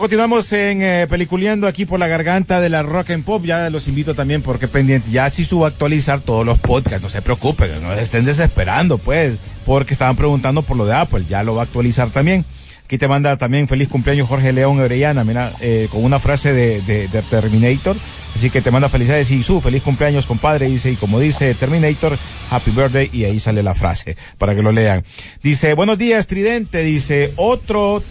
Continuamos 0.00 0.50
en 0.54 0.80
eh, 0.80 1.06
Peliculeando 1.10 1.66
aquí 1.66 1.84
por 1.84 2.00
la 2.00 2.06
garganta 2.06 2.58
de 2.62 2.70
la 2.70 2.82
Rock 2.82 3.10
and 3.10 3.22
Pop. 3.22 3.44
Ya 3.44 3.68
los 3.68 3.86
invito 3.86 4.14
también 4.14 4.40
porque 4.40 4.66
pendiente. 4.66 5.10
Ya 5.10 5.28
sí 5.28 5.44
subo 5.44 5.66
a 5.66 5.68
actualizar 5.68 6.20
todos 6.22 6.46
los 6.46 6.58
podcasts. 6.58 7.02
No 7.02 7.10
se 7.10 7.20
preocupen, 7.20 7.82
no 7.82 7.92
estén 7.92 8.24
desesperando, 8.24 8.96
pues, 8.96 9.36
porque 9.66 9.92
estaban 9.92 10.16
preguntando 10.16 10.62
por 10.62 10.78
lo 10.78 10.86
de 10.86 10.94
Apple. 10.94 11.26
Ya 11.28 11.42
lo 11.42 11.54
va 11.54 11.60
a 11.60 11.64
actualizar 11.66 12.08
también. 12.08 12.46
Aquí 12.82 12.96
te 12.96 13.08
manda 13.08 13.36
también 13.36 13.68
feliz 13.68 13.88
cumpleaños 13.88 14.26
Jorge 14.26 14.54
León 14.54 14.80
Orellana, 14.80 15.22
mira, 15.22 15.52
eh, 15.60 15.86
con 15.90 16.02
una 16.02 16.18
frase 16.18 16.54
de, 16.54 16.80
de 16.80 17.22
Terminator. 17.28 17.94
Así 18.34 18.48
que 18.48 18.62
te 18.62 18.70
manda 18.70 18.88
felicidades 18.88 19.30
y 19.30 19.42
su 19.42 19.60
feliz 19.60 19.82
cumpleaños, 19.82 20.24
compadre. 20.24 20.66
Dice, 20.66 20.90
y 20.90 20.96
como 20.96 21.20
dice 21.20 21.52
Terminator, 21.54 22.16
Happy 22.50 22.70
Birthday, 22.70 23.10
y 23.12 23.24
ahí 23.24 23.38
sale 23.38 23.62
la 23.62 23.74
frase 23.74 24.16
para 24.38 24.54
que 24.54 24.62
lo 24.62 24.72
lean. 24.72 25.04
Dice, 25.42 25.74
buenos 25.74 25.98
días, 25.98 26.26
Tridente. 26.26 26.82
Dice, 26.82 27.34
otro 27.36 28.02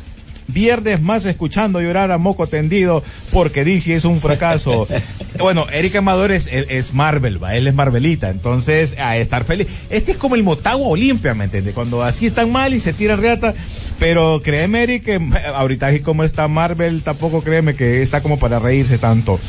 viernes 0.53 1.01
más 1.01 1.25
escuchando 1.25 1.81
llorar 1.81 2.11
a 2.11 2.17
moco 2.17 2.47
tendido 2.47 3.03
porque 3.31 3.63
DC 3.63 3.95
es 3.95 4.05
un 4.05 4.21
fracaso. 4.21 4.87
bueno, 5.39 5.65
Eric 5.71 5.97
Amador 5.97 6.31
es, 6.31 6.47
es, 6.47 6.65
es, 6.69 6.93
Marvel, 6.93 7.41
¿va? 7.41 7.55
él 7.55 7.67
es 7.67 7.73
Marvelita, 7.73 8.29
entonces 8.29 8.97
a 8.97 9.17
estar 9.17 9.43
feliz. 9.43 9.67
Este 9.89 10.11
es 10.11 10.17
como 10.17 10.35
el 10.35 10.43
Motagua 10.43 10.87
Olimpia, 10.87 11.33
¿me 11.33 11.45
entiendes? 11.45 11.73
Cuando 11.73 12.03
así 12.03 12.27
están 12.27 12.51
mal 12.51 12.73
y 12.73 12.79
se 12.79 12.93
tira 12.93 13.15
reata, 13.15 13.53
pero 13.99 14.41
créeme 14.41 14.83
Eric 14.83 15.03
que 15.03 15.21
ahorita 15.55 15.87
así 15.87 15.99
como 15.99 16.23
está 16.23 16.47
Marvel, 16.47 17.03
tampoco 17.03 17.41
créeme 17.41 17.75
que 17.75 18.01
está 18.01 18.21
como 18.21 18.39
para 18.39 18.59
reírse 18.59 18.97
tanto. 18.97 19.39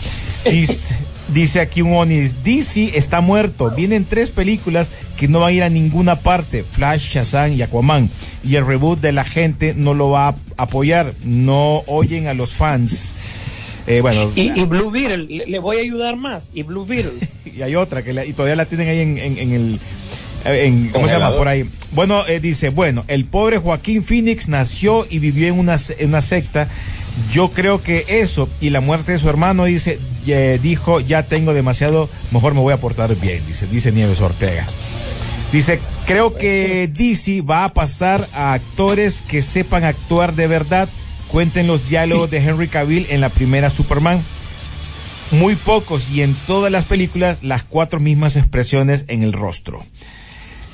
Dice, 0.45 0.97
dice 1.29 1.61
aquí 1.61 1.83
un 1.83 1.95
Onis, 1.95 2.43
DC 2.43 2.97
está 2.97 3.21
muerto, 3.21 3.71
vienen 3.71 4.07
tres 4.07 4.31
películas 4.31 4.91
que 5.17 5.29
no 5.29 5.41
van 5.41 5.51
a 5.51 5.53
ir 5.53 5.63
a 5.63 5.69
ninguna 5.69 6.17
parte, 6.17 6.65
Flash, 6.65 7.13
Shazam 7.13 7.53
y 7.53 7.63
Aquaman, 7.63 8.11
y 8.43 8.57
el 8.57 8.67
reboot 8.67 9.01
de 9.01 9.13
la 9.13 9.25
gente 9.25 9.75
no 9.77 9.93
lo 9.93 10.11
va 10.11 10.29
a 10.29 10.35
apoyar, 10.57 11.15
no 11.25 11.83
oyen 11.87 12.27
a 12.27 12.35
los 12.35 12.55
fans. 12.55 13.15
Eh, 13.87 14.01
bueno, 14.01 14.31
y, 14.35 14.59
y, 14.59 14.65
Blue 14.65 14.91
Beetle, 14.91 15.25
le, 15.25 15.47
le, 15.47 15.59
voy 15.59 15.79
a 15.79 15.81
ayudar 15.81 16.17
más, 16.17 16.51
y 16.55 16.63
Blue 16.63 16.87
Beetle. 16.87 17.13
y 17.45 17.63
hay 17.63 17.75
otra 17.77 18.03
que 18.03 18.13
la, 18.13 18.25
y 18.25 18.33
todavía 18.33 18.57
la 18.57 18.65
tienen 18.65 18.89
ahí 18.89 19.01
en, 19.01 19.19
en, 19.19 19.39
en 19.39 19.53
el... 19.53 19.81
En, 20.43 20.89
¿Cómo 20.89 21.07
se 21.07 21.13
llama 21.13 21.37
por 21.37 21.49
ahí? 21.49 21.69
Bueno, 21.93 22.27
eh, 22.27 22.41
dice, 22.41 22.71
bueno, 22.71 23.05
el 23.09 23.27
pobre 23.27 23.59
Joaquín 23.59 24.03
Phoenix 24.03 24.49
nació 24.49 25.07
y 25.11 25.19
vivió 25.19 25.49
en 25.49 25.59
una, 25.59 25.77
en 25.99 26.09
una 26.09 26.23
secta 26.23 26.67
yo 27.33 27.51
creo 27.51 27.83
que 27.83 28.05
eso 28.09 28.49
y 28.61 28.71
la 28.71 28.81
muerte 28.81 29.13
de 29.13 29.19
su 29.19 29.29
hermano 29.29 29.65
dice 29.65 29.99
eh, 30.27 30.59
dijo 30.63 31.01
ya 31.01 31.25
tengo 31.25 31.55
demasiado 31.55 32.09
mejor 32.31 32.55
me 32.55 32.61
voy 32.61 32.73
a 32.73 32.81
portar 32.81 33.15
bien 33.17 33.45
dice 33.47 33.67
dice 33.67 33.93
Nieves 33.93 34.21
Ortega. 34.21 34.67
Dice 35.53 35.81
creo 36.07 36.35
que 36.37 36.89
DC 36.93 37.43
va 37.43 37.65
a 37.65 37.75
pasar 37.75 38.29
a 38.33 38.53
actores 38.53 39.23
que 39.27 39.43
sepan 39.43 39.85
actuar 39.85 40.35
de 40.35 40.47
verdad 40.47 40.89
cuenten 41.29 41.67
los 41.67 41.89
diálogos 41.89 42.31
de 42.31 42.39
Henry 42.39 42.69
Cavill 42.69 43.07
en 43.11 43.21
la 43.21 43.29
primera 43.29 43.71
Superman. 43.71 44.23
Muy 45.33 45.55
pocos 45.55 46.11
y 46.11 46.23
en 46.23 46.35
todas 46.47 46.73
las 46.73 46.85
películas 46.85 47.43
las 47.43 47.63
cuatro 47.63 48.01
mismas 48.01 48.37
expresiones 48.37 49.05
en 49.07 49.23
el 49.23 49.33
rostro. 49.33 49.85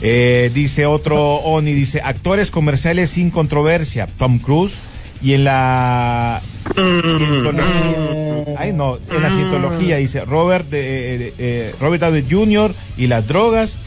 Eh, 0.01 0.51
dice 0.55 0.87
otro 0.87 1.37
Oni 1.37 1.73
dice 1.73 2.03
actores 2.03 2.51
comerciales 2.51 3.09
sin 3.11 3.31
controversia 3.31 4.07
Tom 4.19 4.39
Cruise 4.39 4.81
y 5.23 5.35
en 5.35 5.45
la 5.45 6.43
cientología, 6.75 8.55
ay 8.59 8.73
no, 8.73 8.99
en 9.11 9.23
la 9.23 9.31
cientología 9.31 9.97
dice 9.97 10.25
Robert 10.25 10.69
de, 10.69 10.83
de, 11.19 11.31
de, 11.33 11.75
Robert 11.81 12.03
Downey 12.03 12.27
Jr. 12.29 12.75
y 12.97 13.07
las 13.07 13.27
drogas, 13.27 13.79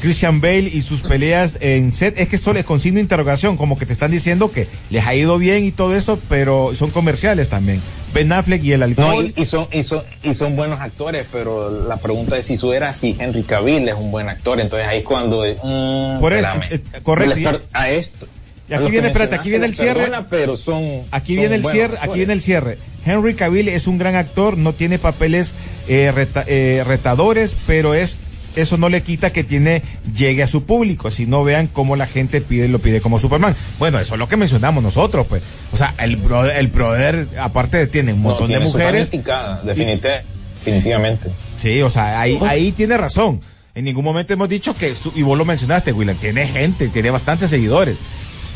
Christian 0.00 0.40
Bale 0.40 0.70
y 0.72 0.82
sus 0.82 1.02
peleas 1.02 1.58
en 1.60 1.92
set, 1.92 2.18
es 2.18 2.28
que 2.28 2.36
esto 2.36 2.52
les 2.52 2.64
con 2.64 2.80
signo 2.80 2.96
de 2.96 3.02
interrogación, 3.02 3.56
como 3.56 3.78
que 3.78 3.86
te 3.86 3.92
están 3.92 4.10
diciendo 4.10 4.50
que 4.50 4.68
les 4.90 5.06
ha 5.06 5.14
ido 5.14 5.38
bien 5.38 5.64
y 5.64 5.72
todo 5.72 5.94
eso, 5.94 6.18
pero 6.28 6.74
son 6.74 6.90
comerciales 6.90 7.48
también. 7.48 7.80
Ben 8.14 8.32
Affleck 8.32 8.62
y 8.62 8.72
el 8.72 8.82
alcohol. 8.82 9.14
No, 9.14 9.22
y, 9.22 9.34
y, 9.36 9.44
son, 9.44 9.68
y, 9.72 9.82
son, 9.82 10.02
y 10.22 10.34
son 10.34 10.56
buenos 10.56 10.80
actores, 10.80 11.26
pero 11.30 11.86
la 11.86 11.96
pregunta 11.96 12.36
es 12.36 12.46
si 12.46 12.56
su 12.56 12.72
era 12.72 12.92
si 12.94 13.16
Henry 13.18 13.42
Cavill 13.42 13.88
es 13.88 13.94
un 13.94 14.10
buen 14.10 14.28
actor, 14.28 14.60
entonces 14.60 14.86
ahí 14.86 14.98
es 14.98 15.04
cuando... 15.04 15.42
Mm, 15.42 16.20
Por 16.20 16.32
eso, 16.32 16.48
eh, 16.70 16.80
correcto. 17.02 17.62
A 17.72 17.90
esto. 17.90 18.26
Y 18.68 18.74
aquí 18.74 18.90
viene, 18.90 19.08
espérate, 19.08 19.34
aquí 19.34 19.50
viene 19.50 19.66
el 19.66 19.74
cierre. 19.74 20.04
Perdona, 20.04 20.26
pero 20.28 20.56
son, 20.56 21.02
aquí 21.10 21.34
son 21.34 21.40
viene 21.40 21.56
el 21.56 21.66
cierre, 21.66 21.98
aquí 22.00 22.18
viene 22.18 22.32
el 22.32 22.40
cierre. 22.40 22.78
Henry 23.04 23.34
Cavill 23.34 23.68
es 23.68 23.86
un 23.86 23.98
gran 23.98 24.14
actor, 24.14 24.56
no 24.56 24.72
tiene 24.72 24.98
papeles 24.98 25.52
eh, 25.88 26.12
reta, 26.14 26.44
eh, 26.46 26.84
retadores, 26.86 27.56
pero 27.66 27.94
es 27.94 28.18
eso 28.54 28.76
no 28.76 28.88
le 28.88 29.02
quita 29.02 29.30
que 29.30 29.44
tiene 29.44 29.82
llegue 30.14 30.42
a 30.42 30.46
su 30.46 30.64
público, 30.64 31.10
si 31.10 31.26
no 31.26 31.42
vean 31.42 31.68
cómo 31.68 31.96
la 31.96 32.06
gente 32.06 32.40
pide 32.40 32.68
lo 32.68 32.78
pide 32.78 33.00
como 33.00 33.18
Superman. 33.18 33.56
Bueno, 33.78 33.98
eso 33.98 34.14
es 34.14 34.18
lo 34.18 34.28
que 34.28 34.36
mencionamos 34.36 34.82
nosotros, 34.82 35.26
pues. 35.26 35.42
O 35.72 35.76
sea, 35.76 35.94
el 35.98 36.16
brother, 36.16 36.56
el 36.56 36.68
brother 36.68 37.28
aparte 37.40 37.78
de 37.78 37.86
tiene 37.86 38.12
un 38.12 38.20
montón 38.20 38.50
no, 38.50 38.58
de 38.58 38.64
mujeres. 38.64 39.10
Definitivamente, 39.10 40.22
definitivamente. 40.64 41.30
Sí, 41.58 41.80
o 41.82 41.90
sea, 41.90 42.20
ahí, 42.20 42.38
ahí 42.46 42.72
tiene 42.72 42.96
razón. 42.96 43.40
En 43.74 43.84
ningún 43.84 44.04
momento 44.04 44.34
hemos 44.34 44.50
dicho 44.50 44.74
que, 44.74 44.94
y 45.14 45.22
vos 45.22 45.38
lo 45.38 45.46
mencionaste, 45.46 45.92
William, 45.92 46.16
tiene 46.16 46.46
gente, 46.46 46.88
tiene 46.88 47.10
bastantes 47.10 47.48
seguidores. 47.48 47.96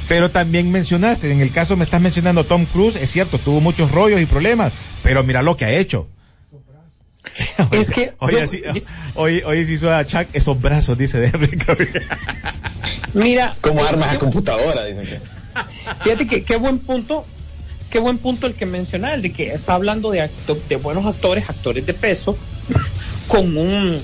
Pero 0.09 0.31
también 0.31 0.71
mencionaste, 0.71 1.31
en 1.31 1.41
el 1.41 1.51
caso 1.51 1.77
me 1.77 1.85
estás 1.85 2.01
mencionando 2.01 2.45
Tom 2.45 2.65
Cruise, 2.67 2.97
es 2.97 3.11
cierto, 3.11 3.39
tuvo 3.39 3.61
muchos 3.61 3.91
rollos 3.91 4.21
y 4.21 4.27
problemas, 4.27 4.73
pero 5.03 5.25
mira 5.25 5.43
lo 5.43 5.57
que 5.57 5.65
ha 5.65 5.73
hecho. 5.73 6.09
es 7.73 7.91
que 7.91 8.15
hoy, 8.19 8.35
yo, 8.35 8.73
hoy, 9.15 9.43
hoy 9.45 9.67
se 9.67 9.73
hizo 9.73 9.93
a 9.93 10.05
Chuck 10.07 10.29
esos 10.33 10.61
brazos, 10.61 10.97
dice 10.97 11.19
de 11.19 11.27
Enrique. 11.27 12.03
Mira, 13.15 13.57
como 13.61 13.85
armas 13.85 14.15
a 14.15 14.19
computadora, 14.19 14.85
dicen 14.85 15.07
que. 15.07 15.21
Fíjate 16.03 16.27
que 16.27 16.45
qué 16.45 16.57
buen 16.57 16.79
punto, 16.79 17.25
qué 17.91 17.99
buen 17.99 18.19
punto 18.19 18.47
el 18.47 18.55
que 18.55 18.67
menciona, 18.67 19.15
el 19.15 19.23
de 19.23 19.33
que 19.33 19.53
está 19.53 19.75
hablando 19.75 20.11
de, 20.11 20.23
acto, 20.23 20.59
de 20.69 20.77
buenos 20.77 21.07
actores, 21.07 21.49
actores 21.51 21.85
de 21.85 21.95
peso, 21.95 22.37
con 23.29 23.57
un 23.57 24.01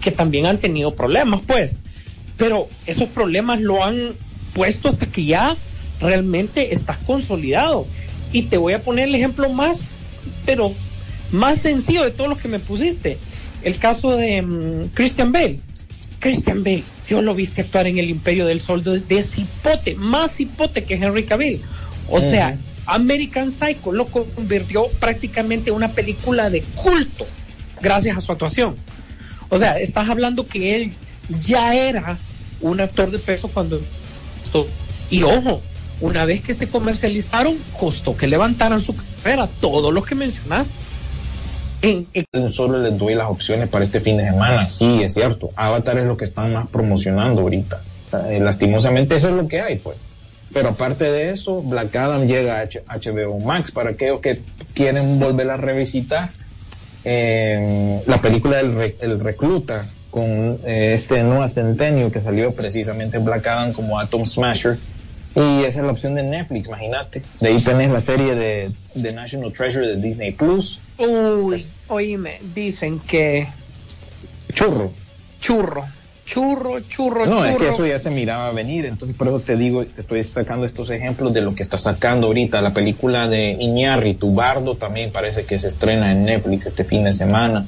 que 0.00 0.10
también 0.10 0.46
han 0.46 0.58
tenido 0.58 0.94
problemas, 0.94 1.40
pues. 1.46 1.78
Pero 2.36 2.68
esos 2.86 3.08
problemas 3.08 3.60
lo 3.60 3.82
han 3.82 4.14
puesto 4.56 4.88
hasta 4.88 5.04
que 5.04 5.26
ya 5.26 5.54
realmente 6.00 6.72
estás 6.72 6.96
consolidado. 6.98 7.86
Y 8.32 8.44
te 8.44 8.56
voy 8.56 8.72
a 8.72 8.82
poner 8.82 9.08
el 9.08 9.14
ejemplo 9.14 9.50
más, 9.50 9.88
pero 10.46 10.72
más 11.30 11.60
sencillo 11.60 12.02
de 12.02 12.10
todos 12.10 12.30
los 12.30 12.38
que 12.38 12.48
me 12.48 12.58
pusiste. 12.58 13.18
El 13.62 13.76
caso 13.78 14.16
de 14.16 14.40
um, 14.40 14.88
Christian 14.88 15.30
Bale. 15.30 15.60
Christian 16.20 16.64
Bale, 16.64 16.84
si 17.02 17.12
vos 17.12 17.22
lo 17.22 17.34
viste 17.34 17.60
actuar 17.60 17.86
en 17.86 17.98
el 17.98 18.08
Imperio 18.08 18.46
del 18.46 18.60
Sol 18.60 18.82
de, 18.82 18.98
de 18.98 19.22
cipote, 19.22 19.94
más 19.94 20.34
cipote 20.34 20.84
que 20.84 20.94
Henry 20.94 21.26
Cavill. 21.26 21.60
O 22.08 22.16
uh 22.16 22.20
-huh. 22.20 22.30
sea, 22.30 22.58
American 22.86 23.50
Psycho 23.50 23.92
lo 23.92 24.06
convirtió 24.06 24.88
prácticamente 24.98 25.70
en 25.70 25.76
una 25.76 25.92
película 25.92 26.48
de 26.48 26.62
culto 26.62 27.26
gracias 27.82 28.16
a 28.16 28.20
su 28.22 28.32
actuación. 28.32 28.76
O 29.50 29.58
sea, 29.58 29.78
estás 29.78 30.08
hablando 30.08 30.46
que 30.46 30.76
él 30.76 30.92
ya 31.44 31.74
era 31.74 32.18
un 32.60 32.80
actor 32.80 33.10
de 33.10 33.18
peso 33.18 33.48
cuando 33.48 33.80
y 35.10 35.22
ojo, 35.22 35.60
una 36.00 36.24
vez 36.24 36.42
que 36.42 36.54
se 36.54 36.68
comercializaron, 36.68 37.56
costó 37.78 38.16
que 38.16 38.26
levantaran 38.26 38.80
su 38.80 38.94
carrera, 38.96 39.48
todos 39.60 39.92
los 39.92 40.04
que 40.04 40.14
mencionaste. 40.14 40.74
En, 41.82 42.06
en- 42.14 42.50
Solo 42.50 42.78
les 42.82 42.96
doy 42.96 43.14
las 43.14 43.28
opciones 43.30 43.68
para 43.68 43.84
este 43.84 44.00
fin 44.00 44.16
de 44.16 44.24
semana. 44.24 44.68
Sí, 44.68 45.02
es 45.02 45.14
cierto. 45.14 45.50
Avatar 45.56 45.98
es 45.98 46.06
lo 46.06 46.16
que 46.16 46.24
están 46.24 46.52
más 46.52 46.66
promocionando 46.68 47.42
ahorita. 47.42 47.82
Eh, 48.30 48.40
lastimosamente 48.40 49.16
eso 49.16 49.28
es 49.28 49.34
lo 49.34 49.46
que 49.46 49.60
hay, 49.60 49.76
pues. 49.76 50.00
Pero 50.52 50.70
aparte 50.70 51.04
de 51.10 51.30
eso, 51.30 51.60
Black 51.62 51.94
Adam 51.96 52.26
llega 52.26 52.60
a 52.60 52.98
HBO 52.98 53.38
Max 53.40 53.70
para 53.72 53.90
aquellos 53.90 54.20
que 54.20 54.40
quieren 54.74 55.18
volver 55.20 55.50
a 55.50 55.56
revisitar 55.56 56.30
eh, 57.08 58.02
la 58.06 58.20
película 58.20 58.56
del 58.56 58.74
Re- 58.74 58.96
El 59.00 59.20
Recluta 59.20 59.80
con 60.10 60.58
eh, 60.66 60.94
este 60.94 61.22
Noah 61.22 61.48
Centennial 61.48 62.10
que 62.10 62.20
salió 62.20 62.52
precisamente 62.52 63.18
Black 63.18 63.46
Adam 63.46 63.72
como 63.72 63.98
Atom 64.00 64.26
Smasher. 64.26 64.76
Y 65.36 65.64
esa 65.64 65.80
es 65.80 65.84
la 65.84 65.92
opción 65.92 66.14
de 66.16 66.22
Netflix, 66.24 66.66
imagínate. 66.68 67.22
De 67.40 67.48
ahí 67.48 67.60
tenés 67.62 67.92
la 67.92 68.00
serie 68.00 68.34
de, 68.34 68.70
de 68.94 69.12
National 69.12 69.52
Treasure 69.52 69.86
de 69.86 69.96
Disney 69.96 70.32
Plus. 70.32 70.80
Uy, 70.98 71.62
oíme, 71.88 72.40
dicen 72.54 72.98
que 73.00 73.46
Churro. 74.52 74.92
churro, 75.40 75.84
churro, 76.26 76.80
churro, 76.80 77.24
No, 77.24 77.36
churro. 77.38 77.48
es 77.50 77.56
que 77.58 77.68
eso 77.74 77.86
ya 77.86 77.98
se 78.00 78.10
miraba 78.10 78.50
venir, 78.52 78.84
entonces 78.84 79.16
por 79.16 79.28
eso 79.28 79.40
te 79.40 79.56
digo, 79.56 79.84
te 79.84 80.00
estoy 80.02 80.22
sacando 80.24 80.66
estos 80.66 80.90
ejemplos 80.90 81.32
de 81.32 81.40
lo 81.40 81.54
que 81.54 81.62
está 81.62 81.78
sacando 81.78 82.26
ahorita 82.26 82.60
la 82.60 82.74
película 82.74 83.28
de 83.28 83.52
Iñárritu, 83.58 84.34
Bardo 84.34 84.76
también 84.76 85.12
parece 85.12 85.44
que 85.44 85.58
se 85.58 85.68
estrena 85.68 86.10
en 86.12 86.24
Netflix 86.24 86.66
este 86.66 86.84
fin 86.84 87.04
de 87.04 87.12
semana. 87.12 87.64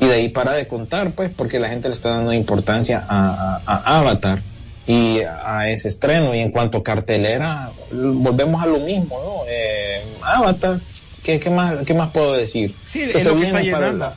Y 0.00 0.06
de 0.06 0.14
ahí 0.14 0.28
para 0.28 0.52
de 0.52 0.66
contar, 0.66 1.12
pues, 1.12 1.30
porque 1.34 1.58
la 1.58 1.68
gente 1.68 1.88
le 1.88 1.94
está 1.94 2.10
dando 2.10 2.32
importancia 2.32 3.04
a, 3.08 3.60
a- 3.66 3.76
a 3.76 3.98
Avatar 4.00 4.40
y 4.86 5.20
a 5.20 5.70
ese 5.70 5.86
estreno. 5.88 6.34
Y 6.34 6.40
en 6.40 6.50
cuanto 6.50 6.78
a 6.78 6.82
cartelera, 6.82 7.70
volvemos 7.92 8.60
a 8.62 8.66
lo 8.66 8.80
mismo, 8.80 9.16
¿no? 9.24 9.42
Eh, 9.48 10.02
Avatar, 10.24 10.80
¿qué, 11.22 11.38
qué 11.38 11.50
más, 11.50 11.84
¿qué 11.86 11.94
más 11.94 12.10
puedo 12.10 12.32
decir? 12.32 12.74
Sí, 12.84 13.06
¿Qué 13.12 13.18
es 13.18 13.22
se 13.22 13.28
lo 13.28 13.36
que 13.36 13.42
está 13.44 13.60
llenando. 13.62 13.92
la- 13.98 14.16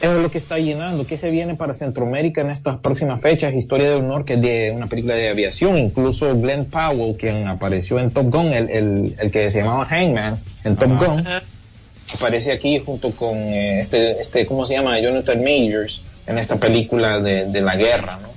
es 0.00 0.10
lo 0.10 0.30
que 0.30 0.38
está 0.38 0.58
llenando. 0.58 1.06
¿Qué 1.06 1.18
se 1.18 1.30
viene 1.30 1.54
para 1.54 1.74
Centroamérica 1.74 2.40
en 2.40 2.50
estas 2.50 2.78
próximas 2.78 3.20
fechas? 3.20 3.52
Historia 3.54 3.90
de 3.90 3.96
honor, 3.96 4.24
que 4.24 4.34
es 4.34 4.40
de 4.40 4.72
una 4.74 4.86
película 4.86 5.14
de 5.14 5.28
aviación. 5.28 5.76
Incluso 5.76 6.38
Glenn 6.38 6.66
Powell, 6.66 7.16
quien 7.16 7.46
apareció 7.48 7.98
en 7.98 8.10
Top 8.10 8.32
Gun, 8.32 8.52
el, 8.52 8.70
el, 8.70 9.16
el 9.18 9.30
que 9.30 9.50
se 9.50 9.60
llamaba 9.60 9.84
Hangman 9.86 10.38
en 10.64 10.76
Top. 10.76 10.88
Gun, 10.98 11.24
aparece 12.14 12.52
aquí 12.52 12.80
junto 12.84 13.10
con 13.10 13.36
eh, 13.36 13.80
este, 13.80 14.20
este, 14.20 14.46
¿cómo 14.46 14.64
se 14.64 14.74
llama? 14.74 14.98
Jonathan 15.00 15.42
Majors 15.42 16.08
en 16.26 16.38
esta 16.38 16.56
película 16.56 17.20
de, 17.20 17.46
de 17.46 17.60
la 17.60 17.76
guerra, 17.76 18.18
¿no? 18.22 18.28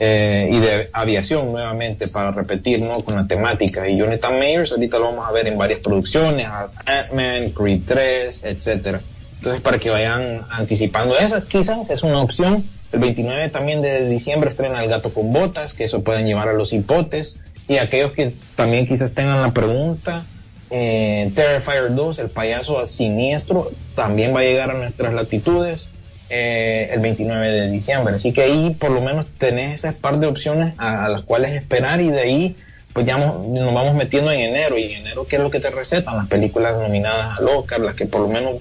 Eh, 0.00 0.48
y 0.50 0.58
de 0.58 0.90
aviación 0.92 1.52
nuevamente 1.52 2.08
para 2.08 2.32
repetir, 2.32 2.82
¿no? 2.82 2.94
Con 2.94 3.14
la 3.14 3.26
temática. 3.26 3.88
Y 3.88 3.96
Jonathan 3.96 4.38
Majors 4.38 4.72
ahorita 4.72 4.98
lo 4.98 5.04
vamos 5.04 5.26
a 5.26 5.30
ver 5.30 5.46
en 5.46 5.56
varias 5.56 5.80
producciones, 5.80 6.48
Ant-Man, 6.84 7.50
Creed 7.50 7.82
3, 7.86 8.44
etcétera. 8.44 9.00
Entonces, 9.44 9.62
para 9.62 9.78
que 9.78 9.90
vayan 9.90 10.46
anticipando 10.48 11.18
esas, 11.18 11.44
quizás 11.44 11.90
es 11.90 12.02
una 12.02 12.18
opción. 12.20 12.56
El 12.92 13.00
29 13.00 13.50
también 13.50 13.82
de 13.82 14.08
diciembre 14.08 14.48
estrena 14.48 14.82
El 14.82 14.88
gato 14.88 15.12
con 15.12 15.34
botas, 15.34 15.74
que 15.74 15.84
eso 15.84 16.02
pueden 16.02 16.24
llevar 16.24 16.48
a 16.48 16.54
los 16.54 16.72
hipotes. 16.72 17.38
Y 17.68 17.76
aquellos 17.76 18.12
que 18.12 18.32
también 18.54 18.86
quizás 18.86 19.12
tengan 19.12 19.42
la 19.42 19.50
pregunta, 19.50 20.24
eh, 20.70 21.30
Terrifier 21.34 21.94
2, 21.94 22.18
el 22.20 22.30
payaso 22.30 22.86
siniestro, 22.86 23.70
también 23.94 24.34
va 24.34 24.40
a 24.40 24.44
llegar 24.44 24.70
a 24.70 24.74
nuestras 24.74 25.12
latitudes 25.12 25.88
eh, 26.30 26.88
el 26.94 27.00
29 27.00 27.46
de 27.46 27.70
diciembre. 27.70 28.14
Así 28.14 28.32
que 28.32 28.44
ahí 28.44 28.74
por 28.80 28.92
lo 28.92 29.02
menos 29.02 29.26
tenés 29.36 29.80
esas 29.80 29.94
par 29.94 30.20
de 30.20 30.26
opciones 30.26 30.72
a, 30.78 31.06
las 31.10 31.20
cuales 31.20 31.52
esperar 31.52 32.00
y 32.00 32.08
de 32.08 32.20
ahí 32.20 32.56
pues 32.94 33.04
ya 33.04 33.18
nos 33.18 33.74
vamos 33.74 33.94
metiendo 33.94 34.32
en 34.32 34.40
enero. 34.40 34.78
Y 34.78 34.84
en 34.84 35.00
enero, 35.02 35.26
¿qué 35.26 35.36
es 35.36 35.42
lo 35.42 35.50
que 35.50 35.60
te 35.60 35.68
recetan? 35.68 36.16
Las 36.16 36.28
películas 36.28 36.78
nominadas 36.78 37.38
al 37.38 37.48
Oscar, 37.48 37.80
las 37.80 37.94
que 37.94 38.06
por 38.06 38.22
lo 38.22 38.28
menos 38.28 38.54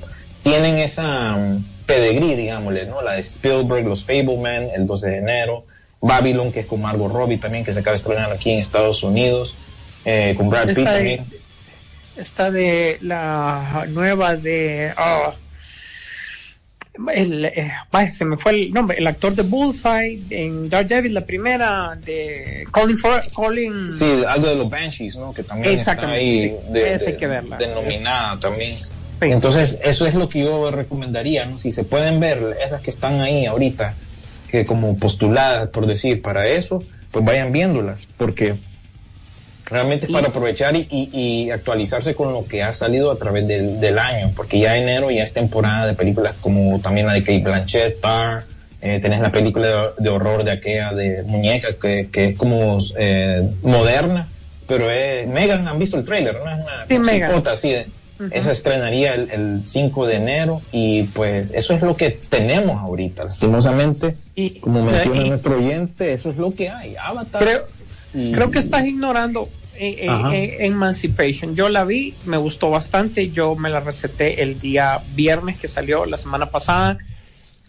tienen 0.44 0.78
esa 0.80 1.34
mm, 1.38 1.64
pedigrí, 1.86 2.36
digámosle, 2.36 2.86
¿no? 2.86 3.02
La 3.02 3.14
de 3.14 3.22
Spielberg, 3.22 3.86
Los 3.88 4.06
Fableman, 4.06 4.70
el 4.76 4.86
12 4.86 5.10
de 5.10 5.18
enero. 5.18 5.66
Babylon, 6.02 6.52
que 6.52 6.62
es 6.62 6.66
con 6.66 6.82
Margot 6.82 7.12
Robbie 7.12 7.38
también, 7.38 7.64
que 7.64 7.72
se 7.72 7.80
acaba 7.80 7.94
de 7.94 7.98
estrenar 8.02 8.32
aquí 8.32 8.52
en 8.52 8.60
Estados 8.60 9.04
Unidos, 9.04 9.56
eh, 10.04 10.34
con 10.36 10.50
Brad 10.50 10.68
Pitt 10.68 10.84
también. 10.84 11.26
Esta 12.18 12.52
de 12.52 12.98
la 13.02 13.86
nueva 13.90 14.36
de. 14.36 14.92
el, 17.16 17.46
eh, 17.46 17.72
se 18.12 18.26
me 18.26 18.38
fue 18.38 18.52
el 18.52 18.72
nombre. 18.74 18.98
El 18.98 19.08
actor 19.08 19.34
de 19.34 19.42
Bullseye 19.44 20.22
en 20.30 20.70
Daredevil, 20.70 21.14
la 21.14 21.26
primera 21.26 21.98
de 22.04 22.66
Colin 22.70 22.98
for, 22.98 23.22
Colin. 23.34 23.90
Sí, 23.90 24.06
algo 24.28 24.48
de 24.48 24.56
los 24.56 24.70
Banshees, 24.70 25.16
¿no? 25.16 25.34
Que 25.34 25.44
también 25.44 25.80
está 25.80 25.94
ahí 26.08 26.54
de, 26.70 26.98
de- 27.00 27.18
que 27.18 27.28
verla. 27.28 27.58
denominada 27.58 28.40
también. 28.40 28.74
Entonces, 29.32 29.80
eso 29.84 30.06
es 30.06 30.14
lo 30.16 30.28
que 30.30 30.40
yo 30.42 30.70
recomendaría, 30.72 31.46
¿no? 31.46 31.60
Si 31.60 31.72
se 31.72 31.84
pueden 31.84 32.20
ver 32.20 32.58
esas 32.64 32.82
que 32.82 32.90
están 32.90 33.22
ahí 33.22 33.46
ahorita, 33.46 33.94
que 34.50 34.66
como 34.66 34.98
postuladas, 34.98 35.70
por 35.70 35.86
decir, 35.88 36.22
para 36.22 36.48
eso, 36.48 36.84
pues 37.12 37.24
vayan 37.24 37.52
viéndolas, 37.52 38.08
porque 38.18 38.56
realmente 39.66 40.06
es 40.08 40.12
para 40.12 40.28
aprovechar 40.28 40.76
y, 40.76 40.88
y- 40.92 41.10
y 41.46 41.52
actualizarse 41.52 42.14
con 42.16 42.34
lo 42.34 42.46
que 42.48 42.62
ha 42.64 42.74
salido 42.74 43.12
a 43.12 43.18
través 43.18 43.48
del, 43.48 43.80
del 43.80 43.98
año, 43.98 44.32
porque 44.36 44.60
ya 44.60 44.76
enero 44.78 45.10
ya 45.10 45.24
es 45.24 45.34
temporada 45.34 45.88
de 45.88 45.94
películas 45.94 46.36
como 46.42 46.80
también 46.82 47.08
la 47.08 47.14
de 47.14 47.22
Kate 47.22 47.40
Blanchett, 47.44 48.02
Tar, 48.02 48.44
eh, 48.82 49.00
tenés 49.02 49.22
la 49.22 49.32
película 49.32 49.68
de, 49.68 50.04
de 50.04 50.10
horror 50.10 50.44
de 50.44 50.52
aquella 50.52 50.92
de 50.92 51.24
muñeca 51.24 51.70
que, 51.82 52.10
que 52.12 52.30
es 52.30 52.36
como 52.38 52.78
eh, 52.98 53.42
moderna, 53.62 54.28
pero 54.68 54.92
es 54.92 55.28
Megan, 55.28 55.68
han 55.68 55.80
visto 55.80 55.98
el 55.98 56.04
trailer, 56.04 56.36
¿no? 56.36 56.52
Es 56.52 56.60
una 56.60 56.86
Sí, 56.88 57.12
Megan. 57.14 57.32
De- 58.30 58.38
esa 58.38 58.52
estrenaría 58.52 59.14
el, 59.16 59.30
el 59.32 59.62
5 59.66 60.08
de 60.08 60.16
enero 60.16 60.62
y 60.72 61.04
pues 61.04 61.52
eso 61.52 61.74
es 61.74 61.82
lo 61.82 61.96
que 61.96 62.12
tenemos 62.12 62.80
ahorita, 62.80 63.24
lastimosamente, 63.26 64.16
Y- 64.36 64.60
como 64.60 64.84
menciona 64.84 65.22
y- 65.26 65.30
nuestro 65.30 65.58
oyente, 65.58 66.14
eso 66.14 66.30
es 66.32 66.38
lo 66.38 66.54
que 66.54 66.70
hay, 66.70 66.96
Avatar. 66.96 67.42
Creo, 67.44 67.66
y- 68.14 68.32
creo 68.32 68.52
que 68.52 68.60
estás 68.60 68.86
ignorando 68.86 69.50
eh, 69.76 70.06
eh, 70.08 70.10
eh, 70.34 70.66
Emancipation. 70.68 71.56
Yo 71.56 71.68
la 71.68 71.84
vi, 71.84 72.14
me 72.26 72.38
gustó 72.38 72.70
bastante. 72.70 73.32
Yo 73.32 73.56
me 73.56 73.72
la 73.72 73.80
receté 73.80 74.44
el 74.44 74.60
día 74.60 75.00
viernes 75.16 75.58
que 75.58 75.68
salió 75.68 76.06
la 76.06 76.20
semana 76.20 76.52
pasada. 76.52 77.00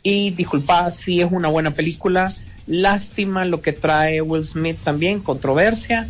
Y 0.02 0.30
disculpa, 0.32 0.90
sí 0.90 1.22
es 1.22 1.28
una 1.32 1.48
buena 1.48 1.70
película. 1.70 2.30
Lástima 2.66 3.46
lo 3.46 3.62
que 3.62 3.72
trae 3.72 4.20
Will 4.20 4.44
Smith 4.44 4.76
también, 4.84 5.20
controversia 5.20 6.08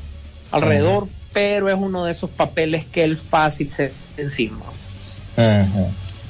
alrededor, 0.50 1.06
pero 1.34 1.68
es 1.68 1.74
uno 1.76 2.04
de 2.06 2.12
esos 2.12 2.30
papeles 2.30 2.86
que 2.86 3.04
el 3.04 3.18
fácil 3.18 3.70
se 3.70 3.92
encima. 4.16 4.64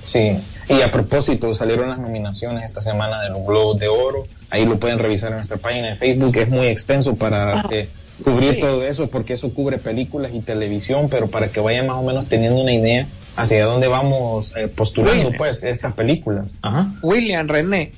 Sí, 0.03 0.39
y 0.69 0.81
a 0.83 0.91
propósito, 0.91 1.55
salieron 1.55 1.91
las 1.91 1.99
nominaciones 1.99 2.65
esta 2.65 2.81
semana 2.81 3.23
de 3.23 3.31
los 3.31 3.47
Globos 3.47 3.79
de 3.79 3.89
Oro. 3.89 4.25
Ahí 4.51 4.65
lo 4.67 4.79
pueden 4.79 4.99
revisar 4.99 5.31
en 5.31 5.37
nuestra 5.37 5.57
página 5.59 5.91
de 5.91 5.97
Facebook. 5.97 6.37
Es 6.37 6.49
muy 6.49 6.67
extenso 6.67 7.17
para 7.17 7.61
Ah, 7.61 7.69
eh, 7.71 7.89
cubrir 8.25 8.55
sí. 8.55 8.61
todo 8.61 8.85
eso, 8.85 9.09
porque 9.09 9.35
eso 9.35 9.53
cubre 9.53 9.79
películas 9.79 10.33
y 10.35 10.41
televisión, 10.41 11.09
pero 11.11 11.29
para 11.29 11.49
que 11.49 11.61
vayan 11.61 11.87
más 11.87 11.97
o 11.97 12.03
menos 12.03 12.27
teniendo 12.27 12.61
una 12.61 12.73
idea 12.73 13.07
hacia 13.37 13.65
dónde 13.65 13.89
vamos 13.89 14.53
eh, 14.57 14.69
postulando, 14.69 15.33
pues, 15.37 15.63
estas 15.65 15.93
películas. 15.95 16.53
Ajá. 16.63 16.93
William 17.03 17.49
René, 17.49 17.93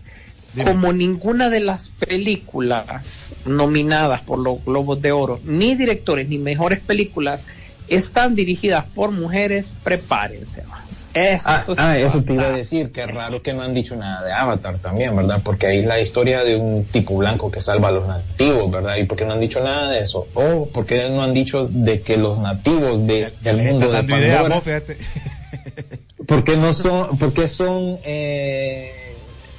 como 0.65 0.93
ninguna 0.93 1.51
de 1.51 1.61
las 1.61 1.89
películas 1.89 3.35
nominadas 3.45 4.23
por 4.23 4.39
los 4.39 4.65
Globos 4.65 5.01
de 5.03 5.13
Oro, 5.13 5.41
ni 5.45 5.75
directores 5.75 6.29
ni 6.29 6.39
mejores 6.39 6.81
películas, 6.81 7.47
están 7.89 8.35
dirigidas 8.35 8.85
por 8.85 9.11
mujeres, 9.11 9.73
prepárense. 9.85 10.65
Esto 11.15 11.47
Ah, 11.49 11.65
sí 11.67 11.73
ah, 11.79 11.99
eso 11.99 12.23
te 12.23 12.35
iba 12.35 12.43
a 12.43 12.51
decir, 12.51 12.93
que 12.93 13.07
raro 13.07 13.41
que 13.41 13.55
no 13.55 13.63
han 13.63 13.73
dicho 13.73 13.97
nada 13.97 14.23
de 14.23 14.33
Avatar 14.33 14.77
también, 14.79 15.17
¿verdad? 15.17 15.41
Porque 15.43 15.67
ahí 15.67 15.79
es 15.79 15.87
la 15.87 15.99
historia 15.99 16.45
de 16.45 16.57
un 16.57 16.85
tipo 16.85 17.17
blanco 17.17 17.51
que 17.51 17.63
salva 17.63 17.89
a 17.89 17.93
los 17.93 18.07
nativos, 18.07 18.71
¿verdad? 18.71 18.97
¿Y 18.97 19.05
por 19.05 19.17
qué 19.17 19.25
no 19.25 19.33
han 19.33 19.41
dicho 19.41 19.65
nada 19.65 19.91
de 19.91 20.01
eso? 20.01 20.29
O 20.35 20.67
¿por 20.67 20.85
qué 20.85 21.09
no 21.09 21.23
han 21.23 21.33
dicho 21.33 21.67
de 21.69 22.03
que 22.03 22.19
los 22.19 22.39
nativos 22.39 23.07
de, 23.07 23.33
Ya 23.43 23.51
del 23.53 23.57
les 23.57 23.73
mundo 23.73 23.87
de 23.87 23.93
dando 23.93 24.19
idea, 24.19 24.43
Pandora, 24.43 24.55
vos, 24.57 24.65
fíjate. 24.65 24.97
¿por 26.27 26.45
qué 26.45 26.57
no 26.59 26.73
son, 26.75 27.17
por 27.17 27.33
qué 27.33 27.49
son, 27.49 27.99
eh, 28.05 29.06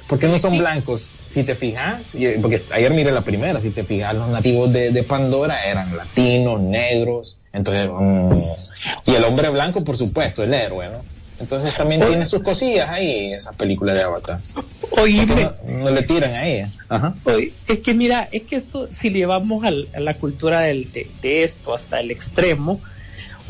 por 0.08 0.18
qué 0.18 0.26
no 0.26 0.38
son 0.38 0.58
blancos? 0.58 1.18
Si 1.28 1.44
te 1.44 1.54
fijas, 1.54 2.14
y- 2.14 2.38
porque 2.38 2.64
ayer 2.70 2.92
miré 2.92 3.12
la 3.12 3.22
primera, 3.22 3.60
si 3.60 3.70
te 3.70 3.84
fijas, 3.84 4.14
los 4.14 4.28
nativos 4.30 4.72
de, 4.72 4.90
de 4.90 5.02
Pandora 5.04 5.62
eran 5.64 5.96
latinos, 5.96 6.60
negros, 6.60 7.40
entonces, 7.52 7.88
mm, 7.92 9.10
y 9.10 9.14
el 9.14 9.24
hombre 9.24 9.50
blanco, 9.50 9.84
por 9.84 9.96
supuesto, 9.96 10.42
el 10.42 10.54
héroe, 10.54 10.88
¿no? 10.90 11.04
Entonces 11.38 11.72
también 11.76 12.00
tiene 12.04 12.26
sus 12.26 12.42
cosillas 12.42 12.88
ahí, 12.88 13.32
esa 13.32 13.52
película 13.56 13.92
de 13.94 14.02
Avatar. 14.02 14.40
¿Por 14.80 14.90
qué 14.94 15.00
Oíme, 15.02 15.52
no, 15.62 15.84
no 15.84 15.90
le 15.90 16.02
tiran 16.02 16.32
a 16.32 16.46
ella? 16.48 16.68
Ajá. 16.88 17.14
oye, 17.24 17.52
es 17.68 17.78
que 17.78 17.94
mira, 17.94 18.28
es 18.32 18.42
que 18.42 18.56
esto, 18.56 18.88
si 18.90 19.10
llevamos 19.10 19.64
al- 19.64 19.88
a 19.94 20.00
la 20.00 20.18
cultura 20.18 20.60
del- 20.62 20.90
de, 20.90 21.12
de 21.20 21.44
esto 21.44 21.74
hasta 21.74 22.00
el 22.00 22.10
extremo, 22.10 22.82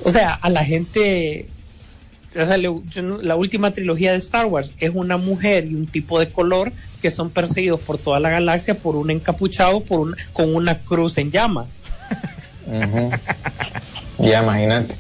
o 0.05 0.11
sea, 0.11 0.35
a 0.35 0.51
la 0.51 0.65
gente, 0.65 1.47
la 2.35 3.37
última 3.37 3.71
trilogía 3.73 4.13
de 4.13 4.19
Star 4.19 4.47
Wars 4.47 4.73
es 4.79 4.91
una 4.95 5.17
mujer 5.17 5.65
y 5.67 5.75
un 5.75 5.87
tipo 5.87 6.19
de 6.21 6.29
color 6.31 6.73
que 7.01 7.11
son 7.11 7.31
perseguidos 7.31 7.81
por 7.81 7.97
toda 7.99 8.21
la 8.21 8.29
galaxia 8.31 8.75
por 8.75 8.97
un 8.97 9.11
encapuchado 9.11 9.81
por 9.81 10.01
un, 10.01 10.17
con 10.33 10.55
una 10.55 10.79
cruz 10.81 11.17
en 11.19 11.31
llamas. 11.31 11.81
Ya, 14.19 14.43
imagínate. 14.43 14.95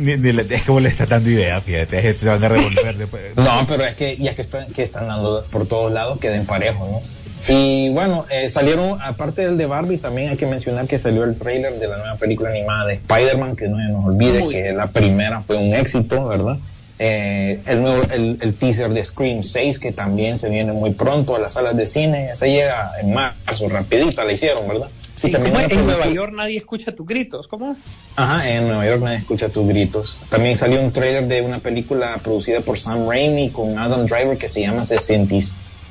Ni- 0.00 0.16
ni 0.16 0.32
le- 0.32 0.42
es 0.54 0.62
que 0.62 0.70
vos 0.72 0.82
le 0.82 0.88
estás 0.88 1.08
dando 1.08 1.30
idea, 1.30 1.60
fíjate, 1.60 2.14
te 2.14 2.26
van 2.26 2.42
a 2.42 2.48
revolver 2.48 2.96
después. 2.96 3.36
No, 3.36 3.64
pero 3.68 3.84
es 3.84 3.94
que 3.96 4.16
ya 4.16 4.34
que 4.34 4.42
están, 4.42 4.66
que 4.72 4.82
están 4.82 5.06
dando 5.08 5.44
por 5.50 5.66
todos 5.66 5.92
lados, 5.92 6.18
queden 6.18 6.46
parejos, 6.46 6.88
¿no? 6.90 7.00
Y 7.48 7.90
bueno, 7.90 8.26
eh, 8.30 8.48
salieron, 8.48 8.98
aparte 9.00 9.42
del 9.42 9.56
de 9.56 9.66
Barbie, 9.66 9.98
también 9.98 10.30
hay 10.30 10.36
que 10.36 10.46
mencionar 10.46 10.86
que 10.86 10.98
salió 10.98 11.24
el 11.24 11.36
trailer 11.36 11.78
de 11.78 11.86
la 11.86 11.98
nueva 11.98 12.16
película 12.16 12.50
animada 12.50 12.86
de 12.86 12.94
Spider-Man, 12.94 13.56
que 13.56 13.68
no 13.68 13.78
se 13.78 13.84
nos 13.84 14.04
olvide 14.04 14.48
que 14.48 14.72
la 14.72 14.88
primera 14.88 15.42
fue 15.42 15.56
un 15.56 15.72
éxito, 15.74 16.26
¿verdad? 16.26 16.58
Eh, 16.98 17.60
el, 17.66 17.82
nuevo, 17.82 18.02
el, 18.10 18.38
el 18.40 18.54
teaser 18.54 18.90
de 18.90 19.04
Scream 19.04 19.42
6, 19.42 19.78
que 19.78 19.92
también 19.92 20.38
se 20.38 20.48
viene 20.48 20.72
muy 20.72 20.92
pronto 20.92 21.36
a 21.36 21.38
las 21.38 21.52
salas 21.52 21.76
de 21.76 21.86
cine, 21.86 22.30
esa 22.30 22.46
llega 22.46 22.92
en 23.00 23.12
marzo, 23.12 23.68
rapidita 23.68 24.24
la 24.24 24.32
hicieron, 24.32 24.66
¿verdad? 24.66 24.88
Sí, 25.16 25.30
también 25.30 25.56
En 25.70 25.86
Nueva 25.86 26.08
York 26.08 26.32
nadie 26.34 26.58
escucha 26.58 26.94
tus 26.94 27.06
gritos. 27.06 27.48
¿Cómo 27.48 27.72
es? 27.72 27.78
Ajá, 28.16 28.50
en 28.50 28.68
Nueva 28.68 28.84
York 28.86 29.00
nadie 29.02 29.16
escucha 29.16 29.48
tus 29.48 29.66
gritos. 29.66 30.18
También 30.28 30.56
salió 30.56 30.80
un 30.82 30.92
trailer 30.92 31.26
de 31.26 31.40
una 31.40 31.58
película 31.58 32.18
producida 32.22 32.60
por 32.60 32.78
Sam 32.78 33.08
Raimi 33.08 33.48
con 33.48 33.78
Adam 33.78 34.04
Driver 34.04 34.36
que 34.36 34.46
se 34.46 34.60
llama 34.60 34.84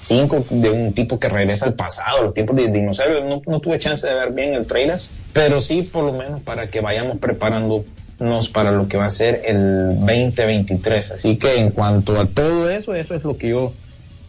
65 0.06 0.46
de 0.50 0.70
un 0.70 0.94
tipo 0.94 1.20
que 1.20 1.30
regresa 1.30 1.66
al 1.66 1.74
pasado, 1.74 2.24
los 2.24 2.34
tiempos 2.34 2.56
de 2.56 2.68
dinosaurios. 2.68 3.24
No, 3.24 3.42
no 3.46 3.60
tuve 3.60 3.80
chance 3.80 4.06
de 4.06 4.14
ver 4.14 4.32
bien 4.32 4.54
el 4.54 4.66
trailer, 4.68 5.00
pero 5.34 5.62
sí 5.62 5.82
por 5.82 6.04
lo 6.04 6.14
menos 6.14 6.42
para 6.42 6.68
que 6.68 6.82
vayamos 6.82 7.18
preparándonos 7.18 8.50
para 8.54 8.72
lo 8.72 8.88
que 8.88 8.98
va 8.98 9.06
a 9.06 9.10
ser 9.10 9.42
el 9.46 10.00
2023. 10.00 11.12
Así 11.12 11.38
que 11.38 11.58
en 11.58 11.72
cuanto 11.72 12.20
a 12.20 12.28
todo 12.28 12.70
eso, 12.70 12.94
eso 12.94 13.16
es 13.16 13.24
lo 13.24 13.38
que 13.38 13.50
yo 13.50 13.74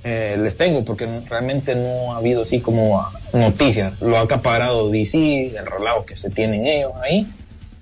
eh, 0.05 0.37
les 0.41 0.57
tengo, 0.57 0.85
porque 0.85 1.09
realmente 1.29 1.75
no 1.75 2.15
ha 2.15 2.19
habido 2.19 2.43
así 2.43 2.61
como 2.61 3.05
noticias. 3.33 4.01
Lo 4.01 4.17
ha 4.17 4.21
acaparado 4.21 4.91
DC, 4.91 5.57
el 5.57 5.67
relajo 5.67 6.07
que 6.07 6.17
se 6.17 6.31
tienen 6.31 6.67
ellos 6.67 6.93
ahí. 7.03 7.27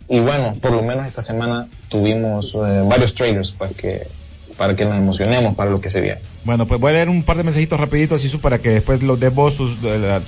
Y 0.08 0.20
bueno, 0.20 0.56
por 0.60 0.72
lo 0.72 0.82
menos 0.82 1.06
esta 1.06 1.22
semana 1.22 1.68
tuvimos 1.88 2.54
eh, 2.54 2.82
varios 2.86 3.14
trailers 3.14 3.52
para 3.52 3.72
que, 3.72 4.06
para 4.56 4.74
que 4.74 4.84
nos 4.84 4.96
emocionemos 4.96 5.54
para 5.54 5.70
lo 5.70 5.80
que 5.80 5.90
se 5.90 6.00
viene. 6.00 6.20
Bueno, 6.44 6.66
pues 6.66 6.78
voy 6.78 6.90
a 6.90 6.94
leer 6.94 7.08
un 7.08 7.22
par 7.22 7.38
de 7.38 7.42
mensajitos 7.42 7.80
rapiditos, 7.80 8.22
Isu, 8.22 8.38
para 8.38 8.58
que 8.58 8.68
después 8.68 9.02
los 9.02 9.18
de 9.18 9.30
vos 9.30 9.54
sus, 9.54 9.78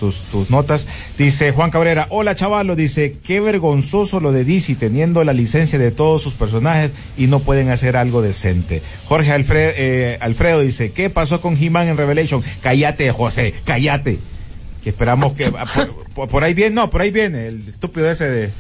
tus, 0.00 0.22
tus 0.22 0.50
notas. 0.50 0.86
Dice 1.18 1.52
Juan 1.52 1.70
Cabrera, 1.70 2.06
hola 2.08 2.34
chavalo, 2.34 2.74
dice, 2.74 3.18
qué 3.22 3.40
vergonzoso 3.40 4.18
lo 4.20 4.32
de 4.32 4.44
DC 4.44 4.76
teniendo 4.76 5.22
la 5.24 5.34
licencia 5.34 5.78
de 5.78 5.90
todos 5.90 6.22
sus 6.22 6.32
personajes 6.32 6.92
y 7.18 7.26
no 7.26 7.40
pueden 7.40 7.68
hacer 7.68 7.96
algo 7.96 8.22
decente. 8.22 8.80
Jorge 9.04 9.30
Alfred, 9.30 9.74
eh, 9.76 10.18
Alfredo 10.22 10.60
dice, 10.60 10.90
¿qué 10.92 11.10
pasó 11.10 11.42
con 11.42 11.62
He-Man 11.62 11.88
en 11.88 11.98
Revelation? 11.98 12.42
Cállate, 12.62 13.12
José, 13.12 13.52
cállate. 13.64 14.18
Que 14.82 14.90
esperamos 14.90 15.34
que, 15.34 15.52
ah, 15.54 15.88
por 16.14 16.44
ahí 16.44 16.54
viene, 16.54 16.76
no, 16.76 16.88
por 16.88 17.02
ahí 17.02 17.10
viene, 17.10 17.48
el 17.48 17.68
estúpido 17.68 18.10
ese 18.10 18.26
de, 18.26 18.50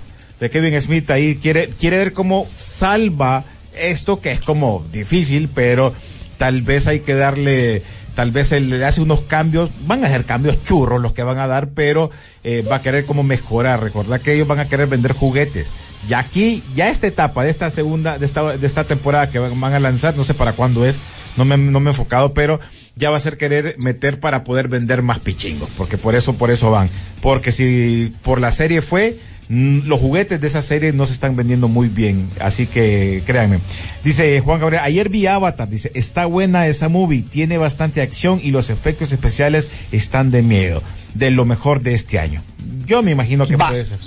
de 0.40 0.50
Kevin 0.50 0.78
Smith 0.82 1.10
ahí 1.10 1.36
quiere, 1.36 1.68
quiere 1.68 1.96
ver 1.96 2.12
cómo 2.12 2.48
salva 2.56 3.44
esto 3.74 4.20
que 4.20 4.32
es 4.32 4.40
como 4.40 4.84
difícil, 4.92 5.48
pero 5.48 5.94
tal 6.38 6.62
vez 6.62 6.86
hay 6.86 7.00
que 7.00 7.14
darle, 7.14 7.82
tal 8.14 8.30
vez 8.30 8.52
él 8.52 8.70
le 8.70 8.84
hace 8.84 9.00
unos 9.00 9.22
cambios, 9.22 9.70
van 9.86 10.04
a 10.04 10.08
ser 10.08 10.24
cambios 10.24 10.62
churros 10.64 11.00
los 11.00 11.12
que 11.12 11.22
van 11.22 11.38
a 11.38 11.46
dar, 11.46 11.68
pero 11.68 12.10
eh, 12.44 12.64
va 12.70 12.76
a 12.76 12.82
querer 12.82 13.06
como 13.06 13.22
mejorar. 13.22 13.82
Recordad 13.82 14.20
que 14.20 14.34
ellos 14.34 14.48
van 14.48 14.60
a 14.60 14.68
querer 14.68 14.88
vender 14.88 15.12
juguetes. 15.12 15.70
Y 16.08 16.14
aquí, 16.14 16.62
ya 16.74 16.88
esta 16.88 17.06
etapa 17.06 17.44
de 17.44 17.50
esta 17.50 17.68
segunda, 17.70 18.18
de 18.18 18.26
esta, 18.26 18.56
de 18.56 18.66
esta 18.66 18.84
temporada 18.84 19.28
que 19.28 19.38
van 19.38 19.72
a 19.74 19.80
lanzar, 19.80 20.16
no 20.16 20.24
sé 20.24 20.34
para 20.34 20.52
cuándo 20.52 20.86
es, 20.86 20.98
no 21.36 21.44
me, 21.44 21.56
no 21.56 21.80
me 21.80 21.90
he 21.90 21.92
enfocado, 21.92 22.32
pero 22.32 22.60
ya 22.94 23.10
va 23.10 23.16
a 23.16 23.20
ser 23.20 23.36
querer 23.36 23.76
meter 23.82 24.20
para 24.20 24.44
poder 24.44 24.68
vender 24.68 25.02
más 25.02 25.18
pichingos, 25.18 25.68
porque 25.76 25.98
por 25.98 26.14
eso, 26.14 26.34
por 26.34 26.50
eso 26.50 26.70
van. 26.70 26.90
Porque 27.20 27.52
si 27.52 28.12
por 28.22 28.40
la 28.40 28.52
serie 28.52 28.82
fue, 28.82 29.18
mm, 29.48 29.80
los 29.86 29.98
juguetes 30.00 30.40
de 30.40 30.46
esa 30.46 30.62
serie 30.62 30.92
no 30.92 31.06
se 31.06 31.12
están 31.12 31.34
vendiendo 31.36 31.68
muy 31.68 31.88
bien, 31.88 32.28
así 32.40 32.66
que 32.66 33.22
créanme. 33.26 33.58
Dice 34.04 34.40
Juan 34.40 34.60
Gabriel, 34.60 34.82
ayer 34.84 35.08
vi 35.08 35.26
Avatar, 35.26 35.68
dice, 35.68 35.90
está 35.94 36.26
buena 36.26 36.68
esa 36.68 36.88
movie, 36.88 37.22
tiene 37.22 37.58
bastante 37.58 38.00
acción 38.00 38.40
y 38.42 38.50
los 38.50 38.70
efectos 38.70 39.12
especiales 39.12 39.68
están 39.92 40.30
de 40.30 40.42
miedo, 40.42 40.82
de 41.14 41.30
lo 41.32 41.44
mejor 41.44 41.82
de 41.82 41.94
este 41.94 42.18
año. 42.18 42.42
Yo 42.86 43.02
me 43.02 43.10
imagino 43.10 43.46
que 43.46 43.56
Va. 43.56 43.68
puede 43.68 43.84
ser. 43.84 43.98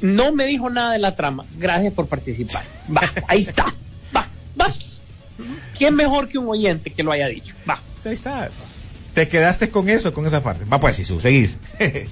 No 0.00 0.32
me 0.32 0.46
dijo 0.46 0.68
nada 0.70 0.92
de 0.92 0.98
la 0.98 1.16
trama. 1.16 1.44
Gracias 1.58 1.92
por 1.94 2.06
participar. 2.06 2.62
Va, 2.94 3.02
ahí 3.28 3.42
está. 3.42 3.74
Va, 4.14 4.28
va. 4.60 4.68
¿Quién 5.76 5.94
mejor 5.94 6.28
que 6.28 6.38
un 6.38 6.48
oyente 6.48 6.90
que 6.90 7.02
lo 7.02 7.12
haya 7.12 7.28
dicho? 7.28 7.54
Va. 7.68 7.80
Ahí 8.04 8.12
está. 8.12 8.50
Te 9.14 9.26
quedaste 9.28 9.68
con 9.70 9.88
eso, 9.88 10.12
con 10.12 10.26
esa 10.26 10.42
parte. 10.42 10.64
Va 10.64 10.78
pues, 10.78 10.98
Isu, 10.98 11.20
seguís. 11.20 11.58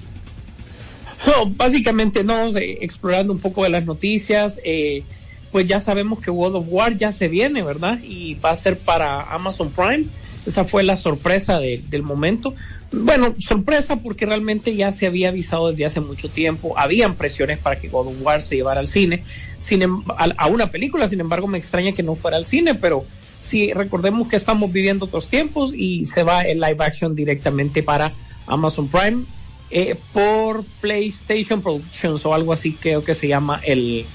No, 1.25 1.47
básicamente 1.49 2.23
no, 2.23 2.55
eh, 2.57 2.77
explorando 2.81 3.33
un 3.33 3.39
poco 3.39 3.63
de 3.63 3.69
las 3.69 3.83
noticias, 3.85 4.59
eh, 4.63 5.03
pues 5.51 5.65
ya 5.65 5.79
sabemos 5.79 6.19
que 6.19 6.29
World 6.29 6.57
of 6.57 6.65
War 6.69 6.95
ya 6.97 7.11
se 7.11 7.27
viene, 7.29 7.63
¿verdad? 7.63 7.99
Y 8.03 8.35
va 8.35 8.51
a 8.51 8.55
ser 8.55 8.77
para 8.77 9.21
Amazon 9.33 9.71
Prime. 9.71 10.05
Esa 10.45 10.65
fue 10.65 10.83
la 10.83 10.97
sorpresa 10.97 11.57
de- 11.57 11.81
del 11.89 12.03
momento. 12.03 12.53
Bueno, 12.97 13.35
sorpresa 13.39 13.97
porque 13.97 14.25
realmente 14.25 14.75
ya 14.75 14.91
se 14.91 15.05
había 15.05 15.29
avisado 15.29 15.69
desde 15.69 15.85
hace 15.85 15.99
mucho 15.99 16.29
tiempo. 16.29 16.77
Habían 16.77 17.15
presiones 17.15 17.59
para 17.59 17.79
que 17.79 17.89
God 17.89 18.07
of 18.07 18.43
se 18.43 18.55
llevara 18.55 18.79
al 18.79 18.87
cine, 18.87 19.23
sin, 19.57 19.81
em- 19.81 20.03
a, 20.17 20.29
a 20.37 20.47
una 20.47 20.71
película. 20.71 21.07
Sin 21.07 21.19
embargo, 21.19 21.47
me 21.47 21.57
extraña 21.57 21.91
que 21.91 22.03
no 22.03 22.15
fuera 22.15 22.37
al 22.37 22.45
cine, 22.45 22.75
pero 22.75 23.05
sí, 23.39 23.73
recordemos 23.73 24.27
que 24.27 24.37
estamos 24.37 24.71
viviendo 24.71 25.05
otros 25.05 25.29
tiempos 25.29 25.73
y 25.75 26.05
se 26.05 26.23
va 26.23 26.41
el 26.41 26.59
live 26.59 26.77
action 26.79 27.15
directamente 27.15 27.83
para 27.83 28.13
Amazon 28.47 28.87
Prime 28.87 29.25
eh, 29.71 29.95
por 30.13 30.63
PlayStation 30.81 31.61
Productions 31.61 32.25
o 32.25 32.33
algo 32.33 32.53
así 32.53 32.73
creo 32.73 33.03
que 33.03 33.15
se 33.15 33.27
llama 33.27 33.59
el, 33.63 34.05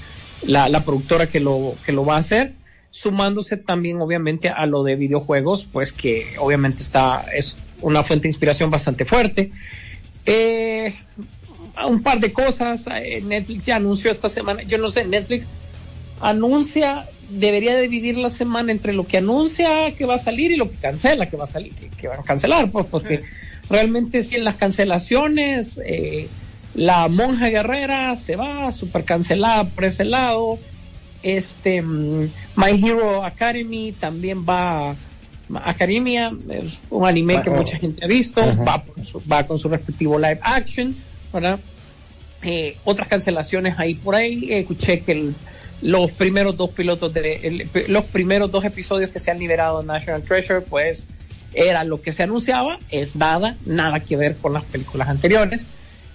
la, 0.47 0.69
la 0.69 0.85
productora 0.85 1.27
que 1.27 1.41
lo, 1.41 1.75
que 1.85 1.93
lo 1.93 2.05
va 2.05 2.17
a 2.17 2.19
hacer, 2.19 2.55
sumándose 2.91 3.57
también 3.57 4.01
obviamente 4.01 4.49
a 4.49 4.67
lo 4.67 4.85
de 4.85 4.97
videojuegos, 4.97 5.67
pues 5.71 5.93
que 5.93 6.23
obviamente 6.39 6.83
está, 6.83 7.25
es 7.35 7.57
una 7.83 8.03
fuente 8.03 8.25
de 8.25 8.31
inspiración 8.31 8.71
bastante 8.71 9.05
fuerte. 9.05 9.51
Eh, 10.27 10.95
un 11.87 12.03
par 12.03 12.21
de 12.21 12.33
cosas, 12.33 12.87
eh, 12.95 13.23
Netflix 13.25 13.67
ya 13.67 13.77
anunció 13.77 14.11
esta 14.11 14.29
semana, 14.29 14.63
yo 14.63 14.79
no 14.79 14.89
sé, 14.89 15.05
Netflix 15.05 15.47
anuncia, 16.21 17.09
debería 17.31 17.79
dividir 17.79 18.17
la 18.19 18.31
semana 18.31 18.73
entre 18.73 18.93
lo 18.93 19.07
que 19.07 19.19
anuncia 19.19 19.95
que 19.97 20.05
va 20.05 20.17
a 20.17 20.19
salir 20.19 20.51
y 20.53 20.57
lo 20.57 20.71
que 20.71 20.77
cancela 20.77 21.29
que 21.29 21.37
va 21.37 21.45
a 21.45 21.49
salir, 21.49 21.75
que, 21.75 21.89
que 21.89 22.09
van 22.09 22.21
a 22.21 22.23
cancelar, 22.23 22.71
pues 22.71 22.87
porque 22.87 23.23
realmente 23.71 24.23
si 24.23 24.37
en 24.37 24.45
las 24.45 24.57
cancelaciones 24.57 25.81
eh, 25.85 26.29
la 26.75 27.09
monja 27.09 27.49
guerrera 27.49 28.17
se 28.17 28.37
va 28.37 28.71
super 28.73 29.05
cancelada 29.05 29.65
por 29.65 29.85
ese 29.85 30.05
lado 30.05 30.59
este 31.23 31.83
mm, 31.83 32.31
My 32.57 32.71
Hero 32.83 33.25
Academy 33.25 33.93
también 33.93 34.45
va 34.47 34.97
Academia 35.55 36.33
es 36.51 36.79
un 36.91 37.07
anime 37.07 37.43
que 37.43 37.51
Ah, 37.51 37.55
mucha 37.57 37.79
gente 37.79 38.05
ha 38.05 38.09
visto 38.09 38.41
va, 38.67 38.83
por 38.83 39.05
su- 39.05 39.23
va 39.31 39.45
con 39.47 39.59
su 39.59 39.69
respectivo 39.69 40.19
live 40.19 40.39
action 40.43 40.95
¿verdad? 41.33 41.59
Eh, 42.43 42.77
otras 42.85 43.07
cancelaciones 43.09 43.79
ahí 43.79 43.95
por 43.95 44.15
ahí. 44.15 44.53
Escuché 44.53 45.01
que 45.01 45.13
el- 45.13 45.35
los 45.83 46.11
primeros 46.13 46.57
dos 46.57 46.71
pilotos 46.71 47.13
de 47.15 47.35
el- 47.43 47.93
los 47.93 48.05
primeros 48.07 48.51
dos 48.51 48.65
episodios 48.65 49.11
que 49.11 49.19
se 49.19 49.31
han 49.31 49.39
liberado 49.39 49.81
en 49.81 49.87
National 49.87 50.23
Treasure 50.23 50.61
pues 50.61 51.09
era 51.55 51.85
lo 51.85 52.01
que 52.01 52.13
se 52.13 52.23
anunciaba 52.23 52.79
es 52.91 53.17
nada 53.17 53.57
nada 53.67 54.01
que 54.01 54.17
ver 54.17 54.37
con 54.37 54.53
las 54.53 54.65
películas 54.65 55.09
anteriores. 55.09 55.67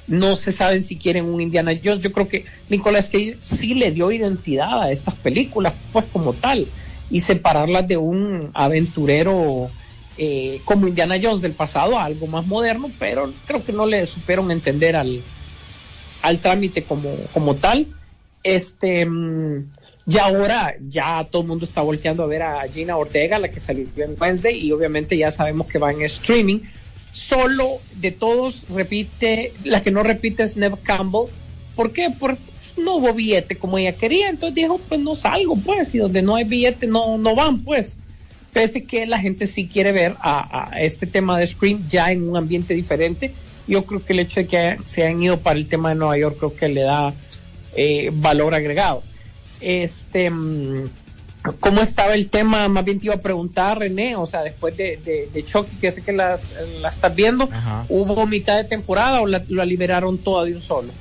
No 0.08 0.36
se 0.36 0.52
saben 0.52 0.84
si 0.84 0.98
quieren 0.98 1.26
un 1.26 1.42
Indiana 1.42 1.72
Jones. 1.84 2.04
Yo 2.04 2.12
creo 2.12 2.28
que 2.28 2.46
Nicolas 2.70 3.08
Cage 3.10 3.38
sí 3.40 3.74
le 3.74 3.92
dio 3.92 4.12
identidad 4.12 4.84
a 4.84 4.92
estas 4.92 5.16
películas 5.16 5.74
pues 5.92 6.06
como 6.14 6.34
tal 6.34 6.68
y 7.10 7.20
separarlas 7.22 7.88
de 7.88 7.98
un 7.98 8.50
aventurero 8.54 9.70
eh, 10.18 10.62
como 10.66 10.88
Indiana 10.88 11.18
Jones 11.22 11.42
del 11.42 11.54
pasado 11.54 11.98
a 11.98 12.06
algo 12.06 12.26
más 12.28 12.48
moderno 12.48 12.90
pero 13.00 13.32
creo 13.46 13.64
que 13.64 13.74
no 13.74 13.86
le 13.86 14.08
supieron 14.08 14.50
entender 14.50 14.96
al 14.96 15.22
al 16.26 16.40
trámite 16.40 16.84
como, 16.84 17.16
como 17.34 17.56
tal. 17.56 17.88
Este, 18.44 19.06
mm, 19.06 19.72
ya 20.06 20.26
ahora, 20.26 20.76
ya 20.88 21.28
todo 21.30 21.44
el 21.44 21.48
mundo 21.48 21.66
está 21.66 21.82
volteando 21.82 22.24
a 22.24 22.28
ver 22.28 22.42
a 22.42 22.68
Gina 22.68 22.98
Ortega, 22.98 23.38
la 23.38 23.50
que 23.50 23.60
salió 23.60 23.88
en 23.98 24.16
Wednesday, 24.20 24.58
y 24.58 24.72
obviamente 24.72 25.18
ya 25.18 25.30
sabemos 25.30 25.68
que 25.68 25.78
va 25.78 25.92
en 25.92 26.02
streaming. 26.02 26.60
Solo 27.12 27.80
de 27.96 28.12
todos 28.12 28.66
repite, 28.70 29.54
la 29.64 29.82
que 29.82 29.92
no 29.92 30.04
repite 30.04 30.44
es 30.44 30.58
Neve 30.58 30.78
Campbell. 30.84 31.28
¿Por 31.76 31.92
qué? 31.94 32.10
Porque 32.18 32.42
no 32.78 32.96
hubo 32.96 33.14
billete 33.14 33.58
como 33.58 33.78
ella 33.78 33.94
quería, 33.94 34.30
entonces 34.30 34.56
dijo, 34.56 34.80
pues 34.90 35.00
no 35.02 35.16
salgo, 35.16 35.56
pues, 35.56 35.94
y 35.96 35.98
donde 36.00 36.22
no 36.22 36.36
hay 36.36 36.44
billete 36.44 36.88
no, 36.88 37.18
no 37.18 37.36
van, 37.36 37.62
pues. 37.62 37.98
Pese 38.54 38.84
que 38.84 39.06
la 39.06 39.20
gente 39.20 39.48
sí 39.48 39.68
quiere 39.68 39.92
ver 39.92 40.16
a, 40.22 40.70
a 40.72 40.82
este 40.82 41.06
tema 41.08 41.38
de 41.38 41.46
Scream 41.48 41.86
ya 41.90 42.12
en 42.12 42.28
un 42.30 42.38
ambiente 42.38 42.74
diferente, 42.74 43.34
yo 43.68 43.86
creo 43.86 44.04
que 44.04 44.14
el 44.14 44.20
hecho 44.20 44.40
de 44.42 44.48
que 44.48 44.78
se 44.86 45.06
han 45.06 45.22
ido 45.22 45.40
para 45.40 45.58
el 45.58 45.68
tema 45.68 45.90
de 45.90 45.96
Nueva 45.96 46.18
York 46.18 46.38
creo 46.38 46.56
que 46.56 46.70
le 46.70 46.82
da 46.82 47.14
eh, 47.76 48.12
valor 48.14 48.54
agregado. 48.56 49.04
Este, 49.60 50.30
mm, 50.30 50.90
¿cómo 51.60 51.82
estaba 51.82 52.14
el 52.14 52.30
tema? 52.30 52.68
Más 52.70 52.86
bien 52.86 53.00
te 53.00 53.08
iba 53.08 53.16
a 53.16 53.22
preguntar, 53.22 53.80
René, 53.80 54.16
o 54.16 54.26
sea, 54.26 54.44
después 54.44 54.76
de, 54.78 54.98
de, 55.04 55.30
de 55.34 55.44
Chucky, 55.46 55.76
que 55.78 55.92
sé 55.92 56.02
que 56.04 56.14
las- 56.14 56.48
la 56.82 56.90
estás 56.90 57.14
viendo, 57.16 57.50
Ajá. 57.52 57.86
¿hubo 57.90 58.26
mitad 58.28 58.56
de 58.58 58.64
temporada 58.66 59.22
o 59.22 59.28
la, 59.28 59.44
la 59.50 59.66
liberaron 59.66 60.18
toda 60.18 60.46
de 60.46 60.54
un 60.56 60.62
solo? 60.62 60.94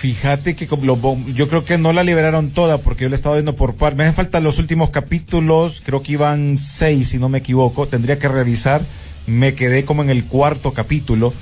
Fíjate 0.00 0.56
que 0.56 0.66
lo 0.80 0.96
yo 1.34 1.46
creo 1.46 1.62
que 1.66 1.76
no 1.76 1.92
la 1.92 2.02
liberaron 2.02 2.52
toda 2.52 2.78
porque 2.78 3.02
yo 3.02 3.10
la 3.10 3.16
he 3.16 3.16
estado 3.16 3.34
viendo 3.34 3.54
por 3.54 3.74
par. 3.74 3.96
Me 3.96 4.04
hacen 4.04 4.14
falta 4.14 4.40
los 4.40 4.58
últimos 4.58 4.88
capítulos, 4.88 5.82
creo 5.84 6.02
que 6.02 6.12
iban 6.12 6.56
seis 6.56 7.08
si 7.08 7.18
no 7.18 7.28
me 7.28 7.36
equivoco. 7.36 7.86
Tendría 7.86 8.18
que 8.18 8.26
revisar. 8.26 8.80
Me 9.26 9.52
quedé 9.54 9.84
como 9.84 10.02
en 10.02 10.08
el 10.08 10.24
cuarto 10.24 10.72
capítulo. 10.72 11.34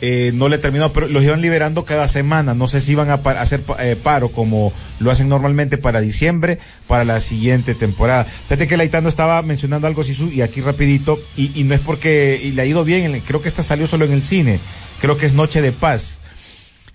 Eh, 0.00 0.32
no 0.34 0.48
le 0.48 0.56
he 0.56 0.58
terminado, 0.58 0.92
pero 0.92 1.06
los 1.06 1.22
iban 1.22 1.40
liberando 1.40 1.84
cada 1.84 2.08
semana. 2.08 2.52
No 2.52 2.66
sé 2.66 2.80
si 2.80 2.90
iban 2.92 3.10
a 3.10 3.18
pa- 3.22 3.40
hacer 3.40 3.62
eh, 3.78 3.94
paro 4.02 4.30
como 4.30 4.72
lo 4.98 5.12
hacen 5.12 5.28
normalmente 5.28 5.78
para 5.78 6.00
diciembre, 6.00 6.58
para 6.88 7.04
la 7.04 7.20
siguiente 7.20 7.76
temporada. 7.76 8.24
Fíjate 8.24 8.66
que 8.66 8.76
Laitano 8.76 9.08
estaba 9.08 9.40
mencionando 9.42 9.86
algo, 9.86 10.02
Sisu, 10.02 10.30
y 10.32 10.42
aquí 10.42 10.62
rapidito, 10.62 11.16
y, 11.36 11.52
y 11.54 11.62
no 11.62 11.74
es 11.76 11.80
porque 11.80 12.40
y 12.42 12.50
le 12.50 12.62
ha 12.62 12.66
ido 12.66 12.82
bien, 12.82 13.22
creo 13.24 13.40
que 13.40 13.46
esta 13.48 13.62
salió 13.62 13.86
solo 13.86 14.04
en 14.04 14.12
el 14.12 14.24
cine. 14.24 14.58
Creo 15.00 15.16
que 15.16 15.26
es 15.26 15.32
Noche 15.34 15.62
de 15.62 15.70
Paz, 15.70 16.18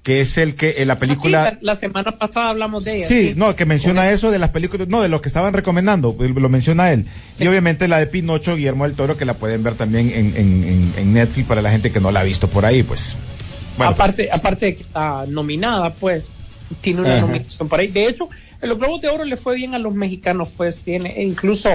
que 0.06 0.22
es 0.22 0.38
el 0.38 0.54
que 0.54 0.76
en 0.78 0.88
la 0.88 1.00
película... 1.00 1.46
Aquí, 1.46 1.56
la, 1.62 1.74
la 1.74 1.76
semana 1.76 2.12
pasada 2.12 2.50
hablamos 2.50 2.86
de 2.86 2.98
ella. 2.98 3.08
Sí, 3.08 3.34
no, 3.36 3.56
que 3.56 3.66
menciona 3.66 4.12
eso 4.12 4.30
de 4.30 4.38
las 4.38 4.52
películas, 4.52 4.88
no, 4.88 5.02
de 5.02 5.10
lo 5.10 5.20
que 5.20 5.28
estaban 5.28 5.52
recomendando, 5.52 6.16
eh, 6.20 6.30
lo 6.30 6.48
menciona 6.48 6.92
él. 6.92 7.08
Y 7.40 7.48
obviamente 7.48 7.88
la 7.88 7.98
de 7.98 8.06
Pinocho, 8.06 8.56
Guillermo 8.56 8.84
del 8.84 8.96
Toro, 8.96 9.18
que 9.18 9.26
la 9.26 9.34
pueden 9.34 9.64
ver 9.64 9.74
también 9.74 10.12
en, 10.14 10.38
en, 10.38 10.94
en, 10.96 11.12
Netflix 11.12 11.48
para 11.48 11.64
la 11.64 11.72
gente 11.72 11.92
que 11.92 12.00
no 12.00 12.12
la 12.12 12.20
ha 12.20 12.24
visto 12.24 12.48
por 12.48 12.68
ahí, 12.68 12.84
pues. 12.84 13.16
Bueno, 13.78 13.94
aparte, 13.94 14.30
aparte 14.32 14.68
de 14.68 14.76
que 14.76 14.84
está 14.84 15.26
nominada, 15.28 15.92
pues, 15.92 16.28
tiene 16.82 17.02
una 17.02 17.14
Ajá. 17.14 17.22
nominación 17.22 17.68
por 17.68 17.80
ahí. 17.80 17.88
De 17.88 18.06
hecho, 18.06 18.30
en 18.62 18.70
los 18.70 18.78
Globos 18.78 19.02
de 19.02 19.10
Oro 19.10 19.26
le 19.26 19.38
fue 19.38 19.56
bien 19.56 19.74
a 19.74 19.80
los 19.80 19.96
mexicanos, 19.96 20.50
pues, 20.56 20.82
tiene, 20.82 21.20
e 21.20 21.24
incluso 21.24 21.72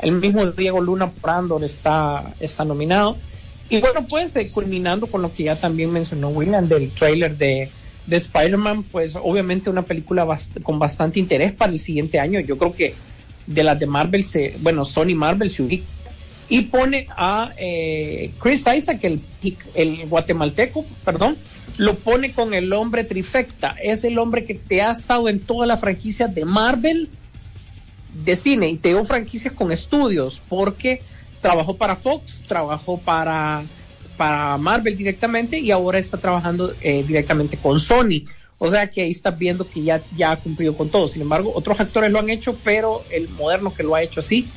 el 0.00 0.10
mismo 0.10 0.44
Diego 0.46 0.80
Luna 0.80 1.12
por 1.12 1.30
Andor 1.30 1.62
está, 1.62 2.34
está 2.40 2.64
nominado. 2.64 3.16
Y 3.70 3.80
bueno, 3.80 4.06
pues, 4.08 4.34
eh, 4.36 4.50
culminando 4.52 5.06
con 5.06 5.22
lo 5.22 5.32
que 5.32 5.44
ya 5.44 5.56
también 5.56 5.92
mencionó 5.92 6.28
William 6.28 6.66
del 6.68 6.90
trailer 6.90 7.36
de, 7.36 7.70
de 8.06 8.16
Spider-Man, 8.16 8.84
pues, 8.84 9.16
obviamente 9.16 9.68
una 9.68 9.82
película 9.82 10.24
bast- 10.24 10.62
con 10.62 10.78
bastante 10.78 11.20
interés 11.20 11.52
para 11.52 11.72
el 11.72 11.78
siguiente 11.78 12.18
año. 12.18 12.40
Yo 12.40 12.56
creo 12.56 12.72
que 12.72 12.94
de 13.46 13.62
las 13.64 13.78
de 13.78 13.86
Marvel, 13.86 14.24
se, 14.24 14.56
bueno, 14.60 14.84
Sony 14.84 15.14
Marvel 15.14 15.50
se 15.50 15.62
ubica 15.62 15.84
y 16.48 16.62
pone 16.62 17.08
a 17.10 17.52
eh, 17.58 18.30
Chris 18.40 18.64
Isaac, 18.74 19.00
el, 19.04 19.20
el 19.74 20.06
guatemalteco, 20.06 20.86
perdón, 21.04 21.36
lo 21.76 21.94
pone 21.96 22.32
con 22.32 22.54
el 22.54 22.72
hombre 22.72 23.04
trifecta. 23.04 23.76
Es 23.82 24.02
el 24.04 24.18
hombre 24.18 24.44
que 24.44 24.54
te 24.54 24.80
ha 24.80 24.90
estado 24.92 25.28
en 25.28 25.40
toda 25.40 25.66
la 25.66 25.76
franquicia 25.76 26.26
de 26.26 26.46
Marvel 26.46 27.10
de 28.24 28.34
cine 28.34 28.68
y 28.70 28.76
te 28.78 28.88
dio 28.88 29.04
franquicias 29.04 29.52
con 29.52 29.70
estudios 29.70 30.40
porque 30.48 31.02
trabajó 31.40 31.76
para 31.76 31.96
Fox, 31.96 32.44
trabajó 32.48 32.98
para, 32.98 33.62
para 34.16 34.56
Marvel 34.58 34.96
directamente 34.96 35.58
y 35.58 35.70
ahora 35.70 35.98
está 35.98 36.16
trabajando 36.18 36.72
eh, 36.80 37.04
directamente 37.06 37.56
con 37.56 37.80
Sony. 37.80 38.24
O 38.58 38.70
sea 38.70 38.88
que 38.88 39.02
ahí 39.02 39.10
estás 39.12 39.38
viendo 39.38 39.68
que 39.68 39.82
ya, 39.82 40.02
ya 40.16 40.32
ha 40.32 40.36
cumplido 40.36 40.76
con 40.76 40.88
todo. 40.88 41.08
Sin 41.08 41.22
embargo, 41.22 41.52
otros 41.54 41.78
actores 41.80 42.10
lo 42.10 42.18
han 42.18 42.28
hecho, 42.28 42.58
pero 42.64 43.04
el 43.10 43.28
moderno 43.28 43.72
que 43.72 43.84
lo 43.84 43.94
ha 43.94 44.02
hecho 44.02 44.20
así 44.20 44.48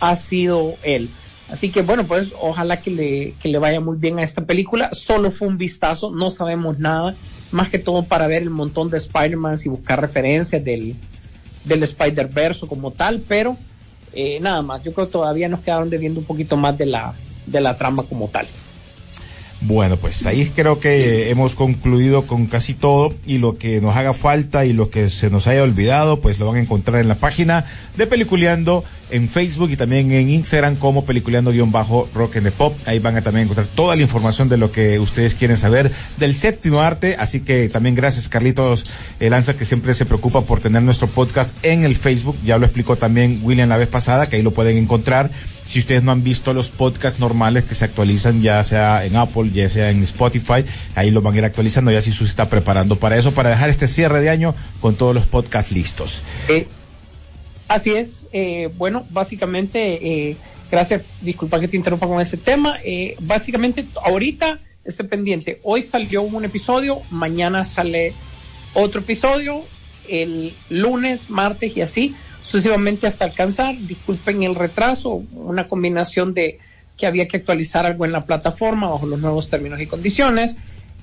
ha 0.00 0.16
sido 0.16 0.74
él. 0.82 1.08
Así 1.48 1.70
que 1.70 1.82
bueno, 1.82 2.04
pues 2.04 2.34
ojalá 2.40 2.80
que 2.80 2.90
le, 2.90 3.34
que 3.40 3.48
le 3.48 3.58
vaya 3.58 3.80
muy 3.80 3.96
bien 3.96 4.18
a 4.18 4.24
esta 4.24 4.44
película. 4.44 4.90
Solo 4.92 5.30
fue 5.30 5.46
un 5.46 5.58
vistazo, 5.58 6.10
no 6.10 6.32
sabemos 6.32 6.80
nada, 6.80 7.14
más 7.52 7.68
que 7.68 7.78
todo 7.78 8.02
para 8.02 8.26
ver 8.26 8.42
el 8.42 8.50
montón 8.50 8.90
de 8.90 8.96
Spider-Man 8.96 9.56
y 9.64 9.68
buscar 9.68 10.00
referencias 10.00 10.64
del, 10.64 10.96
del 11.64 11.82
Spider-Verse 11.84 12.66
como 12.66 12.90
tal, 12.90 13.20
pero 13.20 13.56
eh, 14.16 14.40
nada 14.40 14.62
más. 14.62 14.82
Yo 14.82 14.92
creo 14.92 15.06
que 15.06 15.12
todavía 15.12 15.48
nos 15.48 15.60
quedaron 15.60 15.90
debiendo 15.90 16.20
un 16.20 16.26
poquito 16.26 16.56
más 16.56 16.76
de 16.76 16.86
la, 16.86 17.14
de 17.44 17.60
la 17.60 17.76
trama 17.76 18.02
como 18.02 18.28
tal. 18.28 18.46
Bueno, 19.62 19.96
pues 19.96 20.26
ahí 20.26 20.50
creo 20.54 20.80
que 20.80 21.30
hemos 21.30 21.54
concluido 21.54 22.26
con 22.26 22.46
casi 22.46 22.74
todo 22.74 23.14
y 23.26 23.38
lo 23.38 23.56
que 23.56 23.80
nos 23.80 23.96
haga 23.96 24.12
falta 24.12 24.66
y 24.66 24.72
lo 24.72 24.90
que 24.90 25.08
se 25.08 25.30
nos 25.30 25.46
haya 25.46 25.62
olvidado, 25.62 26.20
pues 26.20 26.38
lo 26.38 26.46
van 26.46 26.56
a 26.56 26.60
encontrar 26.60 27.00
en 27.00 27.08
la 27.08 27.14
página 27.14 27.64
de 27.96 28.06
Peliculeando 28.06 28.84
en 29.10 29.28
Facebook 29.28 29.70
y 29.70 29.76
también 29.76 30.12
en 30.12 30.30
Instagram 30.30 30.76
como 30.76 31.04
Peliculeando-Rock 31.04 32.36
and 32.36 32.44
the 32.44 32.52
Pop. 32.52 32.76
Ahí 32.86 32.98
van 32.98 33.16
a 33.16 33.22
también 33.22 33.44
encontrar 33.44 33.66
toda 33.74 33.96
la 33.96 34.02
información 34.02 34.48
de 34.48 34.58
lo 34.58 34.70
que 34.70 34.98
ustedes 34.98 35.34
quieren 35.34 35.56
saber 35.56 35.90
del 36.18 36.36
séptimo 36.36 36.80
arte. 36.80 37.16
Así 37.18 37.40
que 37.40 37.68
también 37.68 37.94
gracias 37.94 38.28
Carlitos 38.28 39.04
Lanza 39.20 39.56
que 39.56 39.64
siempre 39.64 39.94
se 39.94 40.04
preocupa 40.04 40.42
por 40.42 40.60
tener 40.60 40.82
nuestro 40.82 41.08
podcast 41.08 41.54
en 41.64 41.84
el 41.84 41.96
Facebook. 41.96 42.36
Ya 42.44 42.58
lo 42.58 42.66
explicó 42.66 42.96
también 42.96 43.40
William 43.42 43.68
la 43.68 43.78
vez 43.78 43.88
pasada, 43.88 44.28
que 44.28 44.36
ahí 44.36 44.42
lo 44.42 44.52
pueden 44.52 44.76
encontrar. 44.76 45.30
Si 45.66 45.80
ustedes 45.80 46.02
no 46.02 46.12
han 46.12 46.22
visto 46.22 46.52
los 46.52 46.70
podcasts 46.70 47.18
normales 47.18 47.64
que 47.64 47.74
se 47.74 47.84
actualizan, 47.84 48.40
ya 48.40 48.62
sea 48.64 49.04
en 49.04 49.16
Apple, 49.16 49.50
ya 49.52 49.68
sea 49.68 49.90
en 49.90 50.02
Spotify, 50.04 50.64
ahí 50.94 51.10
lo 51.10 51.22
van 51.22 51.34
a 51.34 51.38
ir 51.38 51.44
actualizando. 51.44 51.90
Ya 51.90 52.00
si 52.00 52.12
se 52.12 52.24
está 52.24 52.48
preparando 52.48 52.96
para 52.96 53.16
eso, 53.16 53.32
para 53.32 53.50
dejar 53.50 53.70
este 53.70 53.88
cierre 53.88 54.20
de 54.20 54.30
año 54.30 54.54
con 54.80 54.94
todos 54.94 55.14
los 55.14 55.26
podcasts 55.26 55.72
listos. 55.72 56.22
Eh, 56.48 56.68
así 57.68 57.92
es. 57.92 58.28
eh, 58.32 58.70
bueno, 58.76 59.06
básicamente, 59.10 60.30
eh, 60.30 60.36
gracias, 60.70 61.02
disculpa 61.20 61.58
que 61.58 61.68
te 61.68 61.76
interrumpa 61.76 62.06
con 62.06 62.20
ese 62.20 62.36
tema. 62.36 62.78
eh, 62.84 63.16
básicamente, 63.20 63.84
ahorita 64.04 64.60
esté 64.84 65.04
pendiente. 65.04 65.60
Hoy 65.64 65.82
salió 65.82 66.22
un 66.22 66.44
episodio, 66.44 67.00
mañana 67.10 67.64
sale 67.64 68.12
otro 68.72 69.00
episodio, 69.00 69.64
el 70.08 70.54
lunes, 70.70 71.30
martes 71.30 71.76
y 71.76 71.80
así 71.80 72.14
sucesivamente 72.46 73.06
hasta 73.08 73.24
alcanzar. 73.24 73.76
Disculpen 73.76 74.44
el 74.44 74.54
retraso, 74.54 75.24
una 75.32 75.66
combinación 75.66 76.32
de 76.32 76.58
que 76.96 77.06
había 77.06 77.26
que 77.26 77.38
actualizar 77.38 77.84
algo 77.84 78.04
en 78.04 78.12
la 78.12 78.24
plataforma 78.24 78.88
bajo 78.88 79.06
los 79.06 79.20
nuevos 79.20 79.50
términos 79.50 79.80
y 79.80 79.86
condiciones 79.86 80.56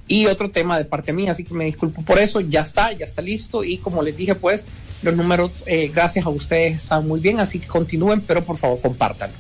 y 0.08 0.26
otro 0.26 0.50
tema 0.50 0.78
de 0.78 0.86
parte 0.86 1.14
mía, 1.14 1.32
así 1.32 1.44
que 1.44 1.54
me 1.54 1.66
disculpo 1.66 2.02
por 2.02 2.20
eso, 2.20 2.42
ya 2.42 2.62
está, 2.62 2.92
ya 2.94 3.06
está 3.06 3.22
listo 3.22 3.64
y 3.64 3.78
como 3.78 4.02
les 4.02 4.18
dije 4.18 4.36
pues 4.36 4.66
los 5.02 5.16
números 5.16 5.64
eh, 5.66 5.92
gracias 5.94 6.26
a 6.26 6.30
ustedes 6.30 6.76
están 6.76 7.08
muy 7.08 7.20
bien, 7.20 7.40
así 7.40 7.60
que 7.60 7.68
continúen, 7.68 8.22
pero 8.22 8.44
por 8.44 8.58
favor 8.58 8.82
compartan. 8.82 9.32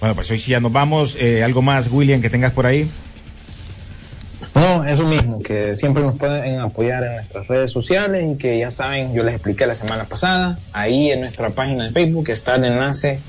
Bueno, 0.00 0.14
pues 0.14 0.30
hoy 0.30 0.38
sí 0.38 0.50
ya 0.50 0.60
nos 0.60 0.72
vamos. 0.72 1.16
Eh, 1.18 1.42
¿Algo 1.42 1.62
más, 1.62 1.88
William, 1.90 2.20
que 2.20 2.28
tengas 2.28 2.52
por 2.52 2.66
ahí? 2.66 2.88
No, 4.56 4.86
eso 4.86 5.04
mismo, 5.04 5.42
que 5.42 5.76
siempre 5.76 6.02
nos 6.02 6.16
pueden 6.16 6.60
apoyar 6.60 7.04
en 7.04 7.16
nuestras 7.16 7.46
redes 7.46 7.70
sociales 7.70 8.24
y 8.26 8.38
que 8.38 8.58
ya 8.58 8.70
saben, 8.70 9.12
yo 9.12 9.22
les 9.22 9.34
expliqué 9.34 9.66
la 9.66 9.74
semana 9.74 10.04
pasada, 10.04 10.58
ahí 10.72 11.10
en 11.10 11.20
nuestra 11.20 11.50
página 11.50 11.84
de 11.84 11.90
Facebook 11.90 12.30
está 12.30 12.54
el 12.54 12.64
enlace, 12.64 13.20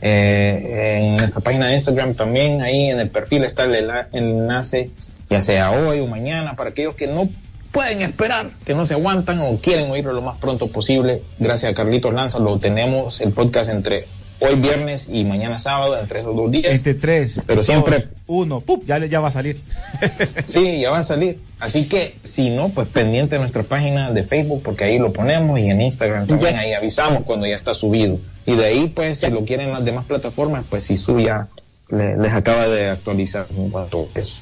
eh, 0.00 1.00
en 1.02 1.16
nuestra 1.16 1.42
página 1.42 1.66
de 1.66 1.74
Instagram 1.74 2.14
también, 2.14 2.62
ahí 2.62 2.86
en 2.86 3.00
el 3.00 3.10
perfil 3.10 3.44
está 3.44 3.64
el, 3.64 3.90
enlace, 4.12 4.88
ya 5.28 5.42
sea 5.42 5.72
hoy 5.72 6.00
o 6.00 6.06
mañana, 6.06 6.56
para 6.56 6.70
aquellos 6.70 6.94
que 6.94 7.06
no 7.06 7.28
pueden 7.70 8.00
esperar, 8.00 8.52
que 8.64 8.74
no 8.74 8.86
se 8.86 8.94
aguantan 8.94 9.40
o 9.40 9.58
quieren 9.58 9.90
oírlo 9.90 10.14
lo 10.14 10.22
más 10.22 10.38
pronto 10.38 10.68
posible. 10.68 11.22
Gracias 11.38 11.70
a 11.70 11.74
Carlitos 11.74 12.14
Lanza, 12.14 12.38
lo 12.38 12.58
tenemos 12.58 13.20
el 13.20 13.32
podcast 13.32 13.68
entre 13.68 14.06
hoy 14.42 14.56
viernes 14.56 15.08
y 15.10 15.24
mañana 15.24 15.58
sábado, 15.58 15.98
entre 15.98 16.20
esos 16.20 16.34
dos 16.36 16.50
días. 16.50 16.72
Este 16.74 16.94
tres, 16.94 17.40
Pero 17.46 17.62
siempre- 17.62 18.08
uno, 18.26 18.60
¡pup! 18.60 18.84
ya, 18.86 18.98
ya 19.06 19.20
va 19.20 19.28
a 19.28 19.30
salir. 19.30 19.60
Sí, 20.46 20.80
ya 20.80 20.90
va 20.90 20.98
a 21.00 21.04
salir. 21.04 21.38
Así 21.60 21.88
que, 21.88 22.16
si 22.24 22.50
no, 22.50 22.68
pues 22.70 22.88
pendiente 22.88 23.36
de 23.36 23.40
nuestra 23.40 23.62
página 23.62 24.10
de 24.10 24.24
Facebook, 24.24 24.62
porque 24.62 24.84
ahí 24.84 24.98
lo 24.98 25.12
ponemos 25.12 25.58
y 25.58 25.70
en 25.70 25.80
Instagram 25.80 26.26
también, 26.26 26.54
Ya. 26.54 26.60
ahí 26.60 26.72
avisamos 26.72 27.22
cuando 27.24 27.46
ya 27.46 27.56
está 27.56 27.72
subido. 27.74 28.18
Y 28.46 28.56
de 28.56 28.64
ahí, 28.64 28.88
pues, 28.94 29.18
si 29.20 29.30
lo 29.30 29.44
quieren 29.44 29.68
en 29.68 29.74
las 29.74 29.84
demás 29.84 30.04
plataformas, 30.06 30.64
pues 30.68 30.84
si 30.84 30.96
ya 31.22 31.48
le- 31.90 32.16
les 32.16 32.32
acaba 32.32 32.66
de 32.66 32.88
actualizar 32.90 33.46
en 33.56 33.70
cuanto 33.70 34.08
a 34.14 34.18
eso. 34.18 34.40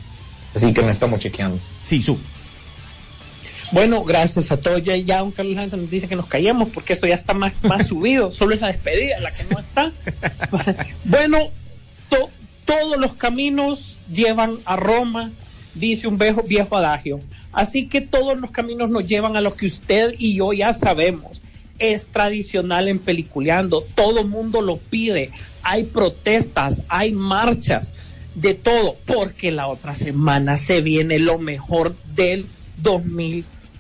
Así 0.55 0.73
que 0.73 0.83
me 0.83 0.91
estamos 0.91 1.21
chequeando. 1.21 1.59
Sí, 1.85 2.01
su. 2.03 2.19
Bueno, 3.73 4.03
gracias 4.05 4.51
a 4.51 4.57
todos. 4.57 4.83
Ya, 4.83 4.97
ya 4.97 5.19
don 5.21 5.31
Carlos 5.31 5.55
Lanza 5.55 5.77
nos 5.77 5.91
dice 5.91 6.09
que 6.09 6.17
nos 6.17 6.27
callemos 6.27 6.69
porque 6.71 6.93
esto 6.95 7.07
ya 7.07 7.15
está 7.15 7.35
más, 7.35 7.53
más 7.63 7.87
subido. 7.89 8.31
Solo 8.33 8.55
es 8.55 8.61
la 8.61 8.69
despedida 8.69 9.21
la 9.21 9.31
que 9.31 9.45
no 9.51 9.59
está. 9.61 9.93
bueno, 11.05 11.39
to- 12.09 12.31
todos 12.65 12.99
los 12.99 13.15
caminos 13.15 13.99
llevan 14.13 14.57
a 14.65 14.77
Roma, 14.77 15.31
dice 15.75 16.09
un 16.09 16.19
viejo, 16.19 16.43
viejo 16.43 16.77
adagio. 16.77 17.21
Así 17.53 17.89
que 17.89 18.01
todos 18.01 18.39
los 18.39 18.51
caminos 18.51 18.91
nos 18.91 19.07
llevan 19.07 19.37
a 19.37 19.41
lo 19.41 19.55
que 19.55 19.67
usted 19.67 20.15
y 20.19 20.35
yo 20.37 20.53
ya 20.53 20.73
sabemos. 20.73 21.43
Es 21.79 22.09
tradicional 22.11 22.89
en 22.89 22.99
peliculeando. 22.99 23.85
Todo 23.95 24.27
mundo 24.27 24.61
lo 24.63 24.77
pide. 24.79 25.31
Hay 25.63 25.85
protestas, 25.85 26.85
hay 26.89 27.13
marchas, 27.13 27.93
de 28.35 28.55
todo, 28.55 28.97
porque 29.07 29.51
la 29.51 29.67
otra 29.67 29.95
semana 29.95 30.57
se 30.57 30.81
viene 30.83 31.19
lo 31.19 31.39
mejor 31.39 31.97
del 32.15 32.47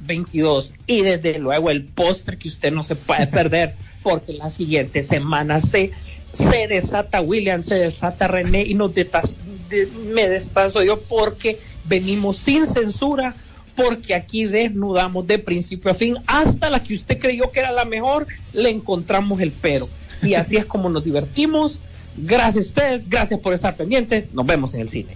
2022 0.00 0.74
y 0.86 1.02
desde 1.02 1.38
luego 1.38 1.70
el 1.70 1.84
póster 1.84 2.38
que 2.38 2.48
usted 2.48 2.72
no 2.72 2.82
se 2.82 2.96
puede 2.96 3.26
perder 3.28 3.74
porque 4.02 4.32
la 4.32 4.50
siguiente 4.50 5.02
semana 5.02 5.60
se 5.60 5.90
se 6.32 6.68
desata 6.68 7.20
William, 7.20 7.60
se 7.60 7.74
desata 7.74 8.28
René 8.28 8.62
y 8.62 8.74
nos 8.74 8.94
detas- 8.94 9.34
de- 9.68 9.88
me 10.12 10.28
despaso 10.28 10.82
yo 10.82 11.00
porque 11.02 11.58
venimos 11.88 12.36
sin 12.36 12.66
censura 12.66 13.34
porque 13.74 14.14
aquí 14.14 14.44
desnudamos 14.44 15.26
de 15.26 15.38
principio 15.38 15.90
a 15.90 15.94
fin 15.94 16.18
hasta 16.26 16.70
la 16.70 16.82
que 16.82 16.94
usted 16.94 17.18
creyó 17.18 17.50
que 17.50 17.60
era 17.60 17.72
la 17.72 17.84
mejor 17.84 18.26
le 18.52 18.68
encontramos 18.70 19.40
el 19.40 19.52
pero. 19.52 19.88
Y 20.22 20.34
así 20.34 20.56
es 20.56 20.66
como 20.66 20.90
nos 20.90 21.02
divertimos. 21.02 21.80
Gracias 22.16 22.66
a 22.66 22.68
ustedes, 22.68 23.08
gracias 23.08 23.40
por 23.40 23.54
estar 23.54 23.76
pendientes. 23.76 24.34
Nos 24.34 24.44
vemos 24.44 24.74
en 24.74 24.80
el 24.82 24.88
cine. 24.90 25.12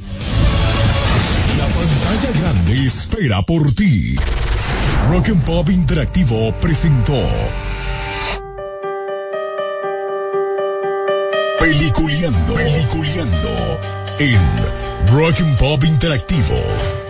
La 1.59 1.67
pantalla 1.67 2.41
grande 2.41 2.87
espera 2.87 3.43
por 3.43 3.75
ti. 3.75 4.15
Rock 5.11 5.29
and 5.29 5.45
Pop 5.45 5.69
Interactivo 5.69 6.53
presentó 6.61 7.15
Peliculeando, 11.59 12.55
Peliculeando 12.55 13.79
en 14.19 14.41
Rock 15.15 15.41
and 15.41 15.59
Pop 15.59 15.85
Interactivo. 15.85 17.04